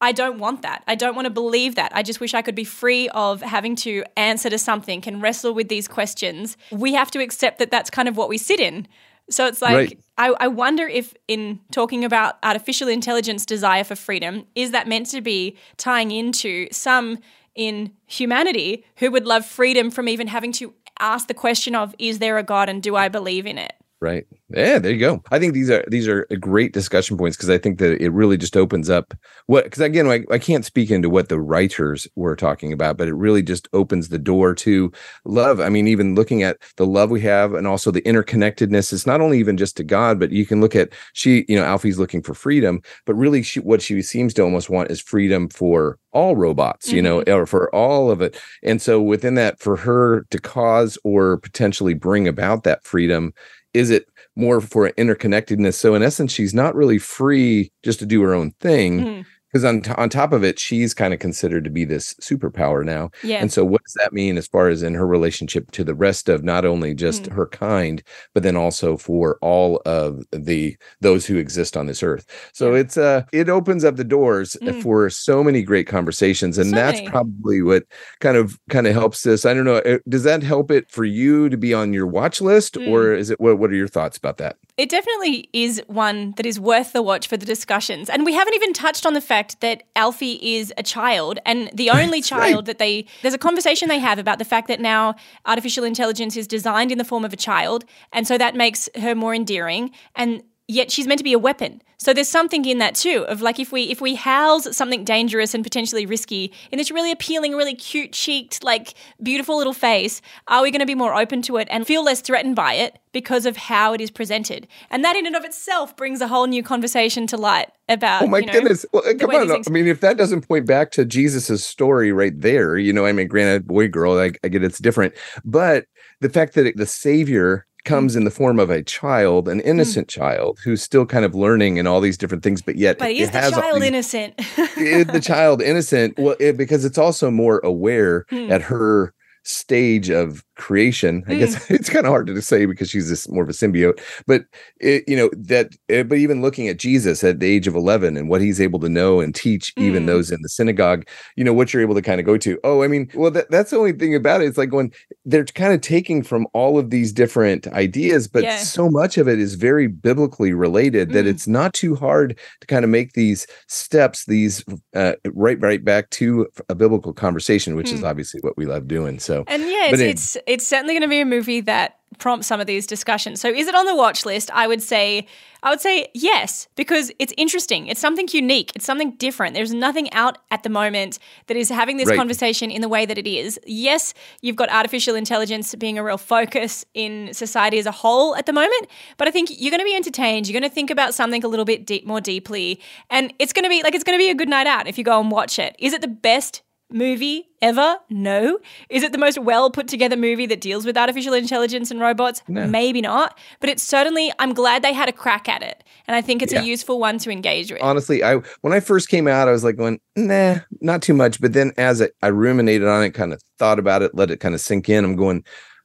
I 0.00 0.12
don't 0.12 0.38
want 0.38 0.62
that. 0.62 0.84
I 0.86 0.94
don't 0.94 1.16
want 1.16 1.26
to 1.26 1.30
believe 1.30 1.74
that. 1.74 1.90
I 1.94 2.02
just 2.02 2.20
wish 2.20 2.32
I 2.32 2.42
could 2.42 2.54
be 2.54 2.64
free 2.64 3.08
of 3.08 3.42
having 3.42 3.74
to 3.76 4.04
answer 4.16 4.48
to 4.48 4.58
something 4.58 5.02
and 5.06 5.20
wrestle 5.20 5.54
with 5.54 5.68
these 5.68 5.88
questions. 5.88 6.56
We 6.70 6.94
have 6.94 7.10
to 7.12 7.20
accept 7.20 7.58
that 7.58 7.70
that's 7.70 7.90
kind 7.90 8.08
of 8.08 8.16
what 8.16 8.28
we 8.28 8.38
sit 8.38 8.60
in. 8.60 8.86
So 9.30 9.46
it's 9.46 9.60
like, 9.60 9.74
right. 9.74 9.98
I, 10.16 10.34
I 10.40 10.48
wonder 10.48 10.86
if, 10.86 11.14
in 11.26 11.60
talking 11.70 12.04
about 12.04 12.38
artificial 12.42 12.88
intelligence 12.88 13.44
desire 13.44 13.84
for 13.84 13.96
freedom, 13.96 14.46
is 14.54 14.70
that 14.70 14.88
meant 14.88 15.06
to 15.10 15.20
be 15.20 15.56
tying 15.76 16.10
into 16.12 16.68
some 16.72 17.18
in 17.54 17.92
humanity 18.06 18.84
who 18.96 19.10
would 19.10 19.26
love 19.26 19.44
freedom 19.44 19.90
from 19.90 20.08
even 20.08 20.28
having 20.28 20.52
to 20.52 20.72
ask 21.00 21.28
the 21.28 21.34
question 21.34 21.74
of, 21.74 21.94
is 21.98 22.20
there 22.20 22.38
a 22.38 22.42
God 22.42 22.68
and 22.68 22.82
do 22.82 22.96
I 22.96 23.08
believe 23.08 23.46
in 23.46 23.58
it? 23.58 23.74
Right. 24.00 24.26
Yeah, 24.50 24.78
there 24.78 24.92
you 24.92 25.00
go. 25.00 25.24
I 25.32 25.40
think 25.40 25.54
these 25.54 25.68
are 25.70 25.84
these 25.88 26.06
are 26.06 26.24
great 26.38 26.72
discussion 26.72 27.18
points 27.18 27.36
because 27.36 27.50
I 27.50 27.58
think 27.58 27.80
that 27.80 28.00
it 28.00 28.10
really 28.10 28.36
just 28.36 28.56
opens 28.56 28.88
up 28.88 29.12
what 29.46 29.64
because 29.64 29.80
again 29.80 30.06
I, 30.06 30.24
I 30.30 30.38
can't 30.38 30.64
speak 30.64 30.92
into 30.92 31.10
what 31.10 31.28
the 31.28 31.40
writers 31.40 32.06
were 32.14 32.36
talking 32.36 32.72
about, 32.72 32.96
but 32.96 33.08
it 33.08 33.14
really 33.14 33.42
just 33.42 33.66
opens 33.72 34.08
the 34.08 34.18
door 34.18 34.54
to 34.54 34.92
love. 35.24 35.58
I 35.58 35.68
mean, 35.68 35.88
even 35.88 36.14
looking 36.14 36.44
at 36.44 36.58
the 36.76 36.86
love 36.86 37.10
we 37.10 37.20
have 37.22 37.54
and 37.54 37.66
also 37.66 37.90
the 37.90 38.02
interconnectedness. 38.02 38.92
It's 38.92 39.06
not 39.06 39.20
only 39.20 39.40
even 39.40 39.56
just 39.56 39.76
to 39.78 39.84
God, 39.84 40.20
but 40.20 40.30
you 40.30 40.46
can 40.46 40.60
look 40.60 40.76
at 40.76 40.90
she, 41.12 41.44
you 41.48 41.56
know, 41.56 41.64
Alfie's 41.64 41.98
looking 41.98 42.22
for 42.22 42.34
freedom, 42.34 42.80
but 43.04 43.14
really 43.14 43.42
she, 43.42 43.58
what 43.58 43.82
she 43.82 44.00
seems 44.00 44.32
to 44.34 44.42
almost 44.42 44.70
want 44.70 44.92
is 44.92 45.00
freedom 45.00 45.48
for 45.48 45.98
all 46.12 46.36
robots, 46.36 46.90
you 46.90 47.02
know, 47.02 47.20
mm-hmm. 47.20 47.32
or 47.32 47.46
for 47.46 47.74
all 47.74 48.10
of 48.10 48.20
it. 48.20 48.40
And 48.62 48.80
so 48.80 49.00
within 49.00 49.34
that, 49.34 49.60
for 49.60 49.76
her 49.76 50.22
to 50.30 50.38
cause 50.38 50.98
or 51.04 51.38
potentially 51.38 51.94
bring 51.94 52.26
about 52.26 52.62
that 52.64 52.84
freedom 52.84 53.32
is 53.78 53.90
it 53.90 54.06
more 54.36 54.60
for 54.60 54.90
interconnectedness 54.92 55.74
so 55.74 55.94
in 55.94 56.02
essence 56.02 56.32
she's 56.32 56.54
not 56.54 56.74
really 56.74 56.98
free 56.98 57.70
just 57.84 57.98
to 58.00 58.06
do 58.06 58.22
her 58.22 58.34
own 58.34 58.50
thing 58.60 58.92
Mhm. 59.00 59.26
Because 59.52 59.64
on, 59.64 59.80
t- 59.82 59.90
on 59.96 60.08
top 60.08 60.32
of 60.32 60.44
it 60.44 60.58
she's 60.58 60.94
kind 60.94 61.12
of 61.14 61.20
considered 61.20 61.64
to 61.64 61.70
be 61.70 61.84
this 61.84 62.14
superpower 62.14 62.84
now 62.84 63.10
Yeah. 63.22 63.38
and 63.40 63.52
so 63.52 63.64
what 63.64 63.82
does 63.84 63.94
that 63.94 64.12
mean 64.12 64.36
as 64.36 64.46
far 64.46 64.68
as 64.68 64.82
in 64.82 64.94
her 64.94 65.06
relationship 65.06 65.70
to 65.72 65.84
the 65.84 65.94
rest 65.94 66.28
of 66.28 66.44
not 66.44 66.64
only 66.64 66.94
just 66.94 67.24
Mm. 67.24 67.32
her 67.32 67.46
kind 67.46 68.02
but 68.34 68.42
then 68.42 68.56
also 68.56 68.96
for 68.96 69.38
all 69.42 69.80
of 69.86 70.22
the 70.32 70.76
those 71.00 71.26
who 71.26 71.36
exist 71.36 71.76
on 71.76 71.86
this 71.86 72.02
earth 72.02 72.26
so 72.52 72.74
Yeah. 72.74 72.80
it's 72.80 72.96
uh 72.96 73.22
it 73.32 73.48
opens 73.48 73.84
up 73.84 73.96
the 73.96 74.04
doors 74.04 74.56
Mm. 74.62 74.82
for 74.82 75.08
so 75.10 75.42
many 75.42 75.62
great 75.62 75.86
conversations 75.86 76.58
and 76.58 76.70
So 76.70 76.76
that's 76.76 76.98
many. 76.98 77.08
probably 77.10 77.62
what 77.62 77.84
kind 78.20 78.36
of 78.36 78.58
kind 78.70 78.86
of 78.86 78.92
helps 78.94 79.22
this 79.22 79.44
i 79.46 79.54
don't 79.54 79.64
know 79.64 79.76
uh, 79.78 79.98
does 80.08 80.22
that 80.24 80.42
help 80.42 80.70
it 80.70 80.90
for 80.90 81.04
you 81.04 81.48
to 81.48 81.56
be 81.56 81.72
on 81.74 81.92
your 81.92 82.06
watch 82.06 82.40
list 82.40 82.74
Mm. 82.74 82.88
or 82.88 83.14
is 83.14 83.30
it 83.30 83.40
what 83.40 83.58
what 83.58 83.70
are 83.70 83.74
your 83.76 83.88
thoughts 83.88 84.16
about 84.18 84.36
that 84.38 84.56
It 84.76 84.90
definitely 84.90 85.48
is 85.52 85.82
one 85.88 86.32
that 86.36 86.46
is 86.46 86.60
worth 86.60 86.92
the 86.92 87.02
watch 87.02 87.26
for 87.26 87.36
the 87.36 87.46
discussions. 87.46 88.08
And 88.08 88.24
we 88.24 88.32
haven't 88.32 88.54
even 88.54 88.72
touched 88.72 89.04
on 89.06 89.14
the 89.14 89.20
fact 89.20 89.47
that 89.56 89.82
Alphie 89.96 90.38
is 90.40 90.72
a 90.76 90.82
child 90.82 91.38
and 91.44 91.70
the 91.72 91.90
only 91.90 92.20
That's 92.20 92.32
right. 92.32 92.50
child 92.50 92.66
that 92.66 92.78
they 92.78 93.06
there's 93.22 93.34
a 93.34 93.38
conversation 93.38 93.88
they 93.88 93.98
have 93.98 94.18
about 94.18 94.38
the 94.38 94.44
fact 94.44 94.68
that 94.68 94.80
now 94.80 95.14
artificial 95.46 95.84
intelligence 95.84 96.36
is 96.36 96.46
designed 96.46 96.92
in 96.92 96.98
the 96.98 97.04
form 97.04 97.24
of 97.24 97.32
a 97.32 97.36
child 97.36 97.84
and 98.12 98.26
so 98.26 98.38
that 98.38 98.54
makes 98.54 98.88
her 99.00 99.14
more 99.14 99.34
endearing 99.34 99.90
and 100.14 100.42
yet 100.68 100.92
she's 100.92 101.06
meant 101.06 101.18
to 101.18 101.24
be 101.24 101.32
a 101.32 101.38
weapon. 101.38 101.82
So 102.00 102.14
there's 102.14 102.28
something 102.28 102.64
in 102.64 102.78
that 102.78 102.94
too 102.94 103.24
of 103.26 103.42
like 103.42 103.58
if 103.58 103.72
we 103.72 103.84
if 103.84 104.00
we 104.00 104.14
house 104.14 104.76
something 104.76 105.02
dangerous 105.02 105.52
and 105.52 105.64
potentially 105.64 106.06
risky 106.06 106.52
in 106.70 106.78
this 106.78 106.92
really 106.92 107.10
appealing, 107.10 107.54
really 107.54 107.74
cute 107.74 108.12
cheeked, 108.12 108.62
like 108.62 108.94
beautiful 109.20 109.56
little 109.56 109.72
face, 109.72 110.20
are 110.46 110.62
we 110.62 110.70
going 110.70 110.78
to 110.80 110.86
be 110.86 110.94
more 110.94 111.14
open 111.14 111.42
to 111.42 111.56
it 111.56 111.66
and 111.72 111.86
feel 111.86 112.04
less 112.04 112.20
threatened 112.20 112.54
by 112.54 112.74
it 112.74 112.98
because 113.12 113.46
of 113.46 113.56
how 113.56 113.94
it 113.94 114.00
is 114.00 114.12
presented? 114.12 114.68
And 114.90 115.02
that 115.04 115.16
in 115.16 115.26
and 115.26 115.34
of 115.34 115.44
itself 115.44 115.96
brings 115.96 116.20
a 116.20 116.28
whole 116.28 116.46
new 116.46 116.62
conversation 116.62 117.26
to 117.28 117.36
light 117.36 117.72
about 117.88 118.22
Oh 118.22 118.26
my 118.28 118.38
you 118.38 118.46
know, 118.46 118.52
goodness! 118.52 118.86
Well, 118.92 119.02
come 119.18 119.30
on. 119.30 119.48
things- 119.48 119.66
I 119.66 119.70
mean, 119.70 119.88
if 119.88 120.00
that 120.02 120.16
doesn't 120.16 120.46
point 120.46 120.66
back 120.66 120.92
to 120.92 121.04
Jesus's 121.04 121.64
story 121.64 122.12
right 122.12 122.38
there, 122.40 122.76
you 122.76 122.92
know, 122.92 123.06
I 123.06 123.12
mean, 123.12 123.26
granted, 123.26 123.66
boy, 123.66 123.88
girl, 123.88 124.16
I, 124.18 124.30
I 124.44 124.48
get 124.48 124.62
it's 124.62 124.78
different, 124.78 125.14
but 125.44 125.86
the 126.20 126.28
fact 126.28 126.54
that 126.54 126.66
it, 126.66 126.76
the 126.76 126.86
Savior 126.86 127.66
comes 127.88 128.14
in 128.16 128.24
the 128.24 128.30
form 128.30 128.58
of 128.60 128.70
a 128.70 128.82
child, 128.82 129.48
an 129.48 129.60
innocent 129.60 130.08
child 130.08 130.58
who's 130.64 130.82
still 130.82 131.06
kind 131.06 131.24
of 131.24 131.34
learning 131.34 131.78
and 131.78 131.88
all 131.88 132.00
these 132.00 132.18
different 132.18 132.42
things, 132.44 132.60
but 132.62 132.76
yet 132.76 132.98
But 132.98 133.10
it 133.10 133.16
is 133.16 133.30
the 133.30 133.38
has 133.38 133.52
child 133.52 133.76
these- 133.76 133.84
innocent? 133.88 134.34
is 134.76 135.06
the 135.06 135.20
child 135.20 135.62
innocent? 135.62 136.18
Well, 136.18 136.36
it, 136.38 136.56
because 136.56 136.84
it's 136.84 136.98
also 136.98 137.30
more 137.30 137.60
aware 137.64 138.26
Hmm. 138.30 138.50
at 138.52 138.62
her 138.62 139.14
stage 139.48 140.10
of 140.10 140.44
creation. 140.56 141.24
I 141.28 141.34
guess 141.34 141.70
it's 141.70 141.88
kind 141.90 142.06
of 142.06 142.10
hard 142.10 142.26
to 142.28 142.42
say 142.42 142.66
because 142.66 142.90
she's 142.90 143.08
this 143.08 143.28
more 143.28 143.42
of 143.42 143.48
a 143.48 143.52
symbiote, 143.52 144.00
but 144.26 144.44
it, 144.80 145.04
you 145.08 145.16
know 145.16 145.30
that. 145.36 145.70
eh, 145.88 146.02
But 146.02 146.18
even 146.18 146.42
looking 146.42 146.68
at 146.68 146.78
Jesus 146.78 147.24
at 147.24 147.40
the 147.40 147.46
age 147.46 147.66
of 147.66 147.74
eleven 147.74 148.16
and 148.16 148.28
what 148.28 148.40
he's 148.40 148.60
able 148.60 148.78
to 148.80 148.88
know 148.88 149.20
and 149.20 149.34
teach, 149.34 149.72
even 149.78 150.04
Mm. 150.04 150.06
those 150.06 150.30
in 150.30 150.40
the 150.42 150.48
synagogue, 150.48 151.06
you 151.36 151.44
know 151.44 151.52
what 151.52 151.72
you're 151.72 151.82
able 151.82 151.94
to 151.94 152.02
kind 152.02 152.20
of 152.20 152.26
go 152.26 152.36
to. 152.38 152.58
Oh, 152.64 152.82
I 152.82 152.88
mean, 152.88 153.08
well, 153.14 153.30
that, 153.30 153.50
that's 153.50 153.70
the 153.70 153.78
only 153.78 153.92
thing 153.92 154.14
about 154.14 154.42
it. 154.42 154.46
It's 154.46 154.58
like 154.58 154.72
when 154.72 154.90
they're 155.24 155.44
kind 155.44 155.72
of 155.72 155.80
taking 155.80 156.22
from 156.22 156.46
all 156.52 156.78
of 156.78 156.90
these 156.90 157.12
different 157.12 157.66
ideas, 157.68 158.28
but 158.28 158.42
Yeah. 158.44 158.56
so 158.56 158.88
much 158.90 159.18
of 159.18 159.28
it 159.28 159.38
is 159.38 159.54
very 159.54 159.86
biblically 159.86 160.52
related 160.52 161.12
that 161.12 161.24
Mm. 161.24 161.28
it's 161.28 161.46
not 161.48 161.72
too 161.74 161.94
hard 161.94 162.38
to 162.60 162.66
kind 162.66 162.84
of 162.84 162.90
make 162.90 163.12
these 163.14 163.46
steps, 163.68 164.24
these 164.26 164.64
uh, 164.94 165.12
right, 165.32 165.60
right 165.60 165.84
back 165.84 166.10
to 166.10 166.46
a 166.68 166.74
biblical 166.74 167.12
conversation, 167.12 167.76
which 167.76 167.92
is 167.92 168.00
Hmm. 168.00 168.06
obviously 168.06 168.40
what 168.42 168.56
we 168.56 168.66
love 168.66 168.88
doing. 168.88 169.18
So, 169.18 169.37
And 169.46 169.62
yeah, 169.62 169.86
it's, 169.90 170.00
it- 170.00 170.08
it's 170.10 170.36
it's 170.46 170.66
certainly 170.66 170.94
going 170.94 171.02
to 171.02 171.08
be 171.08 171.20
a 171.20 171.24
movie 171.26 171.60
that 171.62 171.94
prompts 172.18 172.48
some 172.48 172.58
of 172.58 172.66
these 172.66 172.86
discussions. 172.86 173.40
So 173.40 173.48
is 173.48 173.68
it 173.68 173.74
on 173.76 173.86
the 173.86 173.94
watch 173.94 174.24
list? 174.26 174.50
I 174.52 174.66
would 174.66 174.82
say 174.82 175.26
I 175.62 175.70
would 175.70 175.80
say 175.80 176.08
yes 176.14 176.66
because 176.74 177.12
it's 177.18 177.32
interesting. 177.36 177.86
It's 177.86 178.00
something 178.00 178.28
unique. 178.32 178.72
It's 178.74 178.84
something 178.86 179.12
different. 179.16 179.54
There's 179.54 179.74
nothing 179.74 180.10
out 180.12 180.38
at 180.50 180.62
the 180.62 180.68
moment 180.70 181.18
that 181.48 181.56
is 181.56 181.68
having 181.68 181.96
this 181.96 182.08
Right. 182.08 182.16
conversation 182.16 182.70
in 182.70 182.80
the 182.80 182.88
way 182.88 183.04
that 183.06 183.18
it 183.18 183.26
is. 183.28 183.58
Yes, 183.66 184.14
you've 184.40 184.56
got 184.56 184.70
artificial 184.70 185.14
intelligence 185.16 185.74
being 185.74 185.98
a 185.98 186.02
real 186.02 186.16
focus 186.18 186.84
in 186.94 187.32
society 187.34 187.78
as 187.78 187.86
a 187.86 187.92
whole 187.92 188.34
at 188.36 188.46
the 188.46 188.52
moment, 188.52 188.86
but 189.16 189.28
I 189.28 189.30
think 189.30 189.50
you're 189.50 189.70
going 189.70 189.80
to 189.80 189.84
be 189.84 189.94
entertained. 189.94 190.48
You're 190.48 190.58
going 190.58 190.68
to 190.68 190.74
think 190.74 190.90
about 190.90 191.12
something 191.14 191.44
a 191.44 191.48
little 191.48 191.64
bit 191.66 191.84
deep, 191.86 192.06
more 192.06 192.20
deeply, 192.20 192.80
and 193.10 193.32
it's 193.38 193.52
going 193.52 193.64
to 193.64 193.68
be 193.70 193.82
like 193.82 193.94
it's 193.94 194.04
going 194.04 194.18
to 194.18 194.22
be 194.22 194.30
a 194.30 194.34
good 194.34 194.48
night 194.48 194.66
out 194.66 194.88
if 194.88 194.96
you 194.96 195.04
go 195.04 195.20
and 195.20 195.30
watch 195.30 195.58
it. 195.58 195.76
Is 195.78 195.92
it 195.92 196.00
the 196.00 196.08
best 196.08 196.62
movie 196.90 197.48
ever? 197.60 197.96
No. 198.08 198.58
Is 198.88 199.02
it 199.02 199.12
the 199.12 199.18
most 199.18 199.38
well 199.38 199.70
put 199.70 199.88
together 199.88 200.16
movie 200.16 200.46
that 200.46 200.60
deals 200.60 200.84
with 200.86 200.96
artificial 200.96 201.34
intelligence 201.34 201.90
and 201.90 202.00
robots? 202.00 202.42
Maybe 202.48 203.00
not. 203.00 203.38
But 203.60 203.70
it's 203.70 203.82
certainly, 203.82 204.32
I'm 204.38 204.54
glad 204.54 204.82
they 204.82 204.92
had 204.92 205.08
a 205.08 205.12
crack 205.12 205.48
at 205.48 205.62
it. 205.62 205.84
And 206.06 206.14
I 206.16 206.20
think 206.22 206.42
it's 206.42 206.52
Yeah. 206.52 206.62
a 206.62 206.64
useful 206.64 206.98
one 206.98 207.18
to 207.18 207.30
engage 207.30 207.70
with. 207.70 207.82
honestly, 207.82 208.22
I 208.24 208.36
when 208.62 208.72
I 208.72 208.80
first 208.80 209.08
came 209.08 209.28
out, 209.28 209.48
I 209.48 209.52
was 209.52 209.64
like 209.64 209.76
going, 209.76 210.00
nah, 210.16 210.56
not 210.80 211.02
too 211.02 211.14
much. 211.14 211.40
But 211.40 211.52
then 211.52 211.72
as 211.76 212.00
I, 212.00 212.08
I 212.22 212.28
ruminated 212.28 212.88
on 212.88 213.02
it, 213.02 213.10
kind 213.10 213.32
of 213.32 213.42
thought 213.58 213.78
about 213.78 214.02
it, 214.02 214.14
let 214.14 214.30
it 214.30 214.38
kind 214.40 214.54
of 214.54 214.60
sink 214.60 214.88
in, 214.88 215.04
I'm 215.04 215.16
going, 215.16 215.44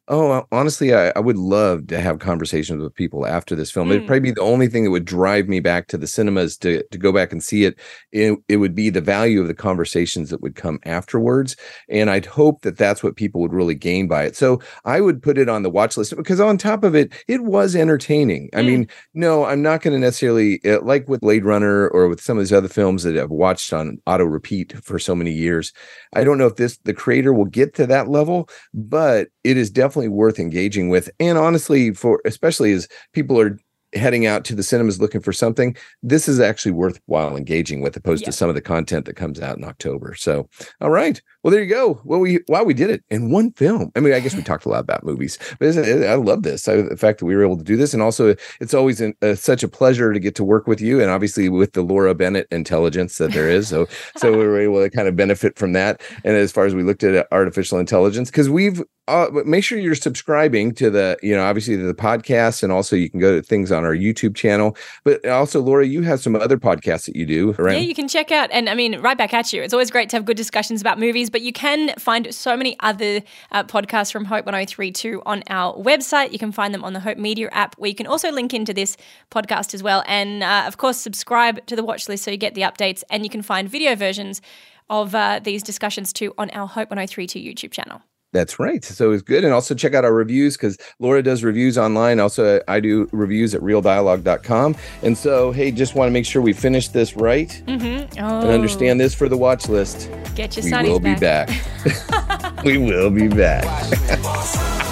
oh, 0.10 0.44
honestly, 0.52 0.94
I, 0.94 1.10
I 1.16 1.20
would 1.20 1.38
love 1.38 1.88
to 1.88 2.00
have 2.00 2.20
conversations 2.20 2.82
with 2.84 2.94
people 2.94 3.26
after 3.26 3.56
this 3.56 3.72
film. 3.72 3.90
It'd 3.92 4.04
Mm. 4.04 4.08
probably 4.08 4.20
be 4.20 4.32
the 4.32 4.42
only 4.42 4.68
thing 4.68 4.84
that 4.84 4.92
would 4.92 5.06
drive 5.06 5.48
me 5.48 5.60
back 5.62 5.88
to 5.88 5.98
the 5.98 6.08
cinemas 6.08 6.58
to 6.58 6.84
to 6.92 6.98
go 6.98 7.12
back 7.14 7.32
and 7.32 7.42
see 7.42 7.64
it. 7.64 7.80
It, 8.12 8.38
it 8.50 8.58
would 8.58 8.76
be 8.76 8.90
the 8.90 9.02
value 9.02 9.42
of 9.42 9.48
the 9.48 9.54
conversations 9.54 10.30
that 10.30 10.42
would 10.42 10.56
come 10.56 10.80
afterwards. 10.86 11.56
And 11.90 12.10
I'd 12.10 12.26
hope 12.26 12.62
that 12.64 12.78
that's 12.78 13.02
what 13.04 13.16
people 13.16 13.40
would 13.42 13.54
really 13.54 13.76
gain 13.76 14.08
by 14.08 14.24
it. 14.24 14.36
So 14.36 14.60
I 14.86 15.00
would 15.02 15.22
put 15.24 15.38
it 15.38 15.48
on 15.50 15.64
the 15.64 15.70
watch 15.70 15.96
list 15.98 16.16
because 16.18 16.40
on 16.42 16.58
top 16.58 16.84
of 16.84 16.96
it, 16.96 17.14
it 17.28 17.44
was 17.44 17.76
entertaining. 17.76 18.50
I 18.54 18.62
Mm. 18.62 18.66
mean, 18.66 18.88
no, 19.14 19.46
I'm 19.46 19.62
not 19.62 19.82
going 19.82 19.94
to 19.94 20.00
necessarily 20.00 20.60
uh, 20.66 20.82
like 20.82 21.08
with 21.08 21.22
Blade 21.22 21.46
Runner 21.46 21.88
or 21.90 22.08
with 22.10 22.22
some 22.22 22.38
of 22.38 22.44
these 22.44 22.54
other 22.54 22.68
films 22.68 23.04
that 23.04 23.18
I've 23.18 23.30
watched 23.30 23.72
on 23.74 24.00
auto 24.06 24.26
repeat 24.26 24.74
for 24.84 25.00
so 25.00 25.16
many 25.16 25.32
years. 25.32 25.72
I 26.14 26.24
don't 26.24 26.38
know 26.38 26.48
if 26.48 26.56
this 26.58 26.78
the 26.84 26.94
creator 26.94 27.34
will 27.34 27.46
get 27.46 27.74
to 27.76 27.88
that 27.88 28.10
level, 28.10 28.50
but 28.74 29.30
it 29.44 29.58
is 29.58 29.70
definitely 29.70 29.93
worth 29.96 30.40
engaging 30.40 30.90
with. 30.90 31.10
And 31.20 31.38
honestly, 31.38 31.94
for 31.94 32.22
especially 32.26 32.74
as 32.74 32.88
people 33.14 33.40
are 33.40 33.58
heading 33.96 34.26
out 34.26 34.44
to 34.46 34.56
the 34.56 34.64
cinemas 34.64 35.00
looking 35.00 35.22
for 35.22 35.32
something, 35.32 35.76
this 36.02 36.28
is 36.28 36.40
actually 36.40 36.72
worthwhile 36.72 37.38
engaging 37.38 37.82
with 37.82 37.96
opposed 37.96 38.24
Yeah. 38.24 38.28
to 38.28 38.32
some 38.32 38.50
of 38.50 38.56
the 38.56 38.62
content 38.62 39.06
that 39.06 39.16
comes 39.16 39.40
out 39.40 39.58
in 39.58 39.64
October. 39.64 40.16
So, 40.16 40.50
all 40.82 40.90
right. 40.90 41.22
Well, 41.44 41.52
there 41.52 41.62
you 41.62 41.70
go. 41.70 42.02
Well, 42.04 42.20
we 42.20 42.40
wow, 42.48 42.64
we 42.64 42.74
did 42.74 42.90
it 42.90 43.04
in 43.10 43.30
one 43.30 43.52
film. 43.52 43.92
I 43.96 44.00
mean, 44.00 44.14
I 44.14 44.20
guess 44.20 44.36
we 44.36 44.42
talked 44.42 44.66
a 44.66 44.70
lot 44.70 44.80
about 44.80 45.04
movies, 45.04 45.38
but 45.60 45.68
isn't 45.68 46.04
I 46.06 46.16
love 46.16 46.44
this. 46.44 46.68
I, 46.68 46.78
the 46.78 46.98
fact 46.98 47.20
that 47.20 47.26
we 47.26 47.36
were 47.36 47.44
able 47.44 47.58
to 47.58 47.64
do 47.64 47.76
this, 47.76 47.94
and 47.94 48.02
also 48.02 48.36
it's 48.60 48.74
always 48.74 49.02
an, 49.02 49.14
uh, 49.22 49.36
such 49.36 49.62
a 49.62 49.68
pleasure 49.68 50.14
to 50.14 50.20
get 50.20 50.36
to 50.36 50.44
work 50.44 50.66
with 50.68 50.82
you, 50.82 51.00
and 51.02 51.12
obviously 51.12 51.50
with 51.50 51.74
the 51.74 51.82
Laura 51.82 52.16
Bennett 52.16 52.48
intelligence 52.50 53.18
that 53.18 53.32
there 53.34 53.50
is. 53.50 53.68
So, 53.68 53.88
so 54.18 54.32
we 54.32 54.38
were 54.38 54.60
able 54.60 54.82
to 54.82 54.90
kind 54.90 55.08
of 55.08 55.16
benefit 55.16 55.58
from 55.60 55.74
that. 55.74 56.02
And 56.24 56.36
as 56.36 56.52
far 56.52 56.66
as 56.66 56.74
we 56.74 56.82
looked 56.84 57.04
at 57.04 57.28
artificial 57.32 57.78
intelligence, 57.78 58.32
because 58.32 58.50
we've 58.50 58.82
uh, 59.08 59.30
but 59.30 59.46
make 59.46 59.64
sure 59.64 59.78
you're 59.78 59.96
subscribing 59.96 60.74
to 60.74 60.90
the, 60.90 61.18
you 61.22 61.36
know, 61.36 61.44
obviously 61.44 61.76
to 61.76 61.84
the 61.84 61.94
podcast, 61.94 62.64
and 62.64 62.72
also 62.72 62.96
you 62.96 63.10
can 63.10 63.20
go 63.20 63.36
to 63.36 63.42
things 63.42 63.70
on 63.70 63.84
our 63.84 63.96
YouTube 63.96 64.34
channel. 64.34 64.78
But 65.04 65.26
also, 65.28 65.62
Laura, 65.62 65.86
you 65.86 66.04
have 66.04 66.22
some 66.22 66.36
other 66.36 66.58
podcasts 66.58 67.06
that 67.08 67.16
you 67.16 67.26
do, 67.26 67.52
right? 67.54 67.74
Yeah, 67.74 67.80
you 67.80 67.94
can 67.94 68.08
check 68.08 68.32
out, 68.32 68.50
and 68.52 68.70
I 68.70 68.76
mean, 68.76 69.00
right 69.00 69.18
back 69.18 69.34
at 69.34 69.52
you. 69.52 69.62
It's 69.62 69.74
always 69.74 69.92
great 69.92 70.10
to 70.10 70.16
have 70.16 70.24
good 70.24 70.38
discussions 70.38 70.80
about 70.80 71.00
movies, 71.00 71.30
but 71.30 71.42
you 71.42 71.52
can 71.52 71.94
find 72.00 72.34
so 72.34 72.56
many 72.56 72.78
other 72.80 73.22
uh, 73.52 73.64
podcasts 73.66 74.12
from 74.12 74.24
Hope 74.24 74.46
1032 74.46 75.22
on 75.26 75.44
our 75.50 75.76
website. 75.76 76.32
You 76.32 76.40
can 76.40 76.54
find 76.54 76.74
them 76.74 76.86
on 76.86 76.94
the 76.94 77.02
Hope 77.02 77.18
Media 77.18 77.50
app, 77.52 77.76
where 77.78 77.90
you 77.90 77.96
can 77.96 78.08
also 78.08 78.32
link 78.32 78.54
into 78.54 78.74
this 78.74 78.96
podcast 79.32 79.74
as 79.74 79.84
well. 79.84 80.04
And 80.08 80.44
uh, 80.44 80.64
of 80.66 80.78
course, 80.78 80.98
subscribe 80.98 81.66
to 81.66 81.76
the 81.76 81.84
watch 81.84 82.08
list 82.08 82.24
so 82.24 82.32
you 82.32 82.38
get 82.38 82.56
the 82.56 82.62
updates, 82.62 83.04
and 83.10 83.26
you 83.26 83.30
can 83.30 83.42
find 83.42 83.68
video 83.68 83.96
versions 83.96 84.42
of 84.90 85.14
uh, 85.14 85.42
these 85.44 85.62
discussions 85.62 86.14
too 86.14 86.34
on 86.38 86.50
our 86.52 86.68
Hope 86.68 86.90
1032 86.90 87.40
YouTube 87.40 87.72
channel. 87.72 88.02
That's 88.34 88.60
right. 88.60 88.84
So 88.84 89.12
it's 89.12 89.22
good. 89.24 89.44
And 89.44 89.54
also 89.54 89.74
check 89.76 89.94
out 89.94 90.04
our 90.04 90.14
reviews 90.14 90.58
because 90.58 90.78
Laura 91.00 91.24
does 91.24 91.44
reviews 91.44 91.78
online. 91.78 92.20
Also, 92.20 92.60
I 92.68 92.80
do 92.80 93.08
reviews 93.12 93.54
at 93.56 93.62
reeldialogue.com. 93.62 94.76
And 95.04 95.18
so, 95.18 95.52
hey, 95.52 95.72
just 95.72 95.96
want 95.96 96.10
to 96.10 96.12
make 96.12 96.26
sure 96.26 96.42
we 96.42 96.52
finish 96.54 96.90
this 96.90 97.16
right 97.16 97.62
Mm-hmm. 97.68 98.20
Oh, 98.20 98.42
and 98.42 98.50
understand 98.50 99.00
this 99.00 99.14
for 99.14 99.30
the 99.30 99.38
watch 99.38 99.70
list. 99.70 100.10
Get 100.36 100.58
your 100.58 100.66
We 100.66 100.90
will 100.90 101.00
be 101.00 101.16
back. 101.16 101.48
back. 101.48 102.64
we 102.64 102.78
will 102.78 103.10
be 103.10 103.28
back. 103.28 103.64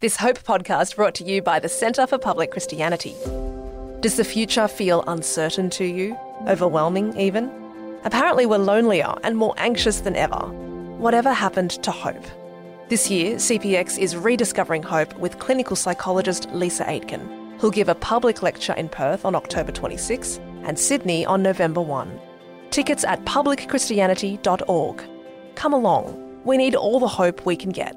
This 0.00 0.14
Hope 0.14 0.38
podcast 0.44 0.94
brought 0.94 1.16
to 1.16 1.24
you 1.24 1.42
by 1.42 1.58
the 1.58 1.68
Centre 1.68 2.06
for 2.06 2.18
Public 2.18 2.52
Christianity. 2.52 3.16
Does 3.98 4.16
the 4.16 4.22
future 4.22 4.68
feel 4.68 5.02
uncertain 5.08 5.70
to 5.70 5.84
you? 5.84 6.16
Overwhelming, 6.46 7.18
even? 7.18 7.50
Apparently, 8.04 8.46
we're 8.46 8.58
lonelier 8.58 9.12
and 9.24 9.36
more 9.36 9.54
anxious 9.56 10.02
than 10.02 10.14
ever. 10.14 10.38
Whatever 10.98 11.32
happened 11.32 11.72
to 11.82 11.90
hope? 11.90 12.24
This 12.88 13.10
year, 13.10 13.38
CPX 13.38 13.98
is 13.98 14.14
rediscovering 14.14 14.84
hope 14.84 15.12
with 15.18 15.40
clinical 15.40 15.74
psychologist 15.74 16.48
Lisa 16.52 16.88
Aitken, 16.88 17.58
who'll 17.58 17.72
give 17.72 17.88
a 17.88 17.96
public 17.96 18.40
lecture 18.40 18.74
in 18.74 18.88
Perth 18.88 19.24
on 19.24 19.34
October 19.34 19.72
26 19.72 20.38
and 20.62 20.78
Sydney 20.78 21.26
on 21.26 21.42
November 21.42 21.80
1. 21.80 22.20
Tickets 22.70 23.02
at 23.02 23.24
publicchristianity.org. 23.24 25.02
Come 25.56 25.72
along. 25.72 26.42
We 26.44 26.56
need 26.56 26.76
all 26.76 27.00
the 27.00 27.08
hope 27.08 27.44
we 27.44 27.56
can 27.56 27.70
get. 27.70 27.96